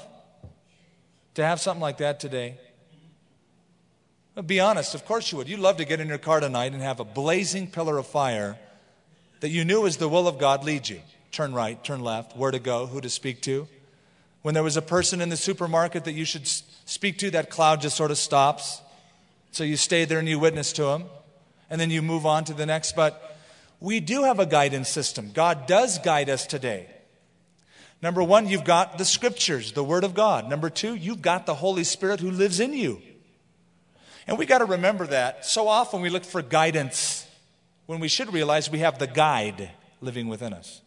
to 1.35 1.45
have 1.45 1.59
something 1.61 1.81
like 1.81 1.99
that 1.99 2.19
today? 2.19 2.57
be 4.45 4.59
honest, 4.59 4.95
of 4.95 5.05
course 5.05 5.31
you 5.31 5.37
would. 5.37 5.49
You'd 5.49 5.59
love 5.59 5.77
to 5.77 5.85
get 5.85 5.99
in 5.99 6.07
your 6.07 6.17
car 6.17 6.39
tonight 6.39 6.73
and 6.73 6.81
have 6.81 6.99
a 6.99 7.05
blazing 7.05 7.67
pillar 7.67 7.97
of 7.97 8.07
fire 8.07 8.57
that 9.41 9.49
you 9.49 9.65
knew 9.65 9.81
was 9.81 9.97
the 9.97 10.07
will 10.07 10.27
of 10.27 10.37
God 10.37 10.63
lead 10.63 10.87
you. 10.87 11.01
Turn 11.31 11.53
right, 11.53 11.81
turn 11.83 12.01
left, 12.01 12.35
where 12.35 12.51
to 12.51 12.59
go, 12.59 12.85
who 12.85 13.01
to 13.01 13.09
speak 13.09 13.41
to. 13.43 13.67
When 14.41 14.53
there 14.53 14.63
was 14.63 14.77
a 14.77 14.81
person 14.81 15.21
in 15.21 15.29
the 15.29 15.37
supermarket 15.37 16.05
that 16.05 16.13
you 16.13 16.25
should 16.25 16.47
speak 16.47 17.17
to, 17.19 17.31
that 17.31 17.49
cloud 17.49 17.81
just 17.81 17.97
sort 17.97 18.11
of 18.11 18.17
stops. 18.17 18.81
So 19.51 19.63
you 19.63 19.77
stay 19.77 20.05
there 20.05 20.19
and 20.19 20.29
you 20.29 20.39
witness 20.39 20.71
to 20.73 20.85
him, 20.89 21.05
and 21.69 21.79
then 21.79 21.89
you 21.89 22.01
move 22.01 22.25
on 22.25 22.45
to 22.45 22.53
the 22.53 22.65
next. 22.65 22.95
But 22.95 23.37
we 23.79 23.99
do 23.99 24.23
have 24.23 24.39
a 24.39 24.45
guidance 24.45 24.89
system. 24.89 25.31
God 25.33 25.67
does 25.67 25.99
guide 25.99 26.29
us 26.29 26.45
today. 26.47 26.87
Number 28.01 28.23
one, 28.23 28.47
you've 28.47 28.63
got 28.63 28.97
the 28.97 29.03
scriptures, 29.03 29.73
the 29.73 29.83
Word 29.83 30.05
of 30.05 30.13
God. 30.13 30.49
Number 30.49 30.69
two, 30.69 30.95
you've 30.95 31.21
got 31.21 31.45
the 31.45 31.55
Holy 31.55 31.83
Spirit 31.83 32.21
who 32.21 32.31
lives 32.31 32.61
in 32.61 32.73
you. 32.73 33.01
And 34.25 34.37
we 34.37 34.45
got 34.45 34.59
to 34.59 34.65
remember 34.65 35.07
that. 35.07 35.45
So 35.45 35.67
often 35.67 36.01
we 36.01 36.09
look 36.09 36.23
for 36.23 36.41
guidance 36.41 37.27
when 37.87 37.99
we 37.99 38.07
should 38.07 38.31
realize 38.31 38.69
we 38.69 38.79
have 38.79 38.99
the 38.99 39.07
guide 39.07 39.71
living 40.01 40.29
within 40.29 40.53
us. 40.53 40.81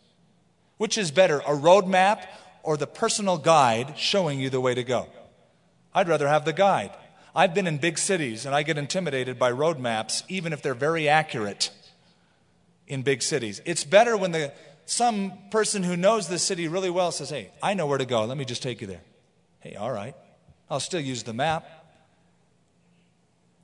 Which 0.78 0.96
is 0.96 1.10
better, 1.10 1.40
a 1.40 1.50
roadmap 1.50 2.26
or 2.62 2.76
the 2.76 2.86
personal 2.86 3.38
guide 3.38 3.98
showing 3.98 4.40
you 4.40 4.50
the 4.50 4.60
way 4.60 4.74
to 4.74 4.84
go? 4.84 5.06
I'd 5.94 6.08
rather 6.08 6.28
have 6.28 6.44
the 6.44 6.52
guide. 6.52 6.90
I've 7.34 7.54
been 7.54 7.66
in 7.66 7.78
big 7.78 7.98
cities 7.98 8.46
and 8.46 8.54
I 8.54 8.62
get 8.62 8.78
intimidated 8.78 9.38
by 9.38 9.50
road 9.50 9.78
maps, 9.78 10.22
even 10.28 10.52
if 10.52 10.62
they're 10.62 10.74
very 10.74 11.08
accurate 11.08 11.70
in 12.86 13.02
big 13.02 13.22
cities. 13.22 13.60
It's 13.64 13.84
better 13.84 14.16
when 14.16 14.32
the, 14.32 14.52
some 14.86 15.32
person 15.50 15.82
who 15.82 15.96
knows 15.96 16.28
the 16.28 16.38
city 16.38 16.68
really 16.68 16.90
well 16.90 17.12
says, 17.12 17.30
Hey, 17.30 17.50
I 17.62 17.74
know 17.74 17.86
where 17.86 17.98
to 17.98 18.04
go. 18.04 18.24
Let 18.24 18.36
me 18.36 18.44
just 18.44 18.62
take 18.62 18.80
you 18.80 18.86
there. 18.86 19.02
Hey, 19.60 19.74
all 19.74 19.92
right. 19.92 20.14
I'll 20.70 20.80
still 20.80 21.00
use 21.00 21.22
the 21.22 21.32
map. 21.32 21.66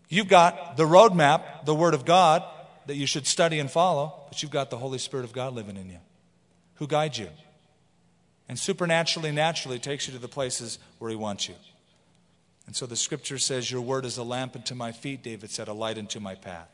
You've 0.09 0.28
got 0.28 0.76
the 0.76 0.86
road 0.86 1.14
map, 1.14 1.66
the 1.66 1.74
Word 1.74 1.92
of 1.92 2.05
God, 2.05 2.42
that 2.86 2.96
you 2.96 3.07
should 3.07 3.26
study 3.26 3.59
and 3.59 3.70
follow, 3.70 4.14
but 4.28 4.42
you've 4.42 4.51
got 4.51 4.70
the 4.70 4.78
Holy 4.78 4.99
Spirit 4.99 5.24
of 5.24 5.32
God 5.32 5.53
living 5.53 5.76
in 5.76 5.90
you 5.90 5.99
who 6.78 6.86
guides 6.86 7.18
you 7.18 7.28
and 8.49 8.59
supernaturally, 8.59 9.30
naturally 9.30 9.78
takes 9.78 10.07
you 10.07 10.14
to 10.14 10.18
the 10.18 10.28
places 10.28 10.78
where 10.99 11.11
He 11.11 11.16
wants 11.16 11.49
you. 11.49 11.55
And 12.66 12.76
so 12.76 12.86
the 12.86 12.96
scripture 12.96 13.38
says, 13.38 13.70
Your 13.70 13.80
word 13.80 14.05
is 14.05 14.18
a 14.18 14.22
lamp 14.22 14.55
unto 14.57 14.74
my 14.74 14.92
feet, 14.92 15.22
David 15.22 15.51
said, 15.51 15.68
a 15.68 15.72
light 15.72 15.99
unto 15.99 16.20
my 16.20 16.34
path. 16.34 16.68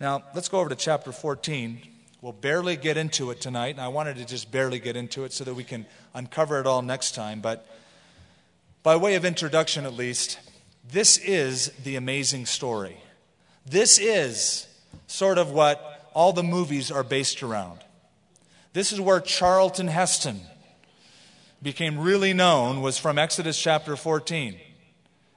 Now, 0.00 0.22
let's 0.34 0.48
go 0.48 0.60
over 0.60 0.68
to 0.68 0.76
chapter 0.76 1.12
14. 1.12 1.80
We'll 2.20 2.32
barely 2.32 2.76
get 2.76 2.96
into 2.96 3.30
it 3.32 3.40
tonight, 3.40 3.70
and 3.70 3.80
I 3.80 3.88
wanted 3.88 4.16
to 4.18 4.24
just 4.24 4.52
barely 4.52 4.78
get 4.78 4.96
into 4.96 5.24
it 5.24 5.32
so 5.32 5.42
that 5.44 5.54
we 5.54 5.64
can 5.64 5.86
uncover 6.14 6.60
it 6.60 6.66
all 6.66 6.82
next 6.82 7.16
time. 7.16 7.40
But 7.40 7.66
by 8.84 8.94
way 8.96 9.16
of 9.16 9.24
introduction, 9.24 9.84
at 9.84 9.94
least, 9.94 10.38
this 10.88 11.18
is 11.18 11.70
the 11.82 11.96
amazing 11.96 12.46
story. 12.46 12.96
This 13.66 13.98
is 13.98 14.68
sort 15.08 15.38
of 15.38 15.50
what 15.50 16.10
all 16.14 16.32
the 16.32 16.42
movies 16.42 16.90
are 16.90 17.02
based 17.02 17.42
around. 17.42 17.80
This 18.72 18.92
is 18.92 19.00
where 19.00 19.20
Charlton 19.20 19.88
Heston 19.88 20.40
became 21.62 21.98
really 21.98 22.32
known 22.32 22.82
was 22.82 22.98
from 22.98 23.18
Exodus 23.18 23.60
chapter 23.60 23.96
14. 23.96 24.58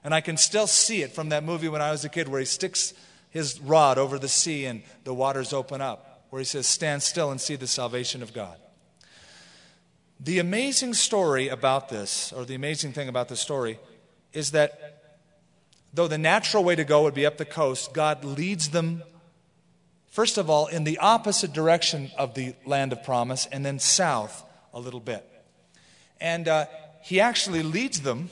And 0.03 0.13
I 0.13 0.21
can 0.21 0.37
still 0.37 0.67
see 0.67 1.01
it 1.01 1.13
from 1.13 1.29
that 1.29 1.43
movie 1.43 1.69
when 1.69 1.81
I 1.81 1.91
was 1.91 2.03
a 2.03 2.09
kid 2.09 2.27
where 2.27 2.39
he 2.39 2.45
sticks 2.45 2.93
his 3.29 3.59
rod 3.59 3.97
over 3.97 4.17
the 4.17 4.27
sea 4.27 4.65
and 4.65 4.83
the 5.03 5.13
waters 5.13 5.53
open 5.53 5.81
up, 5.81 6.25
where 6.29 6.39
he 6.39 6.45
says, 6.45 6.67
Stand 6.67 7.03
still 7.03 7.31
and 7.31 7.39
see 7.39 7.55
the 7.55 7.67
salvation 7.67 8.21
of 8.21 8.33
God. 8.33 8.57
The 10.19 10.39
amazing 10.39 10.93
story 10.93 11.49
about 11.49 11.89
this, 11.89 12.31
or 12.31 12.45
the 12.45 12.55
amazing 12.55 12.93
thing 12.93 13.09
about 13.09 13.29
this 13.29 13.41
story, 13.41 13.79
is 14.31 14.51
that 14.51 15.19
though 15.93 16.07
the 16.07 16.17
natural 16.17 16.63
way 16.63 16.75
to 16.75 16.83
go 16.83 17.03
would 17.03 17.13
be 17.13 17.25
up 17.25 17.37
the 17.37 17.45
coast, 17.45 17.93
God 17.93 18.23
leads 18.23 18.69
them 18.69 19.03
First 20.15 20.37
of 20.37 20.49
all, 20.49 20.67
in 20.67 20.85
the 20.85 20.97
opposite 20.99 21.51
direction 21.51 22.09
of 22.17 22.35
the 22.35 22.55
land 22.65 22.93
of 22.93 23.03
promise, 23.03 23.47
and 23.51 23.65
then 23.65 23.79
south 23.79 24.45
a 24.73 24.79
little 24.79 25.01
bit. 25.01 25.29
And 26.19 26.47
uh, 26.47 26.65
he 27.01 27.19
actually 27.19 27.63
leads 27.63 28.01
them 28.01 28.29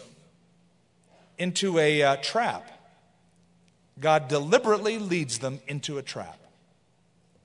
into 1.37 1.77
a 1.77 2.03
uh, 2.03 2.15
trap. 2.17 2.69
God 3.99 4.27
deliberately 4.27 4.97
leads 4.97 5.39
them 5.39 5.59
into 5.67 5.97
a 5.97 6.01
trap. 6.01 6.39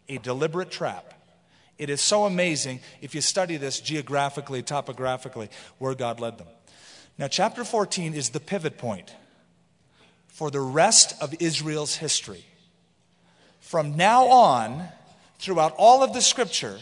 A 0.09 0.19
deliberate 0.19 0.71
trap. 0.71 1.15
It 1.77 1.91
is 1.91 2.01
so 2.01 2.25
amazing 2.25 2.81
if 3.01 3.15
you 3.15 3.21
study 3.21 3.57
this 3.57 3.81
geographically, 3.81 4.63
topographically, 4.63 5.49
where 5.79 5.95
God 5.95 6.19
led 6.19 6.39
them. 6.39 6.49
Now, 7.19 7.29
chapter 7.29 7.65
14 7.65 8.15
is 8.15 8.31
the 8.31 8.41
pivot 8.41 8.79
point 8.79 9.15
for 10.29 10.51
the 10.51 10.61
rest 10.61 11.21
of 11.21 11.35
Israel's 11.41 11.97
history. 11.97 12.45
From 13.61 13.97
now 13.97 14.27
on, 14.27 14.89
throughout 15.39 15.75
all 15.77 16.03
of 16.03 16.13
the 16.15 16.23
scripture, 16.23 16.79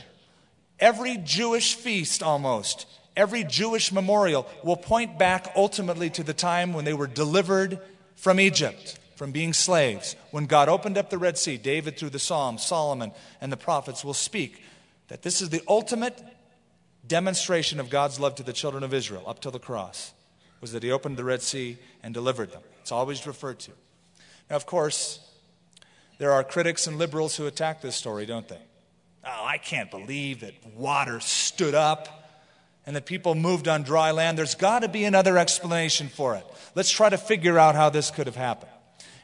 every 0.78 1.16
Jewish 1.16 1.74
feast 1.74 2.22
almost, 2.22 2.86
every 3.16 3.44
Jewish 3.44 3.90
memorial 3.92 4.46
will 4.62 4.76
point 4.76 5.18
back 5.18 5.52
ultimately 5.56 6.10
to 6.10 6.22
the 6.22 6.34
time 6.34 6.72
when 6.72 6.84
they 6.84 6.92
were 6.92 7.06
delivered 7.06 7.80
from 8.14 8.38
Egypt, 8.38 8.98
from 9.16 9.32
being 9.32 9.52
slaves. 9.52 10.16
When 10.30 10.46
God 10.46 10.68
opened 10.68 10.98
up 10.98 11.10
the 11.10 11.18
Red 11.18 11.38
Sea, 11.38 11.56
David 11.56 11.96
through 11.96 12.10
the 12.10 12.18
Psalms, 12.18 12.64
Solomon, 12.64 13.12
and 13.40 13.50
the 13.50 13.56
prophets 13.56 14.04
will 14.04 14.14
speak 14.14 14.62
that 15.08 15.22
this 15.22 15.40
is 15.40 15.50
the 15.50 15.62
ultimate 15.68 16.22
demonstration 17.06 17.80
of 17.80 17.90
God's 17.90 18.18
love 18.18 18.34
to 18.36 18.42
the 18.42 18.52
children 18.52 18.82
of 18.82 18.92
Israel 18.92 19.24
up 19.26 19.40
till 19.40 19.52
the 19.52 19.58
cross 19.58 20.12
was 20.60 20.72
that 20.72 20.82
he 20.82 20.90
opened 20.90 21.16
the 21.16 21.24
Red 21.24 21.42
Sea 21.42 21.78
and 22.02 22.12
delivered 22.12 22.50
them. 22.50 22.62
It's 22.80 22.92
always 22.92 23.26
referred 23.26 23.58
to. 23.60 23.72
Now, 24.50 24.56
of 24.56 24.66
course, 24.66 25.20
there 26.18 26.32
are 26.32 26.42
critics 26.42 26.86
and 26.86 26.98
liberals 26.98 27.36
who 27.36 27.46
attack 27.46 27.82
this 27.82 27.94
story, 27.94 28.26
don't 28.26 28.48
they? 28.48 28.60
Oh, 29.24 29.44
I 29.44 29.58
can't 29.58 29.90
believe 29.90 30.40
that 30.40 30.54
water 30.74 31.20
stood 31.20 31.74
up 31.74 32.25
and 32.86 32.94
that 32.94 33.04
people 33.04 33.34
moved 33.34 33.66
on 33.66 33.82
dry 33.82 34.12
land. 34.12 34.38
There's 34.38 34.54
got 34.54 34.80
to 34.80 34.88
be 34.88 35.04
another 35.04 35.36
explanation 35.36 36.08
for 36.08 36.36
it. 36.36 36.46
Let's 36.74 36.90
try 36.90 37.08
to 37.08 37.18
figure 37.18 37.58
out 37.58 37.74
how 37.74 37.90
this 37.90 38.10
could 38.10 38.26
have 38.26 38.36
happened. 38.36 38.70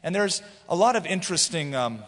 And 0.03 0.15
there's 0.15 0.43
a 0.69 0.75
lot 0.75 0.97
of 0.97 1.07
interesting 1.07 1.75
um, 1.75 2.03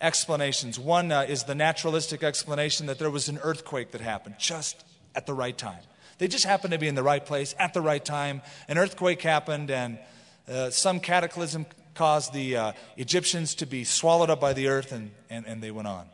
explanations. 0.00 0.78
One 0.78 1.10
uh, 1.10 1.22
is 1.28 1.44
the 1.44 1.54
naturalistic 1.54 2.22
explanation 2.22 2.86
that 2.86 2.98
there 2.98 3.10
was 3.10 3.28
an 3.28 3.38
earthquake 3.42 3.90
that 3.90 4.00
happened 4.00 4.36
just 4.38 4.84
at 5.14 5.26
the 5.26 5.34
right 5.34 5.56
time. 5.56 5.80
They 6.18 6.28
just 6.28 6.44
happened 6.44 6.72
to 6.72 6.78
be 6.78 6.88
in 6.88 6.94
the 6.94 7.02
right 7.02 7.24
place 7.24 7.54
at 7.58 7.74
the 7.74 7.80
right 7.80 8.04
time. 8.04 8.42
An 8.68 8.78
earthquake 8.78 9.22
happened, 9.22 9.70
and 9.70 9.98
uh, 10.48 10.70
some 10.70 11.00
cataclysm 11.00 11.66
caused 11.94 12.32
the 12.32 12.56
uh, 12.56 12.72
Egyptians 12.96 13.56
to 13.56 13.66
be 13.66 13.84
swallowed 13.84 14.30
up 14.30 14.40
by 14.40 14.52
the 14.52 14.68
earth, 14.68 14.92
and, 14.92 15.10
and, 15.30 15.46
and 15.46 15.62
they 15.62 15.70
went 15.70 15.88
on. 15.88 16.06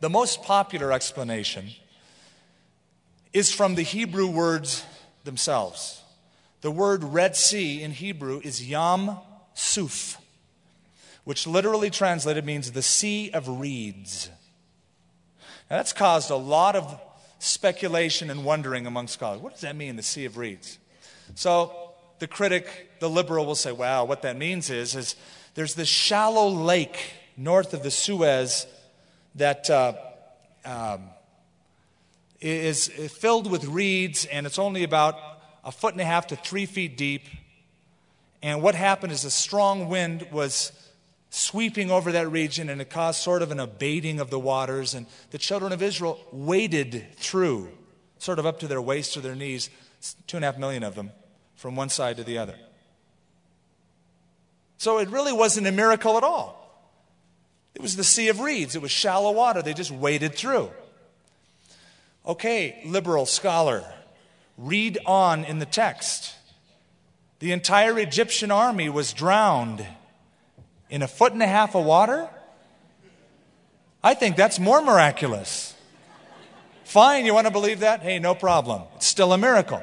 The 0.00 0.10
most 0.10 0.42
popular 0.42 0.92
explanation 0.92 1.70
is 3.32 3.52
from 3.52 3.74
the 3.74 3.82
Hebrew 3.82 4.26
words 4.26 4.84
themselves. 5.24 6.02
The 6.60 6.70
word 6.70 7.02
Red 7.02 7.34
Sea 7.34 7.82
in 7.82 7.90
Hebrew 7.92 8.40
is 8.44 8.68
Yam 8.68 9.16
Suf, 9.54 10.18
which 11.24 11.46
literally 11.46 11.90
translated 11.90 12.44
means 12.44 12.72
the 12.72 12.82
Sea 12.82 13.30
of 13.30 13.48
Reeds. 13.48 14.30
Now, 15.70 15.78
that's 15.78 15.92
caused 15.92 16.30
a 16.30 16.36
lot 16.36 16.76
of 16.76 17.00
speculation 17.38 18.30
and 18.30 18.44
wondering 18.44 18.86
among 18.86 19.08
scholars. 19.08 19.40
What 19.40 19.52
does 19.52 19.62
that 19.62 19.74
mean, 19.74 19.96
the 19.96 20.02
Sea 20.02 20.26
of 20.26 20.36
Reeds? 20.36 20.78
So 21.34 21.92
the 22.18 22.28
critic, 22.28 22.90
the 23.00 23.10
liberal, 23.10 23.46
will 23.46 23.54
say, 23.54 23.72
wow, 23.72 24.04
what 24.04 24.22
that 24.22 24.36
means 24.36 24.70
is, 24.70 24.94
is 24.94 25.16
there's 25.54 25.74
this 25.74 25.88
shallow 25.88 26.48
lake 26.48 27.14
north 27.36 27.74
of 27.74 27.82
the 27.82 27.90
Suez 27.90 28.66
that 29.34 29.68
uh, 29.70 29.94
um, 30.64 31.08
is 32.42 32.88
filled 32.88 33.50
with 33.50 33.64
reeds, 33.64 34.24
and 34.26 34.46
it's 34.46 34.58
only 34.58 34.82
about 34.82 35.16
a 35.64 35.72
foot 35.72 35.94
and 35.94 36.00
a 36.00 36.04
half 36.04 36.26
to 36.28 36.36
three 36.36 36.66
feet 36.66 36.96
deep. 36.96 37.26
And 38.42 38.62
what 38.62 38.74
happened 38.74 39.12
is 39.12 39.24
a 39.24 39.30
strong 39.30 39.88
wind 39.88 40.26
was 40.32 40.72
sweeping 41.30 41.90
over 41.90 42.12
that 42.12 42.28
region, 42.30 42.68
and 42.68 42.80
it 42.80 42.90
caused 42.90 43.20
sort 43.20 43.42
of 43.42 43.52
an 43.52 43.60
abating 43.60 44.20
of 44.20 44.30
the 44.30 44.38
waters. 44.38 44.94
And 44.94 45.06
the 45.30 45.38
children 45.38 45.72
of 45.72 45.82
Israel 45.82 46.20
waded 46.32 47.06
through, 47.16 47.70
sort 48.18 48.38
of 48.38 48.46
up 48.46 48.58
to 48.60 48.66
their 48.66 48.82
waist 48.82 49.16
or 49.16 49.20
their 49.20 49.36
knees, 49.36 49.70
two 50.26 50.36
and 50.36 50.44
a 50.44 50.48
half 50.50 50.58
million 50.58 50.82
of 50.82 50.94
them, 50.94 51.12
from 51.54 51.76
one 51.76 51.88
side 51.88 52.16
to 52.16 52.24
the 52.24 52.38
other. 52.38 52.56
So 54.78 54.98
it 54.98 55.08
really 55.10 55.32
wasn't 55.32 55.68
a 55.68 55.72
miracle 55.72 56.16
at 56.16 56.24
all. 56.24 56.58
It 57.74 57.80
was 57.80 57.96
the 57.96 58.04
Sea 58.04 58.28
of 58.28 58.40
Reeds, 58.40 58.74
it 58.74 58.82
was 58.82 58.90
shallow 58.90 59.30
water. 59.30 59.62
They 59.62 59.74
just 59.74 59.92
waded 59.92 60.34
through. 60.34 60.70
Okay, 62.24 62.80
liberal 62.84 63.26
scholar, 63.26 63.84
read 64.56 64.98
on 65.06 65.44
in 65.44 65.58
the 65.58 65.66
text. 65.66 66.36
The 67.40 67.50
entire 67.50 67.98
Egyptian 67.98 68.52
army 68.52 68.88
was 68.88 69.12
drowned 69.12 69.84
in 70.88 71.02
a 71.02 71.08
foot 71.08 71.32
and 71.32 71.42
a 71.42 71.46
half 71.46 71.74
of 71.74 71.84
water. 71.84 72.28
I 74.04 74.14
think 74.14 74.36
that's 74.36 74.60
more 74.60 74.80
miraculous. 74.80 75.74
Fine, 76.84 77.26
you 77.26 77.34
want 77.34 77.46
to 77.46 77.52
believe 77.52 77.80
that? 77.80 78.02
Hey, 78.02 78.18
no 78.18 78.34
problem. 78.34 78.82
It's 78.96 79.06
still 79.06 79.32
a 79.32 79.38
miracle. 79.38 79.82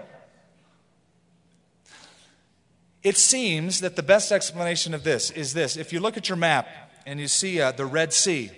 It 3.04 3.18
seems 3.18 3.82
that 3.82 3.96
the 3.96 4.04
best 4.04 4.32
explanation 4.32 4.94
of 4.94 5.04
this 5.04 5.32
is 5.32 5.54
this. 5.54 5.76
If 5.76 5.92
you 5.92 6.00
look 6.00 6.16
at 6.16 6.30
your 6.30 6.38
map 6.38 6.68
and 7.06 7.20
you 7.20 7.28
see 7.28 7.60
uh, 7.60 7.72
the 7.72 7.86
Red 7.86 8.14
Sea 8.14 8.52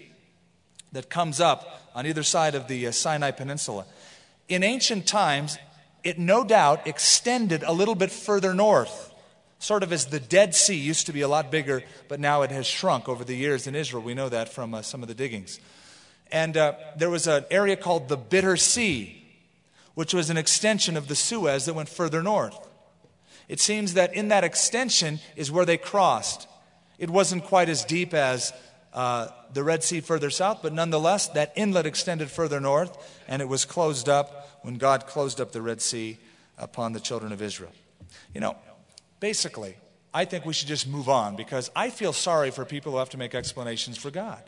that 0.92 1.10
comes 1.10 1.40
up 1.40 1.81
on 1.94 2.06
either 2.06 2.24
side 2.24 2.56
of 2.56 2.68
the 2.68 2.88
uh, 2.88 2.92
Sinai 2.92 3.32
Peninsula. 3.32 3.86
In 4.48 4.64
ancient 4.64 5.08
times, 5.08 5.58
it 6.04 6.18
no 6.18 6.44
doubt 6.44 6.88
extended 6.88 7.64
a 7.64 7.72
little 7.72 7.96
bit 7.96 8.12
further 8.12 8.54
north, 8.54 9.14
sort 9.60 9.84
of 9.84 9.94
as 9.94 10.08
the 10.08 10.20
Dead 10.20 10.56
Sea 10.56 10.76
used 10.76 11.06
to 11.06 11.14
be 11.14 11.22
a 11.22 11.28
lot 11.28 11.52
bigger, 11.52 11.84
but 12.08 12.20
now 12.20 12.42
it 12.42 12.52
has 12.52 12.66
shrunk 12.66 13.08
over 13.08 13.24
the 13.24 13.36
years 13.36 13.68
in 13.68 13.76
Israel. 13.76 14.02
We 14.02 14.14
know 14.14 14.30
that 14.30 14.50
from 14.50 14.74
uh, 14.74 14.82
some 14.82 15.02
of 15.02 15.08
the 15.08 15.14
diggings. 15.14 15.60
And 16.32 16.58
uh, 16.58 16.74
there 16.98 17.10
was 17.10 17.28
an 17.28 17.46
area 17.52 17.76
called 17.76 18.08
the 18.08 18.18
Bitter 18.18 18.58
Sea, 18.58 19.24
which 19.94 20.14
was 20.14 20.30
an 20.30 20.38
extension 20.38 20.96
of 20.98 21.08
the 21.08 21.16
Suez 21.16 21.66
that 21.66 21.74
went 21.74 21.90
further 21.90 22.24
north. 22.24 22.58
It 23.50 23.60
seems 23.60 23.96
that 23.96 24.14
in 24.14 24.30
that 24.30 24.46
extension 24.46 25.20
is 25.36 25.52
where 25.52 25.66
they 25.66 25.78
crossed. 25.78 26.48
It 26.98 27.10
wasn't 27.10 27.44
quite 27.44 27.68
as 27.68 27.84
deep 27.84 28.14
as 28.14 28.54
uh, 28.94 29.30
the 29.54 29.64
Red 29.64 29.84
Sea 29.84 30.02
further 30.02 30.30
south, 30.30 30.60
but 30.62 30.74
nonetheless, 30.74 31.28
that 31.30 31.54
inlet 31.56 31.86
extended 31.86 32.30
further 32.30 32.60
north, 32.60 33.22
and 33.28 33.42
it 33.42 33.48
was 33.48 33.66
closed 33.66 34.10
up 34.10 34.60
when 34.64 34.76
God 34.76 35.08
closed 35.08 35.40
up 35.40 35.52
the 35.52 35.62
Red 35.62 35.82
Sea 35.82 36.18
upon 36.58 36.94
the 36.94 37.00
children 37.00 37.32
of 37.32 37.42
Israel. 37.42 37.72
You 38.34 38.42
know, 38.42 38.58
basically, 39.20 39.76
I 40.14 40.26
think 40.26 40.46
we 40.46 40.54
should 40.54 40.68
just 40.68 40.88
move 40.88 41.08
on 41.08 41.36
because 41.36 41.72
I 41.76 41.90
feel 41.90 42.14
sorry 42.14 42.52
for 42.52 42.66
people 42.66 42.92
who 42.94 42.98
have 42.98 43.10
to 43.12 43.18
make 43.18 43.34
explanations 43.34 43.98
for 43.98 44.12
God. 44.12 44.44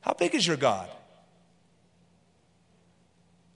How 0.00 0.14
big 0.14 0.34
is 0.34 0.46
your 0.46 0.56
God? 0.56 0.88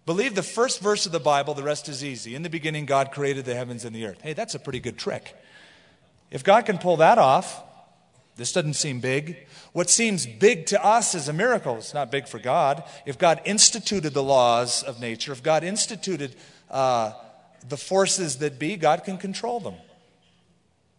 Believe 0.06 0.36
the 0.36 0.44
first 0.44 0.80
verse 0.80 1.04
of 1.04 1.10
the 1.10 1.18
Bible, 1.18 1.54
the 1.54 1.64
rest 1.64 1.88
is 1.88 2.04
easy. 2.04 2.36
In 2.36 2.42
the 2.42 2.50
beginning, 2.50 2.86
God 2.86 3.10
created 3.10 3.44
the 3.44 3.56
heavens 3.56 3.84
and 3.84 3.94
the 3.94 4.06
earth. 4.06 4.20
Hey, 4.22 4.32
that's 4.32 4.54
a 4.54 4.60
pretty 4.60 4.78
good 4.78 4.96
trick. 4.96 5.34
If 6.30 6.44
God 6.44 6.64
can 6.64 6.78
pull 6.78 6.98
that 6.98 7.18
off, 7.18 7.62
this 8.36 8.52
doesn't 8.52 8.74
seem 8.74 9.00
big. 9.00 9.46
What 9.72 9.88
seems 9.88 10.26
big 10.26 10.66
to 10.66 10.84
us 10.84 11.14
is 11.14 11.28
a 11.28 11.32
miracle. 11.32 11.76
It's 11.76 11.94
not 11.94 12.10
big 12.10 12.28
for 12.28 12.38
God. 12.38 12.84
If 13.06 13.18
God 13.18 13.40
instituted 13.44 14.12
the 14.12 14.22
laws 14.22 14.82
of 14.82 15.00
nature, 15.00 15.32
if 15.32 15.42
God 15.42 15.64
instituted 15.64 16.36
uh, 16.70 17.12
the 17.66 17.78
forces 17.78 18.38
that 18.38 18.58
be, 18.58 18.76
God 18.76 19.04
can 19.04 19.16
control 19.16 19.60
them. 19.60 19.74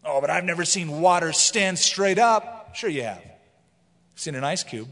Oh, 0.04 0.20
but 0.20 0.30
I've 0.30 0.46
never 0.46 0.66
seen 0.66 1.00
water 1.02 1.32
stand 1.32 1.78
straight 1.78 2.18
up. 2.18 2.76
Sure, 2.76 2.90
you 2.90 3.04
have. 3.04 3.22
Seen 4.16 4.36
an 4.36 4.44
ice 4.44 4.64
cube. 4.64 4.90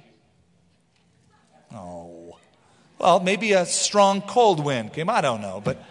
Oh. 1.73 2.37
Well, 2.99 3.19
maybe 3.19 3.53
a 3.53 3.65
strong 3.65 4.21
cold 4.21 4.63
wind 4.63 4.93
came. 4.93 5.09
I 5.09 5.21
don't 5.21 5.41
know, 5.41 5.61
but 5.63 5.81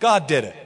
God 0.00 0.26
did 0.26 0.44
it. 0.44 0.56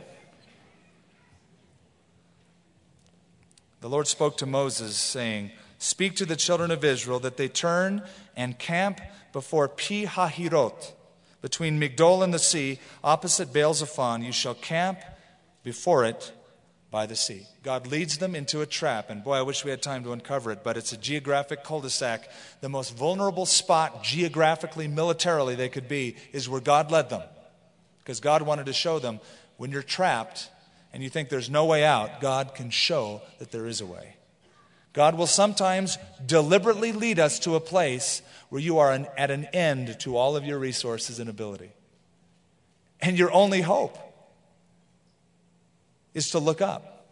The 3.80 3.88
Lord 3.88 4.06
spoke 4.06 4.36
to 4.38 4.46
Moses, 4.46 4.96
saying, 4.96 5.50
Speak 5.78 6.16
to 6.16 6.26
the 6.26 6.36
children 6.36 6.70
of 6.70 6.84
Israel 6.84 7.20
that 7.20 7.36
they 7.36 7.48
turn 7.48 8.02
and 8.36 8.58
camp 8.58 9.00
before 9.32 9.68
Pi 9.68 10.06
Hahirot, 10.06 10.92
between 11.40 11.80
Migdol 11.80 12.24
and 12.24 12.34
the 12.34 12.38
sea, 12.38 12.80
opposite 13.04 13.52
Baal 13.52 13.74
Zephon. 13.74 14.24
You 14.24 14.32
shall 14.32 14.54
camp 14.54 14.98
before 15.62 16.04
it 16.04 16.32
by 16.90 17.06
the 17.06 17.14
sea. 17.14 17.46
God 17.62 17.86
leads 17.86 18.18
them 18.18 18.34
into 18.34 18.60
a 18.60 18.66
trap, 18.66 19.10
and 19.10 19.22
boy, 19.22 19.34
I 19.34 19.42
wish 19.42 19.64
we 19.64 19.70
had 19.70 19.82
time 19.82 20.02
to 20.04 20.12
uncover 20.12 20.50
it, 20.50 20.64
but 20.64 20.76
it's 20.76 20.92
a 20.92 20.96
geographic 20.96 21.62
cul 21.62 21.80
de 21.80 21.90
sac. 21.90 22.28
The 22.60 22.68
most 22.68 22.96
vulnerable 22.96 23.46
spot 23.46 24.02
geographically, 24.02 24.88
militarily, 24.88 25.54
they 25.54 25.68
could 25.68 25.86
be 25.86 26.16
is 26.32 26.48
where 26.48 26.60
God 26.60 26.90
led 26.90 27.10
them. 27.10 27.22
Because 27.98 28.20
God 28.20 28.42
wanted 28.42 28.66
to 28.66 28.72
show 28.72 28.98
them 28.98 29.20
when 29.58 29.70
you're 29.70 29.82
trapped, 29.82 30.48
and 30.92 31.02
you 31.02 31.10
think 31.10 31.28
there's 31.28 31.50
no 31.50 31.64
way 31.64 31.84
out, 31.84 32.20
God 32.20 32.54
can 32.54 32.70
show 32.70 33.22
that 33.38 33.50
there 33.50 33.66
is 33.66 33.80
a 33.80 33.86
way. 33.86 34.16
God 34.92 35.16
will 35.16 35.26
sometimes 35.26 35.98
deliberately 36.24 36.92
lead 36.92 37.18
us 37.18 37.38
to 37.40 37.54
a 37.54 37.60
place 37.60 38.22
where 38.48 38.60
you 38.60 38.78
are 38.78 38.92
an, 38.92 39.06
at 39.16 39.30
an 39.30 39.44
end 39.46 40.00
to 40.00 40.16
all 40.16 40.36
of 40.36 40.44
your 40.44 40.58
resources 40.58 41.20
and 41.20 41.28
ability. 41.28 41.70
And 43.00 43.18
your 43.18 43.30
only 43.32 43.60
hope 43.60 43.96
is 46.14 46.30
to 46.30 46.38
look 46.38 46.60
up, 46.60 47.06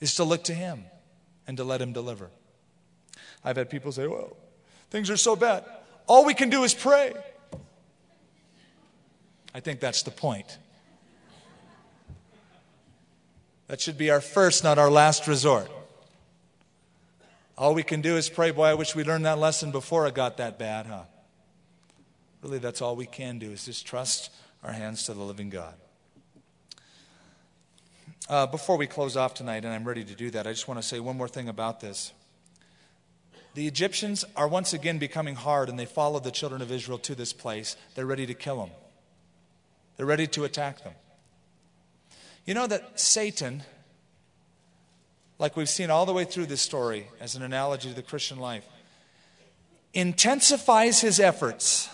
is 0.00 0.14
to 0.14 0.24
look 0.24 0.44
to 0.44 0.54
Him 0.54 0.84
and 1.46 1.56
to 1.56 1.64
let 1.64 1.82
Him 1.82 1.92
deliver. 1.92 2.30
I've 3.44 3.56
had 3.56 3.68
people 3.68 3.92
say, 3.92 4.06
well, 4.06 4.36
things 4.90 5.10
are 5.10 5.16
so 5.16 5.36
bad. 5.36 5.64
All 6.06 6.24
we 6.24 6.34
can 6.34 6.48
do 6.48 6.64
is 6.64 6.72
pray. 6.72 7.12
I 9.54 9.60
think 9.60 9.80
that's 9.80 10.04
the 10.04 10.10
point. 10.10 10.58
That 13.72 13.80
should 13.80 13.96
be 13.96 14.10
our 14.10 14.20
first, 14.20 14.64
not 14.64 14.78
our 14.78 14.90
last 14.90 15.26
resort. 15.26 15.66
All 17.56 17.72
we 17.72 17.82
can 17.82 18.02
do 18.02 18.18
is 18.18 18.28
pray, 18.28 18.50
boy, 18.50 18.66
I 18.66 18.74
wish 18.74 18.94
we 18.94 19.02
learned 19.02 19.24
that 19.24 19.38
lesson 19.38 19.70
before 19.70 20.06
it 20.06 20.12
got 20.12 20.36
that 20.36 20.58
bad, 20.58 20.84
huh? 20.84 21.04
Really, 22.42 22.58
that's 22.58 22.82
all 22.82 22.96
we 22.96 23.06
can 23.06 23.38
do 23.38 23.50
is 23.50 23.64
just 23.64 23.86
trust 23.86 24.30
our 24.62 24.72
hands 24.72 25.04
to 25.04 25.14
the 25.14 25.22
living 25.22 25.48
God. 25.48 25.72
Uh, 28.28 28.46
before 28.46 28.76
we 28.76 28.86
close 28.86 29.16
off 29.16 29.32
tonight, 29.32 29.64
and 29.64 29.72
I'm 29.72 29.88
ready 29.88 30.04
to 30.04 30.14
do 30.14 30.30
that, 30.32 30.46
I 30.46 30.52
just 30.52 30.68
want 30.68 30.78
to 30.78 30.86
say 30.86 31.00
one 31.00 31.16
more 31.16 31.26
thing 31.26 31.48
about 31.48 31.80
this. 31.80 32.12
the 33.54 33.66
Egyptians 33.66 34.22
are 34.36 34.48
once 34.48 34.74
again 34.74 34.98
becoming 34.98 35.34
hard 35.34 35.70
and 35.70 35.78
they 35.78 35.86
follow 35.86 36.20
the 36.20 36.30
children 36.30 36.60
of 36.60 36.70
Israel 36.70 36.98
to 36.98 37.14
this 37.14 37.32
place. 37.32 37.76
They're 37.94 38.04
ready 38.04 38.26
to 38.26 38.34
kill 38.34 38.58
them, 38.58 38.70
they're 39.96 40.04
ready 40.04 40.26
to 40.26 40.44
attack 40.44 40.84
them. 40.84 40.92
You 42.44 42.54
know 42.54 42.66
that 42.66 42.98
Satan, 42.98 43.62
like 45.38 45.56
we've 45.56 45.68
seen 45.68 45.90
all 45.90 46.06
the 46.06 46.12
way 46.12 46.24
through 46.24 46.46
this 46.46 46.60
story 46.60 47.06
as 47.20 47.36
an 47.36 47.42
analogy 47.42 47.88
to 47.88 47.94
the 47.94 48.02
Christian 48.02 48.38
life, 48.38 48.64
intensifies 49.94 51.00
his 51.00 51.20
efforts 51.20 51.88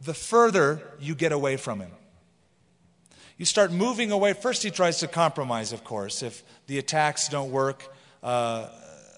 the 0.00 0.14
further 0.14 0.80
you 1.00 1.14
get 1.14 1.32
away 1.32 1.56
from 1.56 1.80
him. 1.80 1.90
You 3.36 3.44
start 3.44 3.72
moving 3.72 4.10
away. 4.10 4.32
First, 4.32 4.62
he 4.62 4.70
tries 4.70 4.98
to 5.00 5.08
compromise, 5.08 5.72
of 5.72 5.84
course. 5.84 6.22
If 6.22 6.42
the 6.66 6.78
attacks 6.78 7.28
don't 7.28 7.50
work, 7.50 7.94
uh, 8.22 8.68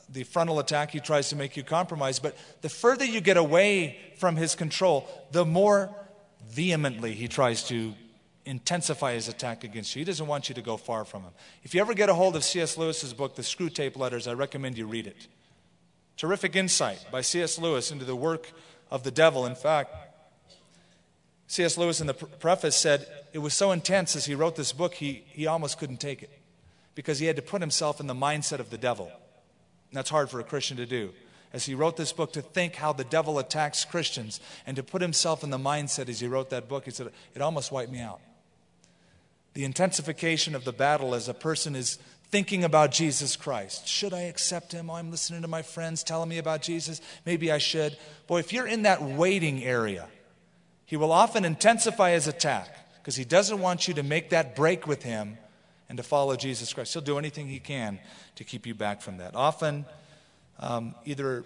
the 0.09 0.25
frontal 0.25 0.59
attack, 0.59 0.91
he 0.91 0.99
tries 0.99 1.29
to 1.29 1.37
make 1.37 1.57
you 1.57 1.63
compromise. 1.63 2.19
But 2.19 2.37
the 2.63 2.69
further 2.69 3.05
you 3.05 3.21
get 3.21 3.37
away 3.37 3.99
from 4.17 4.35
his 4.35 4.57
control, 4.57 5.09
the 5.31 5.45
more 5.45 5.95
vehemently 6.49 7.13
he 7.13 7.29
tries 7.29 7.63
to 7.69 7.95
intensify 8.49 9.13
his 9.13 9.29
attack 9.29 9.63
against 9.63 9.95
you. 9.95 10.01
He 10.01 10.05
doesn't 10.05 10.27
want 10.27 10.49
you 10.49 10.55
to 10.55 10.63
go 10.63 10.77
far 10.77 11.05
from 11.05 11.23
him. 11.23 11.33
If 11.63 11.75
you 11.75 11.81
ever 11.81 11.93
get 11.93 12.09
a 12.09 12.15
hold 12.15 12.35
of 12.35 12.43
C.S. 12.43 12.79
Lewis's 12.79 13.13
book, 13.13 13.37
The 13.37 13.43
Screwtape 13.43 13.97
Letters, 13.97 14.27
I 14.27 14.33
recommend 14.33 14.79
you 14.79 14.87
read 14.87 15.07
it. 15.07 15.27
Terrific 16.17 16.57
insight 16.57 17.05
by 17.13 17.21
C.S. 17.21 17.59
Lewis 17.59 17.93
into 17.93 18.05
the 18.05 18.17
work 18.17 18.51
of 18.91 19.03
the 19.03 19.11
devil. 19.11 19.45
In 19.45 19.55
fact, 19.55 19.95
C.S. 21.47 21.77
Lewis 21.77 22.01
in 22.01 22.07
the 22.07 22.15
preface 22.15 22.75
said 22.75 23.07
it 23.33 23.39
was 23.39 23.55
so 23.55 23.71
intense 23.71 24.17
as 24.17 24.25
he 24.25 24.35
wrote 24.35 24.57
this 24.57 24.73
book, 24.73 24.95
he, 24.95 25.25
he 25.29 25.47
almost 25.47 25.79
couldn't 25.79 26.01
take 26.01 26.23
it 26.23 26.31
because 26.95 27.19
he 27.19 27.27
had 27.27 27.37
to 27.37 27.43
put 27.43 27.61
himself 27.61 28.01
in 28.01 28.07
the 28.07 28.15
mindset 28.15 28.59
of 28.59 28.71
the 28.71 28.79
devil. 28.79 29.07
And 29.07 29.97
that's 29.97 30.11
hard 30.11 30.31
for 30.31 30.41
a 30.41 30.45
Christian 30.45 30.79
to 30.79 30.87
do. 30.87 31.13
As 31.53 31.65
he 31.65 31.75
wrote 31.75 31.97
this 31.97 32.13
book, 32.13 32.33
to 32.35 32.43
think 32.43 32.75
how 32.75 32.93
the 32.93 33.05
devil 33.05 33.39
attacks 33.39 33.85
Christians 33.85 34.41
and 34.67 34.77
to 34.77 34.83
put 34.83 35.01
himself 35.01 35.45
in 35.45 35.51
the 35.51 35.59
mindset 35.59 36.09
as 36.09 36.21
he 36.21 36.27
wrote 36.27 36.51
that 36.51 36.69
book, 36.69 36.85
he 36.85 36.91
said, 36.91 37.11
it 37.35 37.41
almost 37.41 37.73
wiped 37.73 37.93
me 37.93 38.01
out. 38.01 38.21
The 39.59 39.65
intensification 39.65 40.55
of 40.55 40.63
the 40.63 40.73
battle 40.73 41.17
as 41.17 41.29
a 41.29 41.35
person 41.35 41.75
is 41.75 41.99
thinking 42.31 42.63
about 42.63 42.93
Jesus 42.93 43.35
Christ. 43.35 43.89
Should 43.89 44.15
I 44.15 44.21
accept 44.21 44.71
him? 44.71 44.89
Oh, 44.89 44.95
I'm 44.95 45.11
listening 45.11 45.43
to 45.43 45.49
my 45.49 45.63
friends 45.63 46.05
telling 46.05 46.29
me 46.29 46.39
about 46.39 46.63
Jesus. 46.63 47.01
Maybe 47.27 47.51
I 47.51 47.59
should. 47.59 47.99
Boy, 48.29 48.39
if 48.39 48.53
you're 48.53 48.69
in 48.69 48.83
that 48.83 49.03
waiting 49.03 49.65
area, 49.65 50.07
he 50.87 50.97
will 50.97 51.11
often 51.11 51.45
intensify 51.45 52.13
his 52.13 52.29
attack 52.29 52.69
because 53.01 53.17
he 53.17 53.25
doesn't 53.25 53.59
want 53.59 53.89
you 53.89 53.95
to 53.95 54.05
make 54.05 54.31
that 54.31 54.55
break 54.55 54.87
with 54.87 55.03
him 55.03 55.39
and 55.89 55.97
to 55.97 56.05
follow 56.05 56.37
Jesus 56.37 56.73
Christ. 56.73 56.93
He'll 56.93 57.03
do 57.03 57.19
anything 57.19 57.49
he 57.49 57.59
can 57.59 57.99
to 58.37 58.45
keep 58.45 58.65
you 58.65 58.77
back 58.77 59.03
from 59.03 59.17
that. 59.17 59.35
Often, 59.35 59.87
um, 60.61 60.95
either 61.05 61.43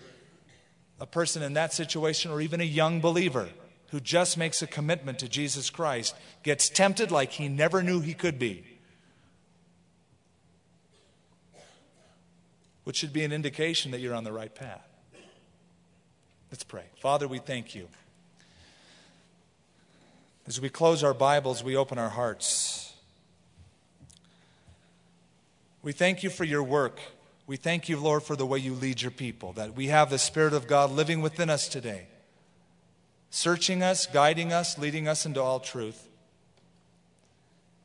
a 1.01 1.07
person 1.07 1.43
in 1.43 1.55
that 1.55 1.73
situation 1.73 2.31
or 2.31 2.43
even 2.43 2.61
a 2.61 2.65
young 2.65 3.01
believer 3.01 3.49
who 3.93 4.01
just 4.01 4.39
makes 4.39 4.63
a 4.63 4.67
commitment 4.67 5.19
to 5.19 5.29
Jesus 5.29 5.69
Christ 5.69 6.17
gets 6.43 6.71
tempted 6.71 7.11
like 7.11 7.33
he 7.33 7.47
never 7.47 7.83
knew 7.83 8.01
he 8.01 8.15
could 8.15 8.39
be. 8.39 8.65
Which 12.85 12.97
should 12.97 13.13
be 13.13 13.23
an 13.23 13.33
indication 13.33 13.91
that 13.91 14.01
you're 14.01 14.15
on 14.15 14.25
the 14.25 14.33
right 14.33 14.53
path. 14.53 14.89
Let's 16.51 16.65
pray. 16.65 16.85
Father, 17.01 17.29
we 17.29 17.39
thank 17.39 17.75
you. 17.75 17.87
As 20.47 20.59
we 20.59 20.71
close 20.71 21.05
our 21.05 21.15
Bibles, 21.15 21.63
we 21.63 21.77
open 21.77 21.99
our 21.99 22.09
hearts. 22.09 22.95
We 25.83 25.93
thank 25.93 26.23
you 26.23 26.31
for 26.31 26.45
your 26.45 26.63
work. 26.63 26.99
We 27.47 27.57
thank 27.57 27.91
you, 27.91 27.99
Lord, 27.99 28.23
for 28.23 28.37
the 28.37 28.47
way 28.47 28.59
you 28.59 28.73
lead 28.73 29.03
your 29.03 29.11
people, 29.11 29.53
that 29.53 29.77
we 29.77 29.89
have 29.89 30.09
the 30.09 30.19
Spirit 30.19 30.55
of 30.55 30.67
God 30.67 30.91
living 30.91 31.21
within 31.21 31.51
us 31.51 31.69
today, 31.69 32.07
searching 33.33 33.83
us, 33.83 34.05
guiding 34.05 34.53
us, 34.53 34.77
leading 34.77 35.09
us 35.09 35.25
into 35.25 35.41
all 35.41 35.59
truth. 35.59 36.07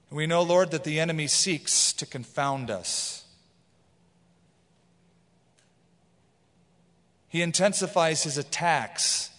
And 0.10 0.18
we 0.18 0.28
know, 0.28 0.44
Lord, 0.44 0.72
that 0.72 0.84
the 0.84 1.00
enemy 1.00 1.28
seeks 1.28 1.94
to 1.94 2.06
confound 2.06 2.70
us. 2.70 3.24
He 7.30 7.42
intensifies 7.42 8.24
his 8.24 8.38
attacks 8.38 9.32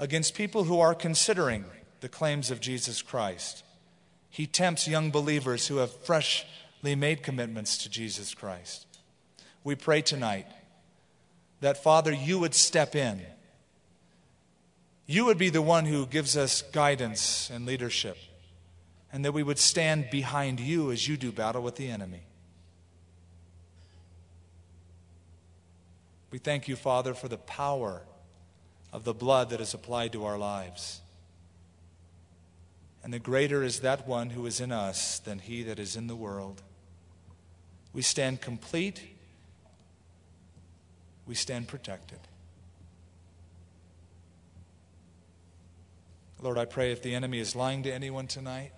against 0.00 0.34
people 0.34 0.64
who 0.64 0.80
are 0.80 0.96
considering 0.96 1.64
the 2.00 2.08
claims 2.08 2.50
of 2.50 2.60
Jesus 2.60 3.00
Christ. 3.00 3.62
He 4.30 4.48
tempts 4.48 4.88
young 4.88 5.12
believers 5.12 5.68
who 5.68 5.76
have 5.76 5.92
freshly 5.92 6.96
made 6.96 7.22
commitments 7.22 7.78
to 7.78 7.88
Jesus 7.88 8.34
Christ. 8.34 8.86
We 9.62 9.76
pray 9.76 10.02
tonight 10.02 10.46
that, 11.60 11.80
Father, 11.80 12.12
you 12.12 12.40
would 12.40 12.54
step 12.54 12.96
in. 12.96 13.20
You 15.12 15.26
would 15.26 15.36
be 15.36 15.50
the 15.50 15.60
one 15.60 15.84
who 15.84 16.06
gives 16.06 16.38
us 16.38 16.62
guidance 16.62 17.50
and 17.50 17.66
leadership, 17.66 18.16
and 19.12 19.26
that 19.26 19.32
we 19.32 19.42
would 19.42 19.58
stand 19.58 20.08
behind 20.10 20.58
you 20.58 20.90
as 20.90 21.06
you 21.06 21.18
do 21.18 21.30
battle 21.30 21.60
with 21.60 21.76
the 21.76 21.90
enemy. 21.90 22.22
We 26.30 26.38
thank 26.38 26.66
you, 26.66 26.76
Father, 26.76 27.12
for 27.12 27.28
the 27.28 27.36
power 27.36 28.00
of 28.90 29.04
the 29.04 29.12
blood 29.12 29.50
that 29.50 29.60
is 29.60 29.74
applied 29.74 30.14
to 30.14 30.24
our 30.24 30.38
lives. 30.38 31.02
And 33.04 33.12
the 33.12 33.18
greater 33.18 33.62
is 33.62 33.80
that 33.80 34.08
one 34.08 34.30
who 34.30 34.46
is 34.46 34.60
in 34.62 34.72
us 34.72 35.18
than 35.18 35.40
he 35.40 35.62
that 35.64 35.78
is 35.78 35.94
in 35.94 36.06
the 36.06 36.16
world. 36.16 36.62
We 37.92 38.00
stand 38.00 38.40
complete, 38.40 39.02
we 41.26 41.34
stand 41.34 41.68
protected. 41.68 42.20
Lord, 46.42 46.58
I 46.58 46.64
pray 46.64 46.90
if 46.90 47.02
the 47.02 47.14
enemy 47.14 47.38
is 47.38 47.54
lying 47.54 47.84
to 47.84 47.92
anyone 47.92 48.26
tonight, 48.26 48.72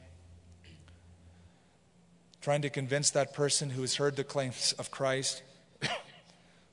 trying 2.42 2.60
to 2.60 2.68
convince 2.68 3.08
that 3.10 3.32
person 3.32 3.70
who 3.70 3.80
has 3.80 3.94
heard 3.94 4.16
the 4.16 4.24
claims 4.24 4.74
of 4.78 4.90
Christ, 4.90 5.42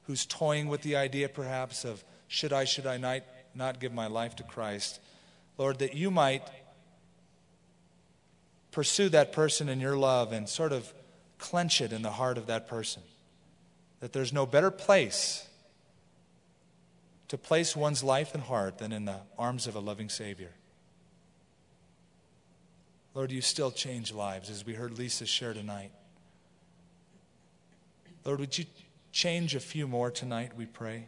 who's 0.04 0.26
toying 0.26 0.68
with 0.68 0.82
the 0.82 0.98
idea 0.98 1.30
perhaps 1.30 1.86
of 1.86 2.04
should 2.28 2.52
I, 2.52 2.66
should 2.66 2.86
I 2.86 2.98
not, 2.98 3.22
not 3.56 3.80
give 3.80 3.94
my 3.94 4.08
life 4.08 4.36
to 4.38 4.44
Christ, 4.44 5.00
Lord, 5.58 5.80
that 5.80 5.96
you 5.96 6.12
might 6.12 6.44
pursue 8.72 9.08
that 9.10 9.32
person 9.32 9.70
in 9.70 9.80
your 9.80 9.96
love 9.96 10.34
and 10.34 10.50
sort 10.50 10.74
of 10.74 10.94
clench 11.38 11.80
it 11.80 11.94
in 11.94 12.02
the 12.02 12.12
heart 12.12 12.38
of 12.38 12.48
that 12.48 12.68
person. 12.68 13.02
That 14.02 14.12
there's 14.12 14.34
no 14.34 14.46
better 14.46 14.72
place 14.72 15.48
to 17.30 17.38
place 17.38 17.78
one's 17.78 18.04
life 18.04 18.34
and 18.34 18.44
heart 18.44 18.80
than 18.80 18.92
in 18.92 19.06
the 19.06 19.22
arms 19.38 19.68
of 19.68 19.76
a 19.76 19.80
loving 19.80 20.10
Savior. 20.10 20.52
Lord, 23.14 23.32
you 23.32 23.42
still 23.42 23.72
change 23.72 24.14
lives, 24.14 24.50
as 24.50 24.66
we 24.66 24.74
heard 24.74 24.98
Lisa 24.98 25.26
share 25.26 25.54
tonight. 25.54 25.92
Lord, 28.24 28.40
would 28.40 28.58
you 28.58 28.66
change 29.12 29.56
a 29.56 29.60
few 29.60 29.88
more 29.88 30.12
tonight, 30.12 30.56
we 30.56 30.66
pray? 30.66 31.06